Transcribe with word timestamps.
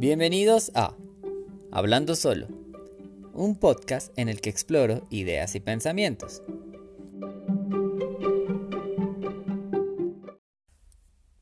Bienvenidos 0.00 0.72
a 0.74 0.94
Hablando 1.70 2.16
Solo, 2.16 2.46
un 3.34 3.54
podcast 3.54 4.10
en 4.18 4.30
el 4.30 4.40
que 4.40 4.48
exploro 4.48 5.06
ideas 5.10 5.54
y 5.56 5.60
pensamientos. 5.60 6.40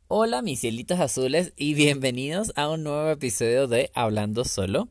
Hola 0.08 0.42
mis 0.42 0.58
cielitos 0.58 0.98
azules 0.98 1.52
y 1.54 1.74
bienvenidos 1.74 2.52
a 2.56 2.68
un 2.68 2.82
nuevo 2.82 3.08
episodio 3.10 3.68
de 3.68 3.92
Hablando 3.94 4.44
Solo. 4.44 4.88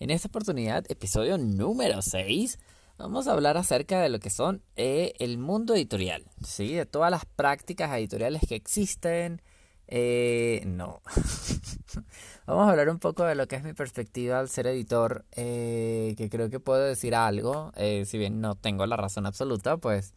En 0.00 0.10
esta 0.10 0.26
oportunidad, 0.26 0.84
episodio 0.90 1.38
número 1.38 2.02
6, 2.02 2.58
vamos 2.98 3.28
a 3.28 3.32
hablar 3.34 3.56
acerca 3.56 4.02
de 4.02 4.08
lo 4.08 4.18
que 4.18 4.30
son 4.30 4.60
eh, 4.74 5.12
el 5.20 5.38
mundo 5.38 5.76
editorial, 5.76 6.24
¿sí? 6.44 6.74
de 6.74 6.84
todas 6.84 7.12
las 7.12 7.26
prácticas 7.26 7.96
editoriales 7.96 8.42
que 8.48 8.56
existen. 8.56 9.40
Eh, 9.88 10.62
no. 10.66 11.02
vamos 12.46 12.66
a 12.66 12.70
hablar 12.70 12.88
un 12.88 12.98
poco 12.98 13.24
de 13.24 13.34
lo 13.34 13.46
que 13.48 13.56
es 13.56 13.64
mi 13.64 13.72
perspectiva 13.72 14.40
al 14.40 14.48
ser 14.48 14.66
editor, 14.66 15.24
eh, 15.32 16.14
que 16.16 16.30
creo 16.30 16.50
que 16.50 16.60
puedo 16.60 16.82
decir 16.82 17.14
algo, 17.14 17.72
si 17.76 18.18
bien 18.18 18.40
no 18.40 18.54
tengo 18.56 18.86
la 18.86 18.96
razón 18.96 19.26
absoluta, 19.26 19.76
pues 19.76 20.14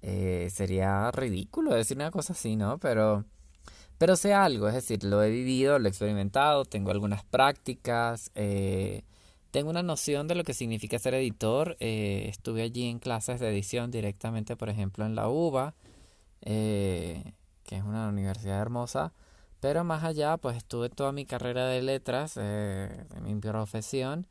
sería 0.00 1.10
ridículo 1.12 1.74
decir 1.74 1.96
una 1.96 2.10
cosa 2.10 2.34
así, 2.34 2.56
¿no? 2.56 2.78
Pero 2.78 3.24
pero 3.98 4.16
sé 4.16 4.34
algo, 4.34 4.68
es 4.68 4.74
decir, 4.74 5.04
lo 5.04 5.22
he 5.22 5.30
vivido, 5.30 5.78
lo 5.78 5.86
he 5.86 5.88
experimentado, 5.88 6.64
tengo 6.64 6.90
algunas 6.90 7.24
prácticas, 7.24 8.30
eh, 8.34 9.02
tengo 9.50 9.70
una 9.70 9.82
noción 9.84 10.26
de 10.26 10.34
lo 10.34 10.44
que 10.44 10.54
significa 10.54 10.98
ser 10.98 11.14
editor. 11.14 11.76
Eh, 11.80 12.26
estuve 12.28 12.62
allí 12.62 12.88
en 12.88 12.98
clases 12.98 13.40
de 13.40 13.48
edición 13.50 13.90
directamente, 13.90 14.56
por 14.56 14.68
ejemplo, 14.68 15.06
en 15.06 15.14
la 15.14 15.28
UBA, 15.28 15.74
eh, 16.42 17.34
que 17.64 17.76
es 17.76 17.82
una 17.82 18.08
universidad 18.08 18.60
hermosa. 18.60 19.12
Pero 19.60 19.82
más 19.84 20.04
allá, 20.04 20.36
pues 20.36 20.56
estuve 20.56 20.90
toda 20.90 21.12
mi 21.12 21.24
carrera 21.26 21.66
de 21.66 21.82
letras, 21.82 22.36
en 22.36 23.06
mi 23.22 23.34
profesión, 23.36 24.26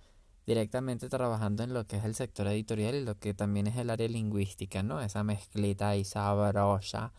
directamente 0.45 1.09
trabajando 1.09 1.63
en 1.63 1.73
lo 1.73 1.85
que 1.87 1.97
es 1.97 2.05
el 2.05 2.15
sector 2.15 2.47
editorial 2.47 2.95
y 2.95 3.03
lo 3.03 3.17
que 3.17 3.33
también 3.33 3.67
es 3.67 3.77
el 3.77 3.89
área 3.89 4.07
lingüística, 4.07 4.83
¿no? 4.83 5.01
Esa 5.01 5.23
mezclita 5.23 5.95
y 5.95 6.03
sabrosa. 6.03 7.13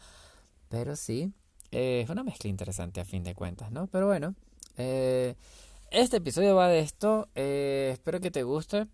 Pero 0.68 0.96
sí, 0.96 1.32
eh, 1.72 2.02
es 2.02 2.10
una 2.10 2.22
mezcla 2.22 2.48
interesante 2.50 3.00
a 3.00 3.04
fin 3.04 3.24
de 3.24 3.34
cuentas, 3.34 3.72
¿no? 3.72 3.86
Pero 3.88 4.06
bueno, 4.06 4.34
eh, 4.76 5.34
este 5.94 6.16
episodio 6.16 6.56
va 6.56 6.68
de 6.68 6.80
esto. 6.80 7.28
Eh, 7.34 7.90
espero 7.92 8.20
que 8.20 8.30
te 8.30 8.42
guste. 8.42 8.88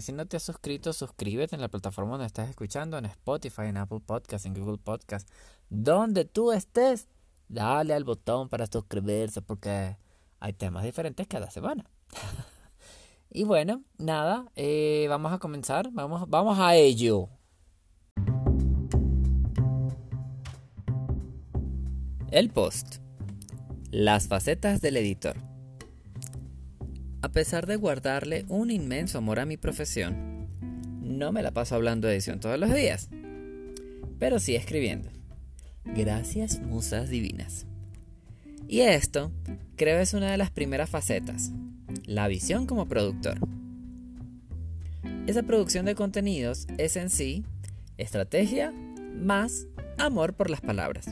si 0.00 0.12
no 0.12 0.26
te 0.26 0.36
has 0.36 0.42
suscrito, 0.42 0.92
suscríbete 0.92 1.54
en 1.54 1.62
la 1.62 1.68
plataforma 1.68 2.12
donde 2.12 2.26
estás 2.26 2.50
escuchando, 2.50 2.98
en 2.98 3.06
Spotify, 3.06 3.62
en 3.62 3.78
Apple 3.78 4.00
Podcast, 4.04 4.44
en 4.44 4.54
Google 4.54 4.78
Podcast, 4.78 5.28
donde 5.70 6.24
tú 6.24 6.52
estés. 6.52 7.08
Dale 7.48 7.94
al 7.94 8.04
botón 8.04 8.50
para 8.50 8.66
suscribirse 8.66 9.40
porque 9.40 9.96
hay 10.38 10.52
temas 10.52 10.84
diferentes 10.84 11.26
cada 11.26 11.50
semana. 11.50 11.86
y 13.30 13.44
bueno, 13.44 13.82
nada, 13.96 14.44
vamos 15.08 15.32
a 15.32 15.38
comenzar. 15.38 15.88
Vamos, 15.92 16.28
vamos 16.28 16.58
a 16.58 16.76
ello. 16.76 17.30
El 22.30 22.50
post. 22.50 22.96
Las 23.90 24.28
facetas 24.28 24.82
del 24.82 24.98
editor. 24.98 25.57
A 27.20 27.30
pesar 27.30 27.66
de 27.66 27.74
guardarle 27.74 28.44
un 28.48 28.70
inmenso 28.70 29.18
amor 29.18 29.40
a 29.40 29.46
mi 29.46 29.56
profesión, 29.56 30.46
no 31.02 31.32
me 31.32 31.42
la 31.42 31.50
paso 31.50 31.74
hablando 31.74 32.06
de 32.06 32.14
edición 32.14 32.38
todos 32.38 32.60
los 32.60 32.72
días, 32.72 33.08
pero 34.20 34.38
sí 34.38 34.54
escribiendo. 34.54 35.10
Gracias, 35.84 36.60
musas 36.60 37.08
divinas. 37.10 37.66
Y 38.68 38.80
esto, 38.80 39.32
creo, 39.74 39.98
es 39.98 40.14
una 40.14 40.30
de 40.30 40.36
las 40.36 40.52
primeras 40.52 40.90
facetas, 40.90 41.50
la 42.04 42.28
visión 42.28 42.66
como 42.66 42.86
productor. 42.86 43.38
Esa 45.26 45.42
producción 45.42 45.86
de 45.86 45.96
contenidos 45.96 46.68
es 46.78 46.96
en 46.96 47.10
sí 47.10 47.44
estrategia 47.96 48.72
más 49.12 49.66
amor 49.98 50.34
por 50.34 50.50
las 50.50 50.60
palabras. 50.60 51.08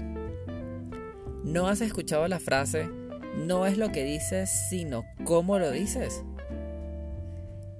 ¿No 1.42 1.66
has 1.66 1.80
escuchado 1.80 2.28
la 2.28 2.38
frase, 2.38 2.88
no 3.36 3.66
es 3.66 3.78
lo 3.78 3.92
que 3.92 4.04
dices, 4.04 4.50
sino 4.70 5.04
cómo 5.24 5.58
lo 5.58 5.70
dices? 5.70 6.22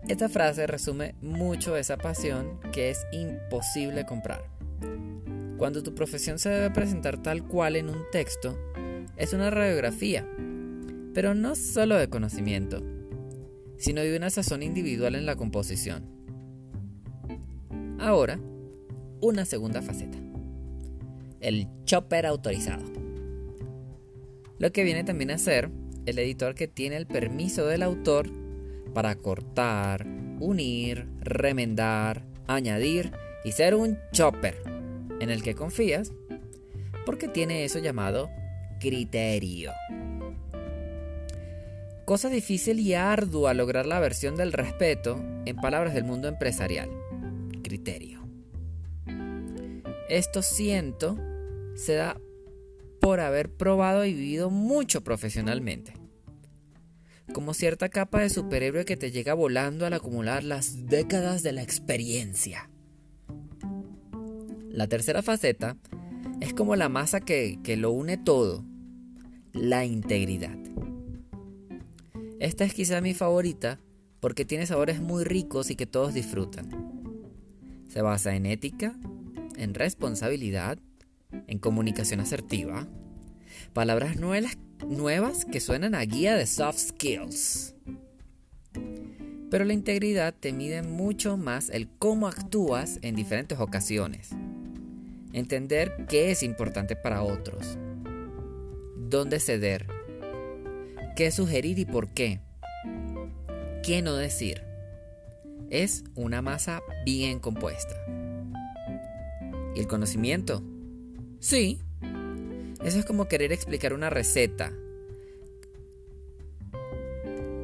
Esta 0.08 0.28
frase 0.28 0.66
resume 0.66 1.14
mucho 1.20 1.76
esa 1.76 1.96
pasión 1.96 2.60
que 2.72 2.90
es 2.90 3.04
imposible 3.10 4.06
comprar. 4.06 4.44
Cuando 5.56 5.82
tu 5.82 5.94
profesión 5.94 6.38
se 6.38 6.50
debe 6.50 6.70
presentar 6.70 7.20
tal 7.22 7.42
cual 7.42 7.76
en 7.76 7.88
un 7.88 8.02
texto, 8.12 8.56
es 9.16 9.32
una 9.32 9.50
radiografía, 9.50 10.28
pero 11.14 11.34
no 11.34 11.56
solo 11.56 11.96
de 11.96 12.10
conocimiento, 12.10 12.82
sino 13.78 14.02
de 14.02 14.16
una 14.16 14.30
sazón 14.30 14.62
individual 14.62 15.14
en 15.14 15.26
la 15.26 15.36
composición. 15.36 16.04
Ahora, 17.98 18.38
una 19.20 19.44
segunda 19.44 19.80
faceta. 19.82 20.18
El 21.40 21.66
chopper 21.84 22.26
autorizado. 22.26 23.05
Lo 24.58 24.72
que 24.72 24.84
viene 24.84 25.04
también 25.04 25.30
a 25.30 25.38
ser 25.38 25.70
el 26.06 26.18
editor 26.18 26.54
que 26.54 26.68
tiene 26.68 26.96
el 26.96 27.06
permiso 27.06 27.66
del 27.66 27.82
autor 27.82 28.28
para 28.94 29.16
cortar, 29.16 30.06
unir, 30.40 31.06
remendar, 31.20 32.24
añadir 32.46 33.12
y 33.44 33.52
ser 33.52 33.74
un 33.74 33.98
chopper 34.12 34.62
en 35.20 35.30
el 35.30 35.42
que 35.42 35.54
confías 35.54 36.12
porque 37.04 37.28
tiene 37.28 37.64
eso 37.64 37.78
llamado 37.78 38.30
criterio. 38.80 39.72
Cosa 42.04 42.28
difícil 42.28 42.78
y 42.80 42.94
ardua 42.94 43.52
lograr 43.52 43.84
la 43.84 43.98
versión 43.98 44.36
del 44.36 44.52
respeto 44.52 45.22
en 45.44 45.56
palabras 45.56 45.92
del 45.92 46.04
mundo 46.04 46.28
empresarial. 46.28 46.88
Criterio. 47.62 48.26
Esto 50.08 50.40
siento 50.42 51.18
se 51.74 51.94
da 51.94 52.16
por 53.00 53.20
haber 53.20 53.50
probado 53.50 54.04
y 54.04 54.14
vivido 54.14 54.50
mucho 54.50 55.02
profesionalmente. 55.02 55.94
Como 57.32 57.54
cierta 57.54 57.88
capa 57.88 58.20
de 58.20 58.30
superhéroe 58.30 58.84
que 58.84 58.96
te 58.96 59.10
llega 59.10 59.34
volando 59.34 59.86
al 59.86 59.92
acumular 59.92 60.44
las 60.44 60.86
décadas 60.86 61.42
de 61.42 61.52
la 61.52 61.62
experiencia. 61.62 62.70
La 64.70 64.86
tercera 64.86 65.22
faceta 65.22 65.76
es 66.40 66.54
como 66.54 66.76
la 66.76 66.88
masa 66.88 67.20
que, 67.20 67.58
que 67.64 67.76
lo 67.76 67.90
une 67.90 68.16
todo, 68.16 68.64
la 69.52 69.84
integridad. 69.84 70.56
Esta 72.38 72.64
es 72.64 72.74
quizá 72.74 73.00
mi 73.00 73.14
favorita 73.14 73.80
porque 74.20 74.44
tiene 74.44 74.66
sabores 74.66 75.00
muy 75.00 75.24
ricos 75.24 75.70
y 75.70 75.76
que 75.76 75.86
todos 75.86 76.12
disfrutan. 76.12 76.68
Se 77.88 78.02
basa 78.02 78.36
en 78.36 78.46
ética, 78.46 78.94
en 79.56 79.74
responsabilidad, 79.74 80.78
en 81.46 81.58
comunicación 81.58 82.20
asertiva, 82.20 82.86
palabras 83.72 84.16
nuevas, 84.16 85.44
que 85.44 85.60
suenan 85.60 85.94
a 85.94 86.02
guía 86.02 86.36
de 86.36 86.46
soft 86.46 86.78
skills. 86.78 87.74
Pero 89.50 89.64
la 89.64 89.72
integridad 89.72 90.34
te 90.34 90.52
mide 90.52 90.82
mucho 90.82 91.36
más 91.36 91.70
el 91.70 91.88
cómo 91.88 92.26
actúas 92.26 92.98
en 93.02 93.14
diferentes 93.14 93.58
ocasiones. 93.60 94.30
Entender 95.32 96.06
qué 96.08 96.30
es 96.30 96.42
importante 96.42 96.96
para 96.96 97.22
otros. 97.22 97.78
Dónde 98.96 99.38
ceder. 99.38 99.86
Qué 101.14 101.30
sugerir 101.30 101.78
y 101.78 101.84
por 101.84 102.08
qué. 102.08 102.40
Qué 103.82 104.02
no 104.02 104.14
decir. 104.14 104.62
Es 105.70 106.04
una 106.14 106.42
masa 106.42 106.82
bien 107.04 107.38
compuesta. 107.38 107.94
Y 109.74 109.80
el 109.80 109.86
conocimiento 109.86 110.62
Sí. 111.46 111.78
Eso 112.84 112.98
es 112.98 113.04
como 113.04 113.28
querer 113.28 113.52
explicar 113.52 113.92
una 113.92 114.10
receta. 114.10 114.72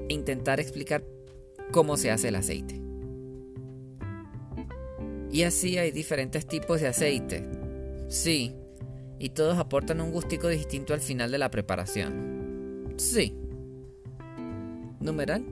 Intentar 0.08 0.60
explicar 0.60 1.04
cómo 1.72 1.96
se 1.96 2.12
hace 2.12 2.28
el 2.28 2.36
aceite. 2.36 2.80
Y 5.32 5.42
así 5.42 5.78
hay 5.78 5.90
diferentes 5.90 6.46
tipos 6.46 6.80
de 6.80 6.86
aceite. 6.86 7.44
Sí. 8.08 8.54
Y 9.18 9.30
todos 9.30 9.58
aportan 9.58 10.00
un 10.00 10.12
gustico 10.12 10.46
distinto 10.46 10.94
al 10.94 11.00
final 11.00 11.32
de 11.32 11.38
la 11.38 11.50
preparación. 11.50 12.94
Sí. 12.98 13.36
Numeral. 15.00 15.44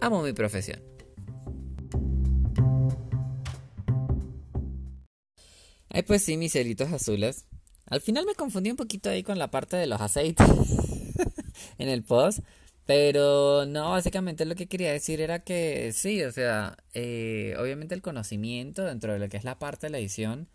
Amo 0.00 0.24
mi 0.24 0.32
profesión. 0.32 0.82
Ay, 5.88 6.02
pues 6.02 6.22
sí, 6.22 6.36
mis 6.36 6.50
celitos 6.50 6.92
azules. 6.92 7.46
Al 7.90 8.00
final 8.00 8.24
me 8.24 8.34
confundí 8.34 8.70
un 8.70 8.76
poquito 8.76 9.10
ahí 9.10 9.22
con 9.22 9.38
la 9.38 9.50
parte 9.50 9.76
de 9.76 9.86
los 9.86 10.00
aceites 10.00 10.46
en 11.78 11.88
el 11.88 12.02
post. 12.02 12.40
Pero 12.86 13.66
no, 13.66 13.90
básicamente 13.90 14.44
lo 14.46 14.56
que 14.56 14.66
quería 14.66 14.90
decir 14.90 15.20
era 15.20 15.40
que 15.44 15.92
sí, 15.92 16.24
o 16.24 16.32
sea, 16.32 16.76
eh, 16.94 17.54
obviamente 17.58 17.94
el 17.94 18.02
conocimiento 18.02 18.84
dentro 18.84 19.12
de 19.12 19.20
lo 19.20 19.28
que 19.28 19.36
es 19.36 19.44
la 19.44 19.58
parte 19.60 19.86
de 19.86 19.90
la 19.92 19.98
edición 19.98 20.48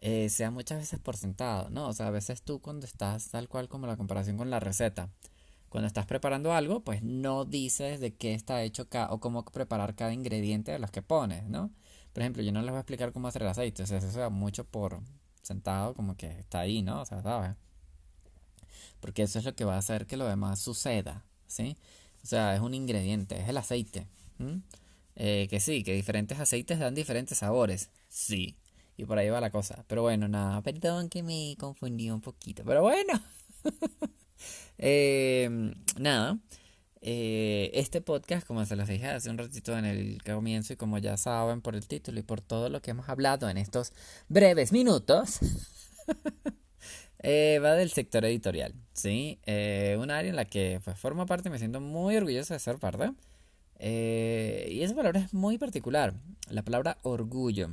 eh, 0.00 0.28
sea 0.28 0.50
muchas 0.50 0.78
veces 0.78 1.00
por 1.00 1.16
sentado, 1.16 1.70
¿no? 1.70 1.88
O 1.88 1.92
sea, 1.92 2.08
a 2.08 2.10
veces 2.10 2.42
tú 2.42 2.60
cuando 2.60 2.86
estás 2.86 3.30
tal 3.30 3.48
cual 3.48 3.68
como 3.68 3.86
la 3.86 3.96
comparación 3.96 4.36
con 4.36 4.50
la 4.50 4.60
receta, 4.60 5.10
cuando 5.68 5.88
estás 5.88 6.06
preparando 6.06 6.52
algo, 6.52 6.84
pues 6.84 7.02
no 7.02 7.44
dices 7.44 8.00
de 8.00 8.14
qué 8.14 8.34
está 8.34 8.62
hecho 8.62 8.88
o 9.10 9.20
cómo 9.20 9.44
preparar 9.44 9.94
cada 9.96 10.12
ingrediente 10.12 10.72
de 10.72 10.78
los 10.78 10.90
que 10.90 11.02
pones, 11.02 11.44
¿no? 11.48 11.72
Por 12.12 12.22
ejemplo, 12.22 12.42
yo 12.42 12.52
no 12.52 12.60
les 12.62 12.70
voy 12.70 12.76
a 12.78 12.80
explicar 12.80 13.12
cómo 13.12 13.28
hacer 13.28 13.42
el 13.42 13.48
aceite, 13.48 13.82
o 13.84 13.86
sea, 13.86 13.98
eso 13.98 14.10
se 14.10 14.20
da 14.20 14.28
mucho 14.30 14.64
por 14.64 15.00
sentado, 15.42 15.94
como 15.94 16.16
que 16.16 16.28
está 16.38 16.60
ahí, 16.60 16.82
¿no? 16.82 17.02
O 17.02 17.04
sea, 17.04 17.22
¿sabes? 17.22 17.56
Porque 19.00 19.22
eso 19.22 19.38
es 19.38 19.44
lo 19.44 19.54
que 19.54 19.64
va 19.64 19.74
a 19.74 19.78
hacer 19.78 20.06
que 20.06 20.16
lo 20.16 20.26
demás 20.26 20.60
suceda, 20.60 21.24
¿sí? 21.46 21.76
O 22.22 22.26
sea, 22.26 22.54
es 22.54 22.60
un 22.60 22.74
ingrediente, 22.74 23.40
es 23.40 23.48
el 23.48 23.56
aceite. 23.56 24.06
Eh, 25.16 25.46
que 25.50 25.60
sí, 25.60 25.82
que 25.84 25.92
diferentes 25.92 26.38
aceites 26.40 26.78
dan 26.78 26.94
diferentes 26.94 27.38
sabores, 27.38 27.90
sí. 28.08 28.56
Y 28.96 29.04
por 29.04 29.18
ahí 29.18 29.28
va 29.30 29.40
la 29.40 29.50
cosa. 29.50 29.84
Pero 29.88 30.02
bueno, 30.02 30.28
nada, 30.28 30.62
perdón 30.62 31.08
que 31.08 31.22
me 31.22 31.56
confundí 31.58 32.10
un 32.10 32.20
poquito. 32.20 32.62
Pero 32.64 32.82
bueno. 32.82 33.20
eh, 34.78 35.74
nada. 35.98 36.38
Eh, 37.04 37.72
este 37.74 38.00
podcast, 38.00 38.46
como 38.46 38.64
se 38.64 38.76
los 38.76 38.86
dije 38.86 39.08
hace 39.08 39.28
un 39.28 39.36
ratito 39.36 39.76
en 39.76 39.84
el 39.84 40.22
comienzo 40.22 40.72
y 40.72 40.76
como 40.76 40.98
ya 40.98 41.16
saben 41.16 41.60
por 41.60 41.74
el 41.74 41.88
título 41.88 42.20
y 42.20 42.22
por 42.22 42.40
todo 42.40 42.68
lo 42.68 42.80
que 42.80 42.92
hemos 42.92 43.08
hablado 43.08 43.50
en 43.50 43.58
estos 43.58 43.92
breves 44.28 44.70
minutos, 44.70 45.40
eh, 47.18 47.58
va 47.60 47.72
del 47.72 47.90
sector 47.90 48.24
editorial, 48.24 48.74
¿sí? 48.92 49.40
Eh, 49.46 49.96
un 49.98 50.12
área 50.12 50.30
en 50.30 50.36
la 50.36 50.44
que 50.44 50.80
pues, 50.84 50.96
formo 50.96 51.26
parte 51.26 51.50
me 51.50 51.58
siento 51.58 51.80
muy 51.80 52.16
orgulloso 52.16 52.54
de 52.54 52.60
ser 52.60 52.78
parte. 52.78 53.10
y 53.80 54.82
esa 54.82 54.94
palabra 54.94 55.20
es 55.20 55.34
muy 55.34 55.58
particular, 55.58 56.14
la 56.50 56.62
palabra 56.62 56.98
orgullo. 57.02 57.70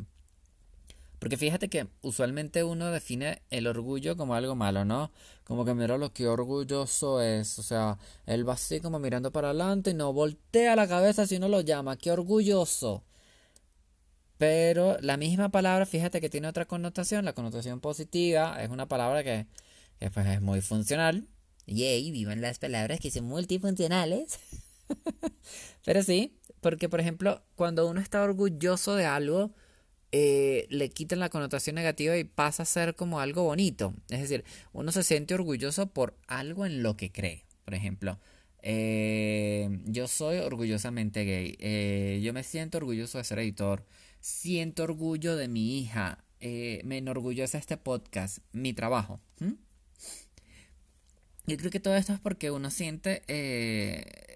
Porque 1.20 1.38
fíjate 1.38 1.70
que 1.70 1.88
usualmente 2.02 2.64
uno 2.64 2.92
define 2.92 3.42
el 3.50 3.68
orgullo 3.68 4.16
como 4.16 4.36
algo 4.36 4.56
malo, 4.56 4.86
¿no? 4.86 5.12
Como 5.44 5.66
que 5.66 5.74
mira 5.74 5.98
lo 5.98 6.14
que 6.14 6.28
orgulloso 6.28 7.22
es. 7.22 7.60
O 7.60 7.64
sea, 7.64 7.98
él 8.26 8.48
va 8.48 8.54
así 8.54 8.80
como 8.80 9.00
mirando 9.00 9.32
para 9.32 9.50
adelante 9.50 9.92
y 9.92 9.94
no 9.94 10.14
voltea 10.14 10.76
la 10.78 10.88
cabeza 10.88 11.28
si 11.28 11.38
no 11.38 11.50
lo 11.50 11.62
llama. 11.62 11.98
¡Qué 11.98 12.12
orgulloso! 12.12 13.04
Pero 14.38 14.98
la 15.02 15.18
misma 15.18 15.50
palabra, 15.50 15.86
fíjate 15.86 16.22
que 16.22 16.30
tiene 16.30 16.48
otra 16.48 16.66
connotación. 16.66 17.26
La 17.26 17.34
connotación 17.34 17.82
positiva 17.82 18.64
es 18.64 18.70
una 18.70 18.88
palabra 18.88 19.22
que, 19.22 19.48
pues, 20.14 20.26
es 20.28 20.42
muy 20.42 20.62
funcional. 20.62 21.28
Yay, 21.68 22.12
vivan 22.12 22.40
las 22.40 22.60
palabras 22.60 23.02
que 23.02 23.12
son 23.12 23.26
multifuncionales. 23.26 24.40
Pero 25.86 26.04
sí, 26.04 26.38
porque 26.62 26.88
por 26.90 27.02
ejemplo, 27.02 27.44
cuando 27.56 27.88
uno 27.88 28.00
está 28.00 28.22
orgulloso 28.24 28.96
de 28.96 29.06
algo, 29.06 29.52
eh, 30.12 30.66
le 30.70 30.90
quitan 30.90 31.20
la 31.20 31.30
connotación 31.30 31.76
negativa 31.76 32.18
y 32.18 32.24
pasa 32.24 32.64
a 32.64 32.66
ser 32.66 32.96
como 32.96 33.20
algo 33.20 33.44
bonito. 33.44 33.94
Es 34.10 34.22
decir, 34.22 34.44
uno 34.74 34.92
se 34.92 35.04
siente 35.04 35.36
orgulloso 35.36 35.88
por 35.88 36.16
algo 36.28 36.66
en 36.66 36.82
lo 36.82 36.98
que 36.98 37.12
cree. 37.12 37.46
Por 37.64 37.76
ejemplo, 37.76 38.20
eh, 38.64 39.70
yo 39.86 40.08
soy 40.08 40.38
orgullosamente 40.38 41.26
gay. 41.26 41.56
Eh, 41.60 42.22
yo 42.24 42.34
me 42.34 42.44
siento 42.44 42.80
orgulloso 42.80 43.20
de 43.20 43.24
ser 43.24 43.40
editor. 43.40 43.86
Siento 44.20 44.84
orgullo 44.84 45.36
de 45.36 45.48
mi 45.48 45.80
hija. 45.80 46.24
me 46.42 46.98
enorgullece 46.98 47.58
este 47.58 47.78
podcast, 47.78 48.40
mi 48.54 48.74
trabajo. 48.74 49.20
Yo 51.46 51.58
creo 51.58 51.72
que 51.72 51.80
todo 51.80 51.96
esto 51.96 52.14
es 52.14 52.20
porque 52.20 52.52
uno 52.52 52.72
siente, 52.72 53.22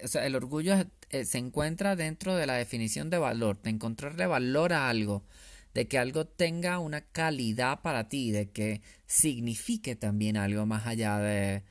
o 0.04 0.08
sea, 0.08 0.26
el 0.26 0.36
orgullo 0.36 0.74
se 1.10 1.38
encuentra 1.38 1.96
dentro 1.96 2.36
de 2.36 2.46
la 2.46 2.54
definición 2.54 3.10
de 3.10 3.18
valor, 3.18 3.60
de 3.62 3.70
encontrarle 3.70 4.26
valor 4.26 4.72
a 4.72 4.88
algo 4.88 5.24
de 5.74 5.88
que 5.88 5.98
algo 5.98 6.26
tenga 6.26 6.78
una 6.78 7.02
calidad 7.02 7.82
para 7.82 8.08
ti, 8.08 8.30
de 8.30 8.50
que 8.50 8.80
signifique 9.06 9.96
también 9.96 10.36
algo 10.36 10.66
más 10.66 10.86
allá 10.86 11.18
de, 11.18 11.64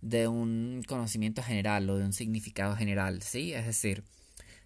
de 0.00 0.28
un 0.28 0.82
conocimiento 0.86 1.42
general 1.42 1.88
o 1.88 1.96
de 1.96 2.04
un 2.04 2.12
significado 2.12 2.76
general, 2.76 3.22
¿sí? 3.22 3.54
Es 3.54 3.66
decir, 3.66 4.04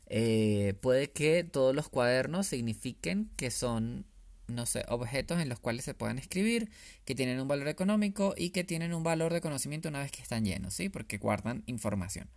eh, 0.06 0.74
puede 0.80 1.10
que 1.10 1.44
todos 1.44 1.74
los 1.74 1.88
cuadernos 1.88 2.46
signifiquen 2.46 3.30
que 3.36 3.50
son, 3.50 4.06
no 4.46 4.66
sé, 4.66 4.84
objetos 4.88 5.40
en 5.40 5.48
los 5.50 5.60
cuales 5.60 5.84
se 5.84 5.94
pueden 5.94 6.18
escribir, 6.18 6.70
que 7.04 7.14
tienen 7.14 7.40
un 7.40 7.48
valor 7.48 7.68
económico 7.68 8.34
y 8.36 8.50
que 8.50 8.64
tienen 8.64 8.94
un 8.94 9.02
valor 9.02 9.32
de 9.32 9.42
conocimiento 9.42 9.88
una 9.88 10.00
vez 10.00 10.12
que 10.12 10.22
están 10.22 10.44
llenos, 10.44 10.74
¿sí? 10.74 10.88
Porque 10.88 11.18
guardan 11.18 11.62
información. 11.66 12.28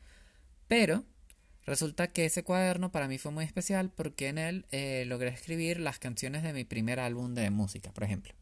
Pero 0.67 1.05
Resulta 1.65 2.07
que 2.07 2.25
ese 2.25 2.43
cuaderno 2.43 2.91
para 2.91 3.07
mí 3.07 3.17
fue 3.17 3.31
muy 3.31 3.45
especial 3.45 3.91
porque 3.95 4.29
en 4.29 4.37
él 4.37 4.65
eh, 4.71 5.03
logré 5.07 5.29
escribir 5.29 5.79
las 5.79 5.99
canciones 5.99 6.41
de 6.43 6.53
mi 6.53 6.63
primer 6.63 6.99
álbum 6.99 7.35
de 7.35 7.49
música, 7.51 7.91
por 7.91 8.03
ejemplo. 8.03 8.33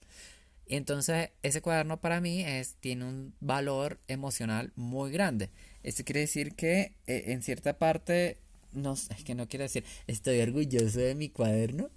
Y 0.65 0.75
entonces 0.75 1.31
ese 1.43 1.61
cuaderno 1.61 1.99
para 1.99 2.21
mí 2.21 2.43
es, 2.43 2.75
tiene 2.75 3.05
un 3.05 3.33
valor 3.41 3.99
emocional 4.07 4.71
muy 4.75 5.11
grande. 5.11 5.49
Eso 5.83 6.03
quiere 6.05 6.21
decir 6.21 6.55
que 6.55 6.93
eh, 7.07 7.25
en 7.27 7.41
cierta 7.41 7.77
parte, 7.77 8.37
no, 8.71 8.93
es 8.93 9.23
que 9.25 9.35
no 9.35 9.49
quiero 9.49 9.63
decir 9.63 9.83
estoy 10.07 10.39
orgulloso 10.39 10.99
de 10.99 11.15
mi 11.15 11.29
cuaderno, 11.29 11.89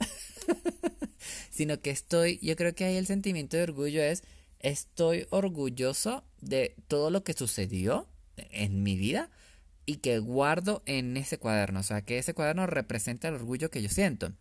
sino 1.50 1.80
que 1.80 1.90
estoy, 1.90 2.38
yo 2.42 2.56
creo 2.56 2.74
que 2.74 2.84
ahí 2.84 2.96
el 2.96 3.06
sentimiento 3.06 3.56
de 3.56 3.64
orgullo 3.64 4.02
es, 4.02 4.24
estoy 4.58 5.26
orgulloso 5.30 6.24
de 6.40 6.74
todo 6.88 7.10
lo 7.10 7.22
que 7.22 7.34
sucedió 7.34 8.08
en 8.36 8.82
mi 8.82 8.96
vida 8.96 9.30
y 9.86 9.96
que 9.96 10.18
guardo 10.18 10.82
en 10.86 11.16
ese 11.16 11.38
cuaderno. 11.38 11.80
O 11.80 11.82
sea, 11.82 12.02
que 12.02 12.18
ese 12.18 12.34
cuaderno 12.34 12.66
representa 12.66 13.28
el 13.28 13.34
orgullo 13.34 13.70
que 13.70 13.82
yo 13.82 13.88
siento. 13.88 14.32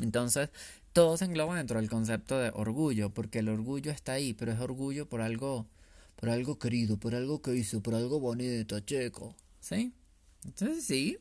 Entonces, 0.00 0.50
todo 0.92 1.16
se 1.16 1.24
engloba 1.24 1.56
dentro 1.56 1.80
del 1.80 1.88
concepto 1.88 2.38
de 2.38 2.50
orgullo, 2.54 3.10
porque 3.10 3.40
el 3.40 3.48
orgullo 3.48 3.90
está 3.90 4.12
ahí, 4.12 4.34
pero 4.34 4.52
es 4.52 4.60
orgullo 4.60 5.08
por 5.08 5.20
algo, 5.20 5.66
por 6.16 6.30
algo 6.30 6.58
querido, 6.58 6.96
por 6.96 7.14
algo 7.14 7.42
que 7.42 7.54
hizo, 7.54 7.80
por 7.80 7.94
algo 7.94 8.20
bonito, 8.20 8.78
checo. 8.80 9.34
¿Sí? 9.60 9.92
Entonces, 10.44 10.84
sí. 10.84 11.18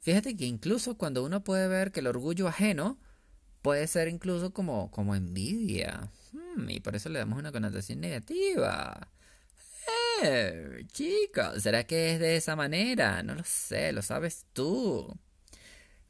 Fíjate 0.00 0.36
que 0.36 0.46
incluso 0.46 0.96
cuando 0.96 1.24
uno 1.24 1.44
puede 1.44 1.68
ver 1.68 1.92
que 1.92 2.00
el 2.00 2.08
orgullo 2.08 2.48
ajeno 2.48 2.98
puede 3.62 3.86
ser 3.86 4.08
incluso 4.08 4.52
como, 4.52 4.90
como 4.90 5.14
envidia. 5.14 6.10
Hmm, 6.32 6.68
y 6.68 6.80
por 6.80 6.96
eso 6.96 7.08
le 7.08 7.20
damos 7.20 7.38
una 7.38 7.52
connotación 7.52 8.00
negativa. 8.00 9.08
Eh, 10.24 10.84
chicos, 10.92 11.62
¿será 11.62 11.84
que 11.84 12.14
es 12.14 12.20
de 12.20 12.36
esa 12.36 12.54
manera? 12.54 13.22
No 13.22 13.34
lo 13.34 13.42
sé, 13.44 13.92
lo 13.92 14.02
sabes 14.02 14.46
tú. 14.52 15.18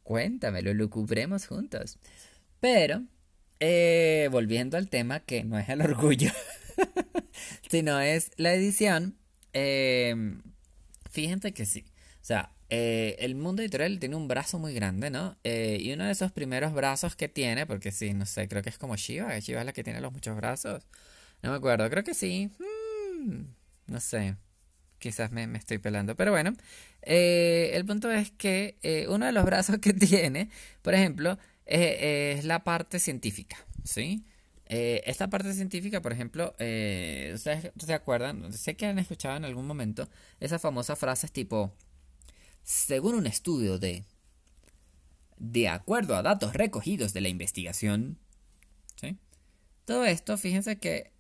Cuéntamelo, 0.03 0.75
lo 0.75 0.91
cubremos 0.91 1.47
juntos. 1.47 1.99
Pero, 2.61 3.05
eh, 3.61 4.29
volviendo 4.31 4.77
al 4.77 4.89
tema, 4.89 5.21
que 5.21 5.45
no 5.45 5.59
es 5.59 5.69
el 5.69 5.83
orgullo, 5.83 6.31
sino 7.71 8.01
es 8.01 8.31
la 8.37 8.53
edición, 8.55 9.17
eh, 9.53 10.15
fíjense 11.11 11.53
que 11.53 11.65
sí. 11.65 11.85
O 12.21 12.25
sea, 12.25 12.53
eh, 12.69 13.17
el 13.21 13.35
mundo 13.35 13.63
editorial 13.63 13.99
tiene 13.99 14.17
un 14.17 14.29
brazo 14.29 14.59
muy 14.59 14.75
grande, 14.75 15.11
¿no? 15.11 15.37
y 15.45 15.93
uno 15.93 16.05
de 16.05 16.13
esos 16.13 16.33
primeros 16.33 16.73
brazos 16.73 17.17
que 17.17 17.29
tiene, 17.29 17.67
porque 17.67 17.93
sí, 17.93 18.15
no 18.15 18.27
sé, 18.27 18.49
creo 18.49 18.63
que 18.63 18.71
es 18.71 18.79
como 18.79 18.97
Shiva, 18.97 19.39
Shiva 19.39 19.61
es 19.61 19.67
la 19.67 19.73
que 19.73 19.85
tiene 19.85 20.01
los 20.01 20.13
muchos 20.13 20.37
brazos. 20.37 20.85
No 21.43 21.51
me 21.51 21.57
acuerdo, 21.57 21.89
creo 21.91 22.05
que 22.05 22.15
sí. 22.15 22.51
Hmm. 22.59 23.62
No 23.87 24.01
sé. 24.01 24.37
Quizás 24.99 25.33
me, 25.33 25.45
estoy 25.57 25.79
pelando. 25.79 26.15
Pero 26.15 26.31
bueno, 26.31 26.53
eh, 27.03 27.71
el 27.75 27.85
punto 27.85 28.11
es 28.11 28.31
que 28.31 28.79
eh, 28.83 29.07
uno 29.09 29.27
de 29.27 29.33
los 29.33 29.45
brazos 29.47 29.79
que 29.79 29.93
tiene, 29.93 30.49
por 30.83 30.95
ejemplo, 30.95 31.39
eh, 31.67 32.37
es 32.39 32.45
la 32.45 32.65
parte 32.65 32.99
científica. 32.99 33.57
¿Sí? 33.85 34.25
esta 34.75 35.29
parte 35.29 35.53
científica, 35.53 36.01
por 36.01 36.15
ejemplo, 36.15 36.53
¿ustedes 36.53 37.73
se 37.77 37.93
acuerdan? 37.93 38.55
Sé 38.55 38.75
que 38.75 38.87
han 38.87 38.99
escuchado 38.99 39.37
en 39.37 39.45
algún 39.45 39.67
momento 39.67 40.09
esas 40.41 40.63
famosas 40.63 40.99
frases 40.99 41.31
tipo, 41.31 41.75
según 42.63 43.17
un 43.17 43.27
estudio 43.27 43.79
de, 43.79 44.07
de 45.37 45.69
acuerdo 45.69 46.17
a 46.17 46.23
datos 46.23 46.55
recogidos 46.55 47.13
de 47.13 47.21
la 47.21 47.29
investigación, 47.29 48.17
¿sí? 48.99 49.19
Todo 49.85 50.07
esto, 50.07 50.39
fíjense 50.39 50.79
que 50.79 51.13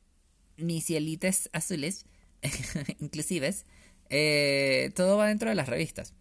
ni 0.56 0.80
cielites 0.80 1.50
azules 1.52 2.06
inclusive, 3.00 3.54
eh, 4.10 4.90
todo 4.94 5.16
va 5.16 5.28
dentro 5.28 5.48
de 5.48 5.54
las 5.54 5.68
revistas. 5.68 6.14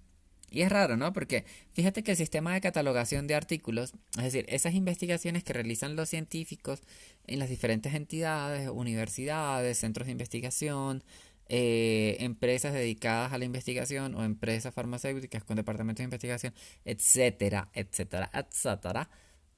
Y 0.52 0.64
es 0.64 0.70
raro, 0.70 0.98
¿no? 0.98 1.14
Porque 1.14 1.46
fíjate 1.72 2.04
que 2.04 2.12
el 2.12 2.18
sistema 2.18 2.54
de 2.54 2.60
catalogación 2.60 3.26
de 3.26 3.36
artículos, 3.36 3.94
es 4.18 4.24
decir, 4.24 4.46
esas 4.50 4.74
investigaciones 4.74 5.46
que 5.46 5.54
realizan 5.54 5.96
los 5.96 6.10
científicos 6.10 6.82
en 7.26 7.40
las 7.40 7.50
diferentes 7.50 7.94
entidades, 7.94 8.70
universidades, 8.70 9.78
centros 9.78 10.08
de 10.08 10.12
investigación, 10.12 11.04
eh, 11.48 12.18
empresas 12.20 12.74
dedicadas 12.74 13.32
a 13.32 13.38
la 13.38 13.46
investigación 13.46 14.16
o 14.16 14.24
empresas 14.26 14.74
farmacéuticas 14.74 15.44
con 15.46 15.56
departamentos 15.56 16.00
de 16.00 16.06
investigación, 16.06 16.54
etcétera, 16.84 17.70
etcétera, 17.74 18.30
etcétera, 18.34 19.10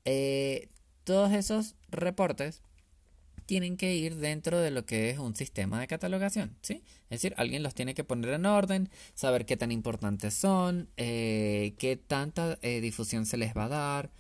eh, 0.06 0.70
todos 1.04 1.32
esos 1.34 1.76
reportes 1.90 2.62
tienen 3.46 3.78
que 3.78 3.96
ir 3.96 4.16
dentro 4.16 4.60
de 4.60 4.72
lo 4.72 4.86
que 4.86 5.10
es 5.10 5.20
un 5.20 5.36
sistema 5.36 5.80
de 5.80 5.88
catalogación, 5.88 6.56
¿sí? 6.62 6.84
Es 7.10 7.22
decir, 7.22 7.34
alguien 7.38 7.64
los 7.64 7.76
tiene 7.76 7.94
que 7.94 8.04
poner 8.04 8.32
en 8.32 8.46
orden, 8.46 8.90
saber 9.14 9.46
qué 9.46 9.58
tan 9.58 9.72
importantes 9.72 10.34
son, 10.34 10.90
eh, 10.98 11.76
qué 11.78 11.96
tanta 11.98 12.58
eh, 12.62 12.82
difusión 12.82 13.26
se 13.26 13.38
les 13.38 13.56
va 13.56 13.66
a 13.66 13.70
dar, 13.70 14.12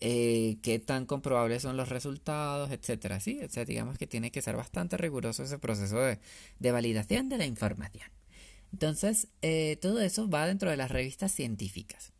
eh, 0.00 0.58
qué 0.62 0.78
tan 0.78 1.06
comprobables 1.06 1.62
son 1.62 1.76
los 1.76 1.88
resultados, 1.88 2.70
etcétera, 2.70 3.20
¿sí? 3.20 3.40
O 3.42 3.64
digamos 3.64 3.98
que 3.98 4.06
tiene 4.06 4.30
que 4.30 4.42
ser 4.42 4.56
bastante 4.56 4.96
riguroso 4.96 5.42
ese 5.42 5.58
proceso 5.58 5.98
de, 5.98 6.72
validación 6.72 7.28
de 7.28 7.38
la 7.38 7.46
información. 7.46 8.08
Entonces, 8.72 9.28
todo 9.80 10.00
eso 10.00 10.28
va 10.28 10.46
dentro 10.46 10.70
de 10.70 10.76
las 10.76 10.90
revistas 10.90 11.32
científicas. 11.32 12.12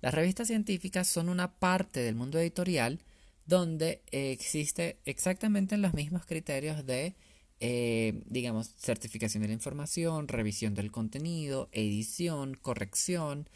Las 0.00 0.12
revistas 0.12 0.48
científicas 0.48 1.08
son 1.08 1.28
una 1.28 1.54
parte 1.54 2.00
del 2.00 2.14
mundo 2.14 2.38
editorial 2.38 3.00
donde 3.46 4.02
existe 4.10 4.98
exactamente 5.04 5.76
los 5.76 5.94
mismos 5.94 6.24
criterios 6.24 6.86
de, 6.86 7.14
eh, 7.60 8.22
digamos, 8.26 8.74
certificación 8.76 9.42
de 9.42 9.48
la 9.48 9.54
información, 9.54 10.28
revisión 10.28 10.74
del 10.74 10.90
contenido, 10.90 11.68
edición, 11.72 12.54
corrección, 12.54 13.48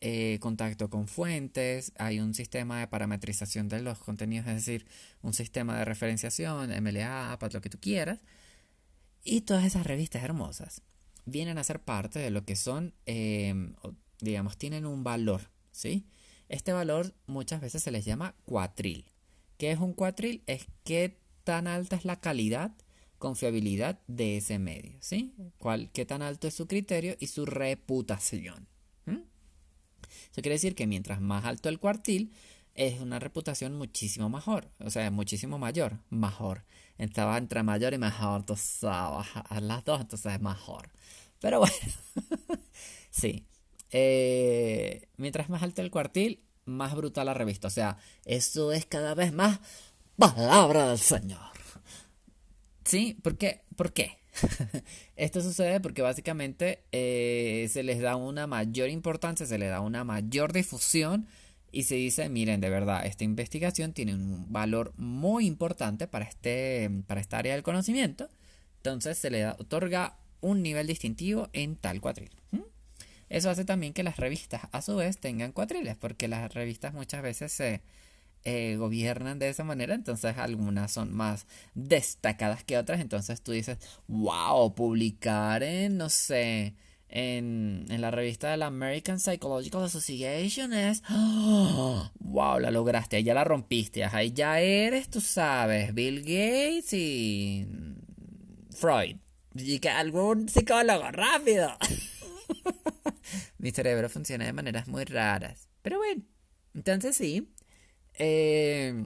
eh, 0.00 0.38
contacto 0.40 0.90
con 0.90 1.06
fuentes, 1.06 1.92
hay 1.96 2.20
un 2.20 2.34
sistema 2.34 2.80
de 2.80 2.88
parametrización 2.88 3.68
de 3.68 3.82
los 3.82 3.98
contenidos, 3.98 4.46
es 4.48 4.54
decir, 4.54 4.86
un 5.22 5.32
sistema 5.32 5.78
de 5.78 5.84
referenciación, 5.84 6.70
MLA, 6.70 7.36
para 7.38 7.52
lo 7.52 7.60
que 7.60 7.70
tú 7.70 7.78
quieras. 7.80 8.20
Y 9.24 9.42
todas 9.42 9.64
esas 9.64 9.86
revistas 9.86 10.24
hermosas 10.24 10.82
vienen 11.24 11.58
a 11.58 11.64
ser 11.64 11.80
parte 11.80 12.18
de 12.18 12.30
lo 12.30 12.44
que 12.44 12.56
son, 12.56 12.94
digamos, 14.20 14.56
tienen 14.58 14.86
un 14.86 15.04
valor, 15.04 15.50
¿sí? 15.70 16.04
Este 16.48 16.72
valor 16.72 17.14
muchas 17.26 17.60
veces 17.60 17.82
se 17.82 17.92
les 17.92 18.04
llama 18.04 18.34
cuatril. 18.44 19.11
¿Qué 19.62 19.70
es 19.70 19.78
un 19.78 19.92
cuatril? 19.92 20.42
Es 20.48 20.66
qué 20.82 21.20
tan 21.44 21.68
alta 21.68 21.94
es 21.94 22.04
la 22.04 22.18
calidad, 22.18 22.72
confiabilidad 23.18 24.00
de 24.08 24.38
ese 24.38 24.58
medio, 24.58 24.96
¿sí? 24.98 25.36
¿Cuál, 25.58 25.88
qué 25.92 26.04
tan 26.04 26.20
alto 26.20 26.48
es 26.48 26.54
su 26.54 26.66
criterio 26.66 27.14
y 27.20 27.28
su 27.28 27.46
reputación. 27.46 28.66
Eso 29.06 30.42
quiere 30.42 30.54
decir 30.54 30.74
que 30.74 30.88
mientras 30.88 31.20
más 31.20 31.44
alto 31.44 31.68
el 31.68 31.78
cuartil, 31.78 32.32
es 32.74 32.98
una 32.98 33.20
reputación 33.20 33.78
muchísimo 33.78 34.28
mejor. 34.28 34.68
O 34.80 34.90
sea, 34.90 35.08
muchísimo 35.12 35.60
mayor. 35.60 36.00
Mejor. 36.10 36.64
Estaba 36.98 37.38
entre 37.38 37.62
mayor 37.62 37.94
y 37.94 37.98
mejor. 37.98 38.44
Sabes, 38.56 39.28
a 39.32 39.60
las 39.60 39.84
dos, 39.84 40.00
entonces 40.00 40.32
es 40.34 40.40
mejor. 40.40 40.90
Pero 41.38 41.60
bueno. 41.60 41.74
sí. 43.10 43.46
Eh, 43.92 45.06
mientras 45.18 45.48
más 45.48 45.62
alto 45.62 45.82
el 45.82 45.92
cuartil, 45.92 46.42
más 46.64 46.94
brutal 46.94 47.26
la 47.26 47.34
revista. 47.34 47.68
O 47.68 47.70
sea, 47.70 47.98
eso 48.24 48.72
es 48.72 48.86
cada 48.86 49.14
vez 49.14 49.32
más 49.32 49.60
palabra 50.16 50.88
del 50.88 50.98
Señor. 50.98 51.40
¿Sí? 52.84 53.18
¿Por 53.22 53.36
qué? 53.36 53.62
¿Por 53.76 53.92
qué? 53.92 54.18
Esto 55.16 55.40
sucede 55.40 55.80
porque 55.80 56.02
básicamente 56.02 56.82
eh, 56.92 57.68
se 57.70 57.82
les 57.82 58.00
da 58.00 58.16
una 58.16 58.46
mayor 58.46 58.88
importancia, 58.88 59.46
se 59.46 59.58
les 59.58 59.70
da 59.70 59.80
una 59.80 60.04
mayor 60.04 60.52
difusión 60.52 61.26
y 61.70 61.84
se 61.84 61.94
dice, 61.94 62.28
miren, 62.28 62.60
de 62.60 62.70
verdad, 62.70 63.06
esta 63.06 63.24
investigación 63.24 63.92
tiene 63.92 64.14
un 64.14 64.52
valor 64.52 64.92
muy 64.96 65.46
importante 65.46 66.06
para, 66.06 66.26
este, 66.26 66.90
para 67.06 67.20
esta 67.20 67.38
área 67.38 67.54
del 67.54 67.62
conocimiento. 67.62 68.28
Entonces 68.76 69.16
se 69.18 69.30
le 69.30 69.46
otorga 69.46 70.18
un 70.40 70.62
nivel 70.62 70.86
distintivo 70.86 71.48
en 71.52 71.76
tal 71.76 72.00
cuatril. 72.00 72.30
Eso 73.32 73.48
hace 73.48 73.64
también 73.64 73.94
que 73.94 74.02
las 74.02 74.18
revistas 74.18 74.68
a 74.72 74.82
su 74.82 74.94
vez 74.94 75.16
tengan 75.16 75.52
cuatriles, 75.52 75.96
porque 75.96 76.28
las 76.28 76.52
revistas 76.52 76.92
muchas 76.92 77.22
veces 77.22 77.50
se 77.50 77.80
eh, 78.44 78.76
gobiernan 78.78 79.38
de 79.38 79.48
esa 79.48 79.64
manera, 79.64 79.94
entonces 79.94 80.36
algunas 80.36 80.92
son 80.92 81.14
más 81.14 81.46
destacadas 81.74 82.62
que 82.62 82.76
otras, 82.76 83.00
entonces 83.00 83.40
tú 83.40 83.52
dices, 83.52 83.78
wow, 84.06 84.74
publicar 84.74 85.62
en, 85.62 85.96
no 85.96 86.10
sé, 86.10 86.74
en, 87.08 87.86
en 87.88 88.00
la 88.02 88.10
revista 88.10 88.50
de 88.50 88.58
la 88.58 88.66
American 88.66 89.18
Psychological 89.18 89.84
Association 89.84 90.74
es, 90.74 91.02
wow, 91.08 92.58
la 92.60 92.70
lograste, 92.70 93.24
ya 93.24 93.32
la 93.32 93.44
rompiste, 93.44 94.04
ahí 94.04 94.32
ya 94.32 94.60
eres, 94.60 95.08
tú 95.08 95.22
sabes, 95.22 95.94
Bill 95.94 96.20
Gates 96.20 96.92
y 96.92 97.66
Freud. 98.76 99.16
Y 99.54 99.78
que 99.78 99.88
algún 99.88 100.50
psicólogo, 100.50 101.10
rápido. 101.10 101.70
Mi 103.58 103.70
cerebro 103.70 104.08
funciona 104.08 104.44
de 104.44 104.52
maneras 104.52 104.88
muy 104.88 105.04
raras. 105.04 105.68
Pero 105.82 105.98
bueno, 105.98 106.22
entonces 106.74 107.16
sí, 107.16 107.48
eh, 108.14 109.04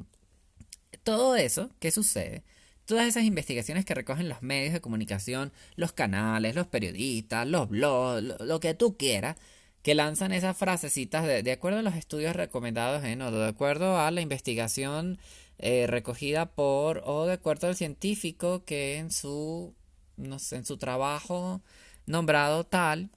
todo 1.02 1.36
eso 1.36 1.70
¿qué 1.78 1.90
sucede, 1.90 2.42
todas 2.86 3.06
esas 3.06 3.24
investigaciones 3.24 3.84
que 3.84 3.94
recogen 3.94 4.28
los 4.28 4.42
medios 4.42 4.72
de 4.72 4.80
comunicación, 4.80 5.52
los 5.76 5.92
canales, 5.92 6.54
los 6.54 6.66
periodistas, 6.66 7.46
los 7.46 7.68
blogs, 7.68 8.22
lo, 8.40 8.60
que 8.60 8.74
tú 8.74 8.96
quieras, 8.96 9.36
que 9.82 9.94
lanzan 9.94 10.32
esas 10.32 10.56
frasecitas 10.56 11.26
de, 11.26 11.52
acuerdo 11.52 11.78
a 11.78 11.82
los 11.82 11.94
estudios 11.94 12.34
recomendados 12.36 13.04
en 13.04 13.22
o 13.22 13.30
de 13.30 13.48
acuerdo 13.48 13.98
a 13.98 14.10
la 14.10 14.20
investigación 14.20 15.18
eh, 15.58 15.86
recogida 15.86 16.46
por 16.46 17.02
o 17.04 17.26
de 17.26 17.34
acuerdo 17.34 17.68
al 17.68 17.76
científico 17.76 18.64
que 18.64 18.98
en 18.98 19.10
su 19.10 19.74
no 20.16 20.38
sé, 20.38 20.56
en 20.56 20.64
su 20.64 20.78
trabajo 20.78 21.62
nombrado 22.06 22.64
tal. 22.64 23.10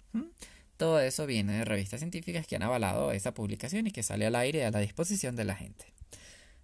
Todo 0.78 1.00
eso 1.00 1.26
viene 1.26 1.58
de 1.58 1.66
revistas 1.66 2.00
científicas 2.00 2.48
que 2.48 2.56
han 2.56 2.64
avalado 2.64 3.12
esa 3.12 3.34
publicación 3.34 3.88
y 3.88 3.92
que 3.92 4.04
sale 4.04 4.26
al 4.26 4.36
aire 4.36 4.66
a 4.66 4.72
la 4.72 4.80
disposición 4.80 5.36
de 5.36 5.46
la 5.46 5.56
gente. 5.56 5.94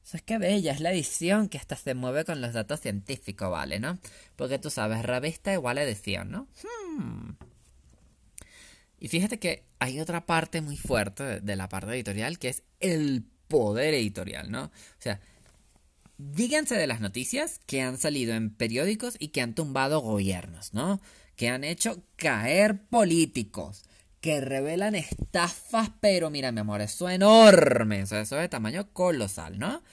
Eso 0.05 0.17
es 0.17 0.23
que 0.23 0.37
bella, 0.37 0.71
es 0.71 0.81
la 0.81 0.91
edición 0.91 1.49
que 1.49 1.57
hasta 1.57 1.75
se 1.75 1.95
mueve 1.95 2.25
con 2.25 2.39
los 2.39 2.53
datos 2.53 2.79
científicos, 2.79 3.49
¿vale? 3.49 3.79
¿No? 3.79 3.97
Porque 4.35 4.59
tú 4.59 4.69
sabes, 4.69 5.03
revista 5.03 5.51
igual 5.51 5.79
edición, 5.79 6.29
¿no? 6.29 6.47
Hmm. 6.61 7.31
Y 8.99 9.07
fíjate 9.07 9.39
que 9.39 9.63
hay 9.79 9.99
otra 9.99 10.25
parte 10.25 10.61
muy 10.61 10.77
fuerte 10.77 11.41
de, 11.41 11.55
la 11.55 11.69
parte 11.69 11.91
editorial 11.91 12.39
que 12.39 12.49
es 12.49 12.63
el 12.79 13.23
poder 13.47 13.95
editorial, 13.95 14.51
¿no? 14.51 14.65
O 14.65 14.99
sea, 14.99 15.19
díganse 16.17 16.75
de 16.75 16.87
las 16.87 17.01
noticias 17.01 17.59
que 17.65 17.81
han 17.81 17.97
salido 17.97 18.35
en 18.35 18.51
periódicos 18.51 19.15
y 19.19 19.29
que 19.29 19.41
han 19.41 19.55
tumbado 19.55 19.99
gobiernos, 19.99 20.73
¿no? 20.73 21.01
Que 21.35 21.49
han 21.49 21.63
hecho 21.63 22.03
caer 22.15 22.81
políticos 22.87 23.83
que 24.25 24.41
revelan 24.41 24.95
estafas, 24.95 25.91
pero 25.99 26.31
mira, 26.31 26.51
mi 26.51 26.59
amor, 26.61 26.81
eso 26.81 27.07
es 27.07 27.15
enorme, 27.17 27.99
eso 27.99 28.17
es 28.17 28.29
de 28.31 28.49
tamaño 28.49 28.91
colosal, 28.91 29.59
¿no? 29.59 29.83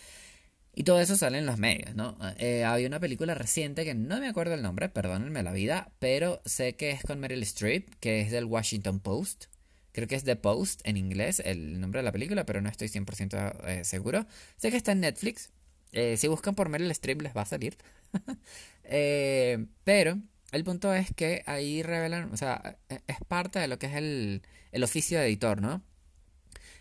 Y 0.75 0.85
todo 0.85 1.01
eso 1.01 1.17
sale 1.19 1.37
en 1.37 1.45
los 1.45 1.59
medios, 1.59 1.95
¿no? 1.95 2.17
Eh, 2.39 2.65
había 2.65 2.87
una 2.87 2.99
película 2.99 3.35
reciente 3.35 3.85
que 3.85 3.93
no 3.95 4.19
me 4.21 4.29
acuerdo 4.29 4.55
el 4.55 4.63
nombre, 4.63 4.89
perdónenme 4.89 5.43
la 5.43 5.53
vida, 5.53 5.93
pero 5.99 6.41
sé 6.47 6.77
que 6.77 6.93
es 6.93 7.03
con 7.03 7.21
Meryl 7.21 7.43
Streep, 7.43 7.91
que 8.01 8.23
es 8.23 8.31
del 8.31 8.47
Washington 8.47 9.01
Post. 9.01 9.45
Creo 9.93 10.09
que 10.09 10.15
es 10.15 10.25
The 10.25 10.37
Post 10.37 10.81
en 10.85 10.97
inglés, 10.97 11.43
el 11.45 11.79
nombre 11.79 11.99
de 11.99 12.05
la 12.05 12.13
película, 12.13 12.47
pero 12.47 12.63
no 12.63 12.71
estoy 12.71 12.89
100% 12.89 13.67
eh, 13.67 13.85
seguro. 13.85 14.25
Sé 14.57 14.71
que 14.71 14.79
está 14.79 14.93
en 14.93 15.01
Netflix. 15.01 15.51
Eh, 15.93 16.17
si 16.17 16.27
buscan 16.27 16.55
por 16.55 16.71
Meryl 16.71 16.91
Streep 16.93 17.21
les 17.21 17.37
va 17.37 17.43
a 17.43 17.47
salir. 17.47 17.77
pero 19.85 20.19
el 20.53 20.65
punto 20.65 20.95
es 20.95 21.13
que 21.15 21.43
ahí 21.47 21.83
revelan, 21.83 22.33
o 22.33 22.37
sea, 22.37 22.79
e, 22.89 23.01
es 23.07 23.17
parte 23.27 23.59
de 23.59 23.69
lo 23.69 23.79
que 23.79 23.87
es 23.87 23.95
el, 23.95 24.43
el 24.71 24.85
oficio 24.85 25.19
de 25.19 25.27
editor, 25.27 25.61
¿no? 25.61 25.83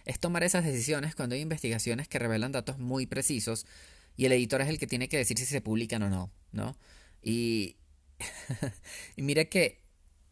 Es 0.05 0.19
tomar 0.19 0.43
esas 0.43 0.65
decisiones 0.65 1.15
cuando 1.15 1.35
hay 1.35 1.41
investigaciones 1.41 2.07
que 2.07 2.19
revelan 2.19 2.51
datos 2.51 2.77
muy 2.79 3.05
precisos 3.05 3.65
y 4.17 4.25
el 4.25 4.33
editor 4.33 4.61
es 4.61 4.67
el 4.69 4.77
que 4.77 4.87
tiene 4.87 5.09
que 5.09 5.17
decir 5.17 5.37
si 5.37 5.45
se 5.45 5.61
publican 5.61 6.03
o 6.03 6.09
no, 6.09 6.31
¿no? 6.51 6.77
Y, 7.21 7.77
y 9.15 9.21
mire 9.21 9.47
que, 9.49 9.81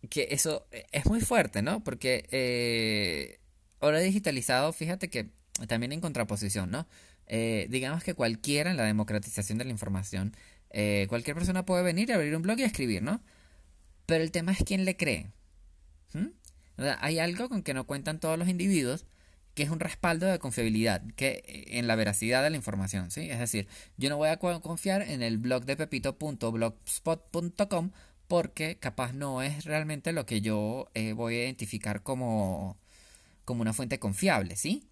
que 0.10 0.27
eso 0.31 0.67
es 0.91 1.05
muy 1.05 1.22
fuerte, 1.22 1.62
¿no? 1.62 1.84
Porque 1.84 2.27
eh, 2.31 3.39
ahora 3.79 4.00
digitalizado, 4.00 4.74
fíjate 4.74 5.10
que 5.10 5.29
también 5.67 5.91
en 5.91 6.01
contraposición, 6.01 6.72
¿no? 6.72 6.88
Eh, 7.27 7.67
digamos 7.69 8.03
que 8.03 8.15
cualquiera 8.15 8.72
en 8.72 8.77
la 8.77 8.84
democratización 8.84 9.60
de 9.60 9.65
la 9.65 9.72
información 9.72 10.36
eh, 10.71 11.05
cualquier 11.09 11.35
persona 11.35 11.65
puede 11.65 11.83
venir, 11.83 12.11
abrir 12.11 12.35
un 12.35 12.41
blog 12.41 12.59
y 12.59 12.63
escribir, 12.63 13.01
¿no? 13.01 13.21
Pero 14.05 14.23
el 14.23 14.31
tema 14.31 14.51
es 14.51 14.59
quién 14.65 14.85
le 14.85 14.97
cree. 14.97 15.27
hay 16.99 17.19
algo 17.19 17.49
con 17.49 17.63
que 17.63 17.73
no 17.73 17.85
cuentan 17.85 18.19
todos 18.19 18.38
los 18.39 18.47
individuos, 18.47 19.05
que 19.53 19.63
es 19.63 19.69
un 19.69 19.79
respaldo 19.79 20.27
de 20.27 20.39
confiabilidad, 20.39 21.03
que 21.15 21.43
en 21.67 21.88
la 21.88 21.95
veracidad 21.95 22.43
de 22.43 22.49
la 22.49 22.55
información, 22.55 23.11
¿sí? 23.11 23.29
Es 23.29 23.39
decir, 23.39 23.67
yo 23.97 24.09
no 24.09 24.17
voy 24.17 24.29
a 24.29 24.38
confiar 24.38 25.01
en 25.01 25.21
el 25.21 25.38
blog 25.38 25.65
de 25.65 25.75
pepito.blogspot.com 25.75 27.91
porque 28.29 28.77
capaz 28.79 29.13
no 29.13 29.41
es 29.41 29.65
realmente 29.65 30.13
lo 30.13 30.25
que 30.27 30.41
yo 30.41 30.91
eh, 30.93 31.13
voy 31.13 31.35
a 31.35 31.43
identificar 31.45 32.03
como, 32.03 32.77
como 33.43 33.61
una 33.63 33.73
fuente 33.73 33.99
confiable, 33.99 34.55
¿sí? 34.55 34.88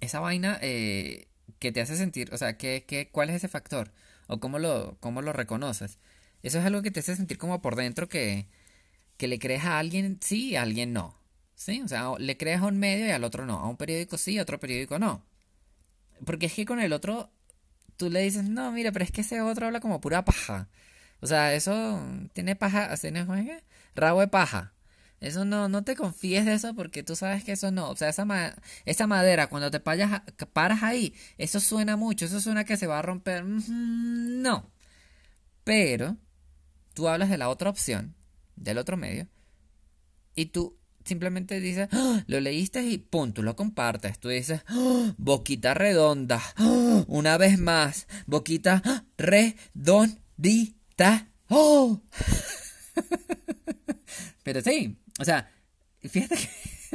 Esa 0.00 0.20
vaina 0.20 0.58
eh, 0.62 1.28
que 1.58 1.72
te 1.72 1.82
hace 1.82 1.96
sentir, 1.96 2.32
o 2.32 2.38
sea, 2.38 2.56
¿qué, 2.56 3.10
cuál 3.12 3.30
es 3.30 3.36
ese 3.36 3.48
factor? 3.48 3.92
O 4.26 4.40
cómo 4.40 4.58
lo, 4.58 4.96
cómo 5.00 5.22
lo 5.22 5.32
reconoces. 5.32 5.98
Eso 6.42 6.58
es 6.58 6.64
algo 6.64 6.82
que 6.82 6.90
te 6.90 7.00
hace 7.00 7.16
sentir 7.16 7.38
como 7.38 7.62
por 7.62 7.76
dentro 7.76 8.08
que, 8.08 8.46
que 9.16 9.28
le 9.28 9.38
crees 9.38 9.64
a 9.64 9.78
alguien 9.78 10.18
sí 10.20 10.50
y 10.50 10.56
a 10.56 10.62
alguien 10.62 10.92
no. 10.92 11.16
¿Sí? 11.56 11.80
O 11.82 11.88
sea, 11.88 12.12
le 12.18 12.36
crees 12.36 12.60
a 12.60 12.66
un 12.66 12.78
medio 12.78 13.06
y 13.06 13.10
al 13.10 13.24
otro 13.24 13.46
no. 13.46 13.58
A 13.58 13.68
un 13.68 13.76
periódico 13.76 14.18
sí 14.18 14.32
y 14.32 14.38
a 14.38 14.42
otro 14.42 14.60
periódico 14.60 14.98
no. 14.98 15.24
Porque 16.26 16.46
es 16.46 16.54
que 16.54 16.66
con 16.66 16.80
el 16.80 16.92
otro 16.92 17.30
tú 17.96 18.10
le 18.10 18.20
dices, 18.20 18.44
no, 18.44 18.72
mira, 18.72 18.92
pero 18.92 19.04
es 19.04 19.10
que 19.12 19.22
ese 19.22 19.40
otro 19.40 19.66
habla 19.66 19.80
como 19.80 20.00
pura 20.00 20.24
paja. 20.24 20.68
O 21.20 21.26
sea, 21.26 21.54
eso 21.54 22.00
tiene 22.34 22.56
paja, 22.56 22.94
¿tiene 22.96 23.24
rabo 23.94 24.20
de 24.20 24.28
paja. 24.28 24.73
Eso 25.24 25.46
no, 25.46 25.70
no 25.70 25.82
te 25.84 25.96
confíes 25.96 26.44
de 26.44 26.52
eso 26.52 26.74
porque 26.74 27.02
tú 27.02 27.16
sabes 27.16 27.44
que 27.44 27.52
eso 27.52 27.70
no. 27.70 27.88
O 27.88 27.96
sea, 27.96 28.10
esa, 28.10 28.26
esa 28.84 29.06
madera, 29.06 29.46
cuando 29.46 29.70
te 29.70 29.80
paras 29.80 30.82
ahí, 30.82 31.14
eso 31.38 31.60
suena 31.60 31.96
mucho, 31.96 32.26
eso 32.26 32.40
suena 32.42 32.64
que 32.64 32.76
se 32.76 32.86
va 32.86 32.98
a 32.98 33.02
romper. 33.02 33.42
No. 33.44 34.70
Pero 35.64 36.18
tú 36.92 37.08
hablas 37.08 37.30
de 37.30 37.38
la 37.38 37.48
otra 37.48 37.70
opción, 37.70 38.14
del 38.56 38.76
otro 38.76 38.98
medio, 38.98 39.26
y 40.34 40.46
tú 40.46 40.76
simplemente 41.06 41.58
dices, 41.58 41.88
¡Ah! 41.92 42.22
lo 42.26 42.40
leíste 42.40 42.82
y 42.82 42.98
punto, 42.98 43.40
lo 43.42 43.56
compartes. 43.56 44.18
Tú 44.18 44.28
dices, 44.28 44.60
¡Ah! 44.66 45.14
boquita 45.16 45.72
redonda, 45.72 46.42
¡Ah! 46.56 47.04
una 47.08 47.38
vez 47.38 47.58
más, 47.58 48.06
boquita 48.26 49.06
redondita. 49.16 50.12
¡Oh! 51.48 52.02
Pero 54.42 54.60
sí, 54.60 54.98
o 55.18 55.24
sea, 55.24 55.50
fíjate 56.02 56.36
que, 56.36 56.48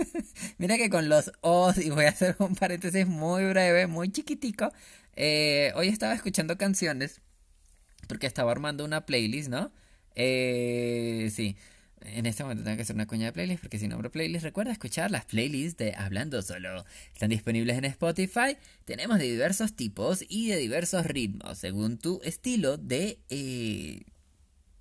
mira 0.58 0.78
que 0.78 0.90
con 0.90 1.10
los 1.10 1.32
O's, 1.42 1.78
y 1.78 1.90
voy 1.90 2.06
a 2.06 2.10
hacer 2.10 2.36
un 2.40 2.56
paréntesis 2.56 3.08
muy 3.08 3.46
breve, 3.46 3.88
muy 3.88 4.12
chiquitico, 4.12 4.72
eh, 5.16 5.72
hoy 5.76 5.88
estaba 5.88 6.14
escuchando 6.14 6.58
canciones, 6.58 7.22
porque 8.08 8.28
estaba 8.28 8.52
armando 8.52 8.86
una 8.86 9.06
playlist, 9.06 9.50
¿no? 9.50 9.72
Eh, 10.16 11.32
sí. 11.34 11.56
En 12.02 12.26
este 12.26 12.44
momento 12.44 12.64
tengo 12.64 12.78
que 12.78 12.84
hacer 12.84 12.96
una 12.96 13.08
cuña 13.08 13.26
de 13.26 13.34
playlist 13.34 13.62
porque 13.62 13.78
si 13.78 13.88
nombro 13.88 14.10
playlist, 14.10 14.44
recuerda 14.46 14.72
escuchar 14.72 15.12
las 15.12 15.26
playlists 15.26 15.78
de 15.78 15.94
Hablando 15.96 16.42
Solo. 16.42 16.86
Están 17.14 17.30
disponibles 17.30 17.78
en 17.78 17.86
Spotify. 17.86 18.58
Tenemos 18.86 19.20
de 19.20 19.26
diversos 19.26 19.76
tipos 19.76 20.24
y 20.28 20.48
de 20.48 20.58
diversos 20.58 21.06
ritmos, 21.06 21.58
según 21.58 21.98
tu 21.98 22.22
estilo 22.24 22.78
de, 22.78 23.20
eh, 23.30 24.04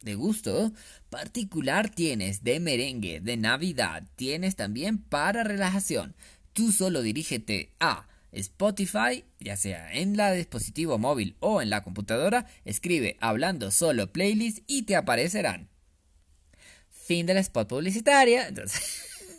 de 0.02 0.14
gusto 0.14 0.72
particular. 1.10 1.88
Tienes 1.90 2.44
de 2.44 2.60
merengue, 2.60 3.20
de 3.20 3.36
Navidad. 3.36 4.04
Tienes 4.16 4.56
también 4.56 4.98
para 4.98 5.44
relajación. 5.44 6.14
Tú 6.52 6.72
solo 6.72 7.02
dirígete 7.02 7.72
a 7.80 8.08
Spotify, 8.32 9.24
ya 9.40 9.56
sea 9.56 9.92
en 9.92 10.16
la 10.16 10.32
dispositivo 10.32 10.98
móvil 10.98 11.36
o 11.40 11.62
en 11.62 11.70
la 11.70 11.82
computadora, 11.82 12.46
escribe 12.64 13.16
Hablando 13.20 13.70
Solo 13.70 14.12
playlist 14.12 14.58
y 14.66 14.82
te 14.82 14.96
aparecerán. 14.96 15.68
Fin 16.90 17.26
del 17.26 17.38
spot 17.38 17.68
publicitaria. 17.68 18.48
Entonces, 18.48 18.82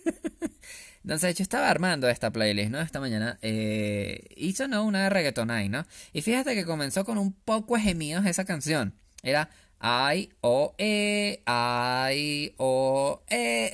entonces 1.03 1.35
yo 1.35 1.43
estaba 1.43 1.69
armando 1.69 2.09
esta 2.09 2.31
playlist, 2.31 2.71
¿no? 2.71 2.81
Esta 2.81 2.99
mañana. 2.99 3.37
Eh, 3.41 4.55
no 4.69 4.85
una 4.85 5.03
de 5.03 5.09
reggaeton 5.09 5.51
ahí, 5.51 5.69
¿no? 5.69 5.85
Y 6.11 6.21
fíjate 6.21 6.55
que 6.55 6.65
comenzó 6.65 7.05
con 7.05 7.17
un 7.17 7.33
poco 7.33 7.75
de 7.75 7.81
gemidos 7.81 8.25
esa 8.25 8.45
canción. 8.45 8.95
Era 9.21 9.49
ay, 9.79 10.31
o, 10.41 10.75
e, 10.77 11.41
ay, 11.45 12.53
o, 12.57 13.21
e. 13.29 13.71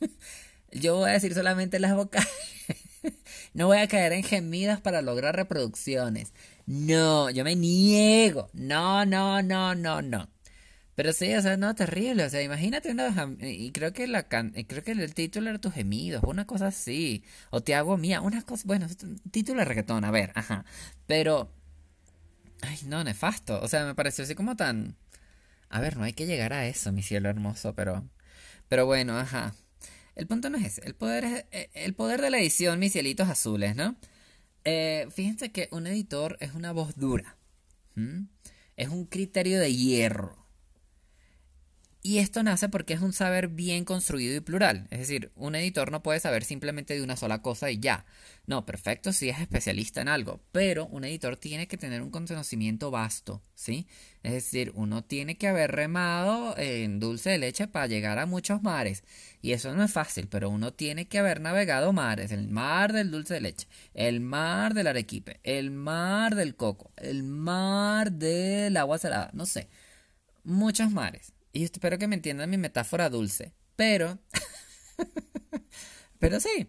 Yo 0.72 0.96
voy 0.96 1.10
a 1.10 1.14
decir 1.14 1.34
solamente 1.34 1.78
las 1.78 1.94
vocales. 1.94 2.28
No 3.54 3.68
voy 3.68 3.78
a 3.78 3.86
caer 3.86 4.12
en 4.12 4.24
gemidos 4.24 4.80
para 4.80 5.00
lograr 5.00 5.36
reproducciones. 5.36 6.32
No, 6.66 7.30
yo 7.30 7.44
me 7.44 7.54
niego. 7.54 8.50
No, 8.52 9.06
no, 9.06 9.42
no, 9.42 9.76
no, 9.76 10.02
no. 10.02 10.28
Pero 10.94 11.12
sí, 11.12 11.34
o 11.34 11.42
sea, 11.42 11.56
no, 11.56 11.74
terrible. 11.74 12.24
O 12.24 12.30
sea, 12.30 12.42
imagínate 12.42 12.90
una. 12.90 13.36
Y 13.40 13.72
creo 13.72 13.92
que 13.92 14.06
la 14.06 14.28
creo 14.28 14.82
que 14.84 14.92
el 14.92 15.14
título 15.14 15.50
era 15.50 15.58
tus 15.60 15.74
gemidos, 15.74 16.22
una 16.24 16.46
cosa 16.46 16.68
así. 16.68 17.24
O 17.50 17.62
te 17.62 17.74
hago 17.74 17.96
mía, 17.96 18.20
una 18.20 18.42
cosa. 18.42 18.62
Bueno, 18.66 18.86
título 19.30 19.60
de 19.60 19.64
reggaetón, 19.66 20.04
a 20.04 20.10
ver, 20.10 20.32
ajá. 20.34 20.64
Pero. 21.06 21.50
Ay, 22.62 22.78
no, 22.86 23.04
nefasto. 23.04 23.60
O 23.60 23.68
sea, 23.68 23.84
me 23.84 23.94
pareció 23.94 24.24
así 24.24 24.34
como 24.34 24.56
tan. 24.56 24.96
A 25.74 25.80
ver, 25.80 25.96
no 25.96 26.04
hay 26.04 26.12
que 26.12 26.26
llegar 26.26 26.52
a 26.52 26.68
eso, 26.68 26.92
mi 26.92 27.02
cielo 27.02 27.28
hermoso, 27.28 27.74
pero. 27.74 28.08
Pero 28.68 28.86
bueno, 28.86 29.18
ajá. 29.18 29.56
El 30.14 30.28
punto 30.28 30.48
no 30.48 30.56
es 30.56 30.66
ese. 30.66 30.86
El 30.86 30.94
poder, 30.94 31.24
es, 31.24 31.44
eh, 31.50 31.68
el 31.74 31.94
poder 31.94 32.22
de 32.22 32.30
la 32.30 32.38
edición, 32.38 32.78
mis 32.78 32.92
cielitos 32.92 33.28
azules, 33.28 33.74
¿no? 33.74 33.96
Eh, 34.62 35.08
fíjense 35.10 35.50
que 35.50 35.68
un 35.72 35.88
editor 35.88 36.36
es 36.38 36.54
una 36.54 36.70
voz 36.70 36.96
dura. 36.96 37.36
Es 38.76 38.88
un 38.88 39.06
criterio 39.06 39.58
de 39.58 39.74
hierro. 39.74 40.43
Y 42.06 42.18
esto 42.18 42.42
nace 42.42 42.68
porque 42.68 42.92
es 42.92 43.00
un 43.00 43.14
saber 43.14 43.48
bien 43.48 43.86
construido 43.86 44.36
y 44.36 44.40
plural. 44.40 44.86
Es 44.90 44.98
decir, 44.98 45.32
un 45.36 45.54
editor 45.54 45.90
no 45.90 46.02
puede 46.02 46.20
saber 46.20 46.44
simplemente 46.44 46.92
de 46.92 47.02
una 47.02 47.16
sola 47.16 47.40
cosa 47.40 47.70
y 47.70 47.78
ya. 47.78 48.04
No, 48.46 48.66
perfecto 48.66 49.10
si 49.10 49.30
es 49.30 49.40
especialista 49.40 50.02
en 50.02 50.08
algo, 50.08 50.42
pero 50.52 50.86
un 50.88 51.04
editor 51.04 51.38
tiene 51.38 51.66
que 51.66 51.78
tener 51.78 52.02
un 52.02 52.10
conocimiento 52.10 52.90
vasto, 52.90 53.40
¿sí? 53.54 53.86
Es 54.22 54.34
decir, 54.34 54.70
uno 54.74 55.02
tiene 55.02 55.38
que 55.38 55.48
haber 55.48 55.72
remado 55.72 56.54
en 56.58 57.00
dulce 57.00 57.30
de 57.30 57.38
leche 57.38 57.68
para 57.68 57.86
llegar 57.86 58.18
a 58.18 58.26
muchos 58.26 58.62
mares. 58.62 59.02
Y 59.40 59.52
eso 59.52 59.74
no 59.74 59.82
es 59.82 59.90
fácil, 59.90 60.28
pero 60.28 60.50
uno 60.50 60.74
tiene 60.74 61.08
que 61.08 61.18
haber 61.18 61.40
navegado 61.40 61.94
mares. 61.94 62.32
El 62.32 62.48
mar 62.48 62.92
del 62.92 63.10
dulce 63.10 63.32
de 63.32 63.40
leche, 63.40 63.66
el 63.94 64.20
mar 64.20 64.74
del 64.74 64.88
arequipe, 64.88 65.40
el 65.42 65.70
mar 65.70 66.34
del 66.34 66.54
coco, 66.54 66.92
el 66.98 67.22
mar 67.22 68.12
del 68.12 68.76
agua 68.76 68.98
salada, 68.98 69.30
no 69.32 69.46
sé. 69.46 69.68
Muchos 70.44 70.90
mares. 70.90 71.33
Y 71.54 71.62
espero 71.62 71.98
que 71.98 72.08
me 72.08 72.16
entiendan 72.16 72.50
mi 72.50 72.58
metáfora 72.58 73.08
dulce. 73.08 73.54
Pero. 73.76 74.18
pero 76.18 76.40
sí. 76.40 76.68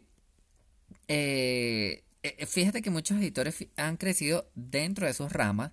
Eh, 1.08 2.04
eh, 2.21 2.45
fíjate 2.45 2.84
que 2.84 2.91
muchos 2.91 3.17
editores 3.17 3.65
han 3.78 3.98
crecido 3.98 4.52
dentro 4.54 5.08
de 5.08 5.15
sus 5.15 5.32
ramas 5.32 5.71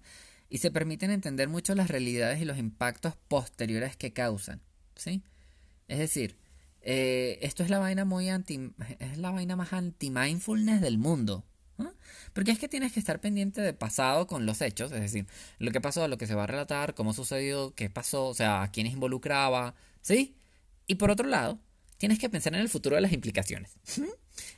y 0.49 0.59
se 0.59 0.71
permiten 0.71 1.11
entender 1.11 1.51
mucho 1.51 1.75
las 1.75 1.89
realidades 1.89 2.41
y 2.41 2.47
los 2.47 2.57
impactos 2.57 3.15
posteriores 3.29 3.99
que 3.99 4.15
causan. 4.15 4.63
¿Sí? 4.97 5.23
Es 5.89 5.99
decir, 5.99 6.39
eh, 6.81 7.39
esto 7.43 7.63
es 7.63 7.69
la 7.69 7.79
vaina 7.79 8.07
muy 8.07 8.31
anti. 8.31 8.73
Es 8.99 9.19
la 9.19 9.31
vaina 9.31 9.57
más 9.57 9.75
anti-mindfulness 9.75 10.81
del 10.81 10.97
mundo. 10.97 11.45
Porque 12.33 12.51
es 12.51 12.59
que 12.59 12.69
tienes 12.69 12.93
que 12.93 13.01
estar 13.01 13.21
pendiente 13.21 13.61
de 13.61 13.73
pasado 13.73 14.27
con 14.27 14.47
los 14.47 14.61
hechos, 14.61 14.93
es 14.93 15.01
decir, 15.01 15.27
lo 15.59 15.71
que 15.71 15.81
pasó, 15.81 16.09
lo 16.09 16.19
que 16.19 16.27
se 16.27 16.35
va 16.35 16.45
a 16.45 16.47
relatar, 16.47 16.95
cómo 16.95 17.13
sucedió, 17.13 17.75
qué 17.75 17.91
pasó, 17.91 18.27
o 18.27 18.35
sea, 18.35 18.63
a 18.63 18.71
quiénes 18.71 18.95
involucraba, 18.95 19.75
¿sí? 20.01 20.35
Y 20.87 20.97
por 20.97 21.11
otro 21.11 21.27
lado, 21.29 21.59
tienes 21.99 22.19
que 22.19 22.31
pensar 22.31 22.55
en 22.55 22.61
el 22.61 22.69
futuro 22.69 22.97
de 22.97 23.03
las 23.03 23.13
implicaciones. 23.13 23.77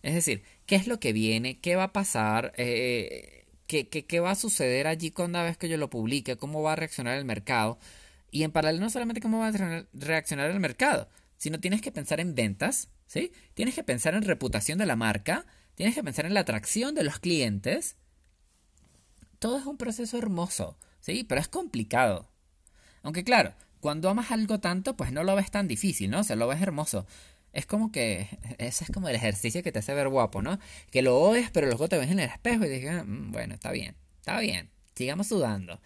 Es 0.02 0.14
decir, 0.14 0.42
qué 0.66 0.76
es 0.76 0.86
lo 0.86 1.00
que 1.00 1.12
viene, 1.12 1.58
qué 1.60 1.76
va 1.76 1.84
a 1.84 1.92
pasar, 1.92 2.52
eh, 2.56 3.44
qué, 3.66 3.88
qué, 3.88 4.20
va 4.20 4.30
a 4.30 4.36
suceder 4.36 4.86
allí 4.86 5.10
cuando 5.10 5.42
vez 5.42 5.56
que 5.56 5.68
yo 5.68 5.76
lo 5.76 5.90
publique, 5.90 6.36
cómo 6.36 6.62
va 6.62 6.72
a 6.72 6.76
reaccionar 6.76 7.18
el 7.18 7.24
mercado. 7.24 7.78
Y 8.30 8.44
en 8.44 8.52
paralelo 8.52 8.84
no 8.84 8.90
solamente 8.90 9.20
cómo 9.20 9.40
va 9.40 9.48
a 9.48 9.86
reaccionar 9.92 10.50
el 10.50 10.60
mercado, 10.60 11.08
sino 11.36 11.60
tienes 11.60 11.80
que 11.80 11.92
pensar 11.92 12.20
en 12.20 12.34
ventas, 12.34 12.88
¿sí? 13.06 13.32
Tienes 13.54 13.74
que 13.74 13.84
pensar 13.84 14.14
en 14.14 14.22
reputación 14.22 14.78
de 14.78 14.86
la 14.86 14.96
marca, 14.96 15.46
Tienes 15.74 15.94
que 15.94 16.04
pensar 16.04 16.26
en 16.26 16.34
la 16.34 16.40
atracción 16.40 16.94
de 16.94 17.04
los 17.04 17.18
clientes. 17.18 17.96
Todo 19.38 19.58
es 19.58 19.66
un 19.66 19.76
proceso 19.76 20.16
hermoso, 20.16 20.78
¿sí? 21.00 21.24
Pero 21.24 21.40
es 21.40 21.48
complicado. 21.48 22.30
Aunque 23.02 23.24
claro, 23.24 23.54
cuando 23.80 24.08
amas 24.08 24.30
algo 24.30 24.60
tanto, 24.60 24.96
pues 24.96 25.12
no 25.12 25.24
lo 25.24 25.36
ves 25.36 25.50
tan 25.50 25.68
difícil, 25.68 26.10
¿no? 26.10 26.20
O 26.20 26.24
sea, 26.24 26.36
lo 26.36 26.48
ves 26.48 26.62
hermoso. 26.62 27.06
Es 27.52 27.66
como 27.66 27.92
que, 27.92 28.28
ese 28.58 28.84
es 28.84 28.90
como 28.90 29.08
el 29.08 29.16
ejercicio 29.16 29.62
que 29.62 29.72
te 29.72 29.80
hace 29.80 29.94
ver 29.94 30.08
guapo, 30.08 30.42
¿no? 30.42 30.58
Que 30.90 31.02
lo 31.02 31.18
odias, 31.18 31.50
pero 31.50 31.66
luego 31.66 31.88
te 31.88 31.98
ves 31.98 32.10
en 32.10 32.20
el 32.20 32.30
espejo 32.30 32.64
y 32.64 32.68
dices, 32.68 33.04
mm, 33.04 33.32
bueno, 33.32 33.54
está 33.54 33.72
bien, 33.72 33.96
está 34.18 34.38
bien, 34.40 34.70
sigamos 34.94 35.28
sudando. 35.28 35.80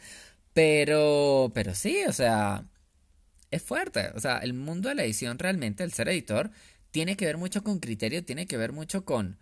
Pero, 0.53 1.51
pero 1.55 1.75
sí, 1.75 2.05
o 2.07 2.13
sea, 2.13 2.65
es 3.51 3.63
fuerte. 3.63 4.11
O 4.15 4.21
sea, 4.21 4.39
el 4.39 4.55
mundo 4.55 4.89
de 4.89 4.95
la 4.95 5.05
edición 5.05 5.39
realmente, 5.39 5.85
el 5.85 5.93
ser 5.93 6.09
editor, 6.09 6.51
tiene 6.91 7.17
que 7.17 7.27
ver 7.27 7.39
mucho 7.39 7.63
con 7.65 7.81
criterio, 7.81 8.25
tiene 8.25 8.47
que 8.47 8.57
ver 8.57 8.73
mucho 8.73 9.05
con, 9.05 9.39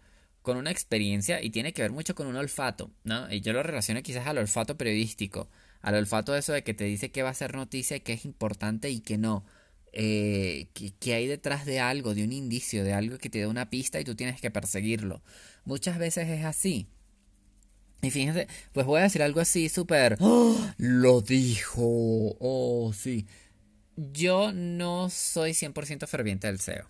con 0.46 0.58
una 0.58 0.70
experiencia 0.70 1.42
y 1.42 1.50
tiene 1.50 1.72
que 1.72 1.82
ver 1.82 1.90
mucho 1.90 2.14
con 2.14 2.28
un 2.28 2.36
olfato, 2.36 2.92
¿no? 3.02 3.28
Y 3.32 3.40
yo 3.40 3.52
lo 3.52 3.64
relaciono 3.64 4.00
quizás 4.04 4.28
al 4.28 4.38
olfato 4.38 4.76
periodístico, 4.78 5.50
al 5.82 5.96
olfato 5.96 6.34
de 6.34 6.38
eso 6.38 6.52
de 6.52 6.62
que 6.62 6.72
te 6.72 6.84
dice 6.84 7.10
qué 7.10 7.24
va 7.24 7.30
a 7.30 7.34
ser 7.34 7.56
noticia, 7.56 7.98
qué 7.98 8.12
es 8.12 8.24
importante 8.24 8.88
y 8.88 9.00
qué 9.00 9.18
no. 9.18 9.44
Eh, 9.92 10.68
que, 11.00 11.14
hay 11.14 11.26
detrás 11.26 11.66
de 11.66 11.80
algo, 11.80 12.14
de 12.14 12.22
un 12.22 12.32
indicio, 12.32 12.84
de 12.84 12.92
algo 12.92 13.18
que 13.18 13.28
te 13.28 13.40
da 13.40 13.48
una 13.48 13.70
pista 13.70 13.98
y 13.98 14.04
tú 14.04 14.14
tienes 14.14 14.40
que 14.40 14.52
perseguirlo. 14.52 15.20
Muchas 15.64 15.98
veces 15.98 16.28
es 16.28 16.44
así. 16.44 16.86
Y 18.02 18.12
fíjense, 18.12 18.46
pues 18.70 18.86
voy 18.86 19.00
a 19.00 19.02
decir 19.02 19.24
algo 19.24 19.40
así 19.40 19.68
súper... 19.68 20.16
¡Oh! 20.20 20.56
Lo 20.76 21.22
dijo. 21.22 22.36
Oh, 22.38 22.92
sí. 22.94 23.26
Yo 23.96 24.52
no 24.52 25.10
soy 25.10 25.54
100% 25.54 26.06
ferviente 26.06 26.46
del 26.46 26.60
SEO. 26.60 26.86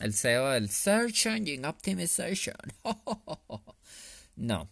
El 0.00 0.14
SEO, 0.14 0.54
el 0.54 0.70
Search 0.70 1.26
Engine 1.26 1.66
Optimization. 1.66 2.56
no. 4.36 4.70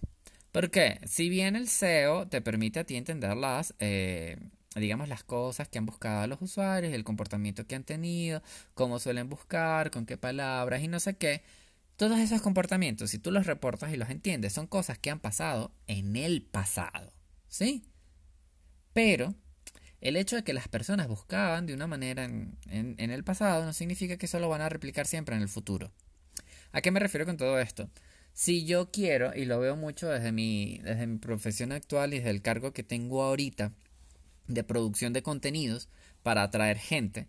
¿Por 0.50 0.70
qué? 0.70 1.00
Si 1.06 1.28
bien 1.28 1.56
el 1.56 1.68
SEO 1.68 2.28
te 2.28 2.40
permite 2.40 2.80
a 2.80 2.84
ti 2.84 2.96
entender 2.96 3.36
las, 3.36 3.74
eh, 3.80 4.38
digamos, 4.76 5.08
las 5.08 5.24
cosas 5.24 5.68
que 5.68 5.78
han 5.78 5.86
buscado 5.86 6.26
los 6.26 6.40
usuarios, 6.40 6.94
el 6.94 7.04
comportamiento 7.04 7.66
que 7.66 7.74
han 7.74 7.84
tenido, 7.84 8.42
cómo 8.74 8.98
suelen 8.98 9.28
buscar, 9.28 9.90
con 9.90 10.06
qué 10.06 10.16
palabras 10.16 10.82
y 10.82 10.88
no 10.88 11.00
sé 11.00 11.16
qué, 11.16 11.42
todos 11.96 12.18
esos 12.18 12.40
comportamientos, 12.40 13.10
si 13.10 13.18
tú 13.18 13.30
los 13.30 13.46
reportas 13.46 13.92
y 13.92 13.96
los 13.96 14.10
entiendes, 14.10 14.52
son 14.52 14.66
cosas 14.66 14.98
que 14.98 15.10
han 15.10 15.20
pasado 15.20 15.72
en 15.86 16.16
el 16.16 16.42
pasado. 16.42 17.12
¿Sí? 17.48 17.84
Pero 18.92 19.34
el 20.04 20.16
hecho 20.16 20.36
de 20.36 20.44
que 20.44 20.52
las 20.52 20.68
personas 20.68 21.08
buscaban 21.08 21.64
de 21.64 21.72
una 21.72 21.86
manera 21.86 22.24
en, 22.24 22.56
el 22.98 23.24
pasado 23.24 23.64
no 23.64 23.72
significa 23.72 24.18
que 24.18 24.26
eso 24.26 24.38
lo 24.38 24.50
van 24.50 24.60
a 24.60 24.68
replicar 24.68 25.06
siempre 25.06 25.34
en 25.34 25.40
el 25.40 25.48
futuro. 25.48 25.90
¿A 26.72 26.82
qué 26.82 26.90
me 26.90 27.00
refiero 27.00 27.24
con 27.24 27.38
todo 27.38 27.58
esto? 27.58 27.88
Si 28.34 28.66
yo 28.66 28.90
quiero, 28.90 29.34
y 29.34 29.46
lo 29.46 29.58
veo 29.60 29.76
mucho 29.76 30.08
desde 30.08 30.30
mi, 30.30 30.78
desde 30.84 31.06
mi 31.06 31.16
profesión 31.18 31.72
actual 31.72 32.12
y 32.12 32.18
desde 32.18 32.30
el 32.30 32.42
cargo 32.42 32.74
que 32.74 32.82
tengo 32.82 33.22
ahorita 33.22 33.72
de 34.46 34.62
producción 34.62 35.14
de 35.14 35.22
contenidos 35.22 35.88
para 36.22 36.42
atraer 36.42 36.78
gente, 36.78 37.26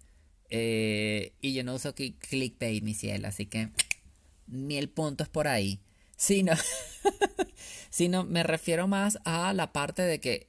Eh, 0.52 1.34
y 1.42 1.54
yo 1.54 1.64
no 1.64 1.74
uso 1.74 1.96
clickbait, 1.96 2.84
mi 2.84 2.94
cielo, 2.94 3.28
así 3.28 3.48
que 3.48 3.70
ni 4.48 4.78
el 4.78 4.90
punto 4.90 5.24
es 5.24 5.30
por 5.30 5.48
ahí. 5.48 5.80
Sino, 6.18 6.54
sino 7.90 8.24
me 8.24 8.44
refiero 8.44 8.88
más 8.88 9.18
a 9.26 9.54
la 9.54 9.74
parte 9.74 10.04
de 10.04 10.20
que 10.20 10.48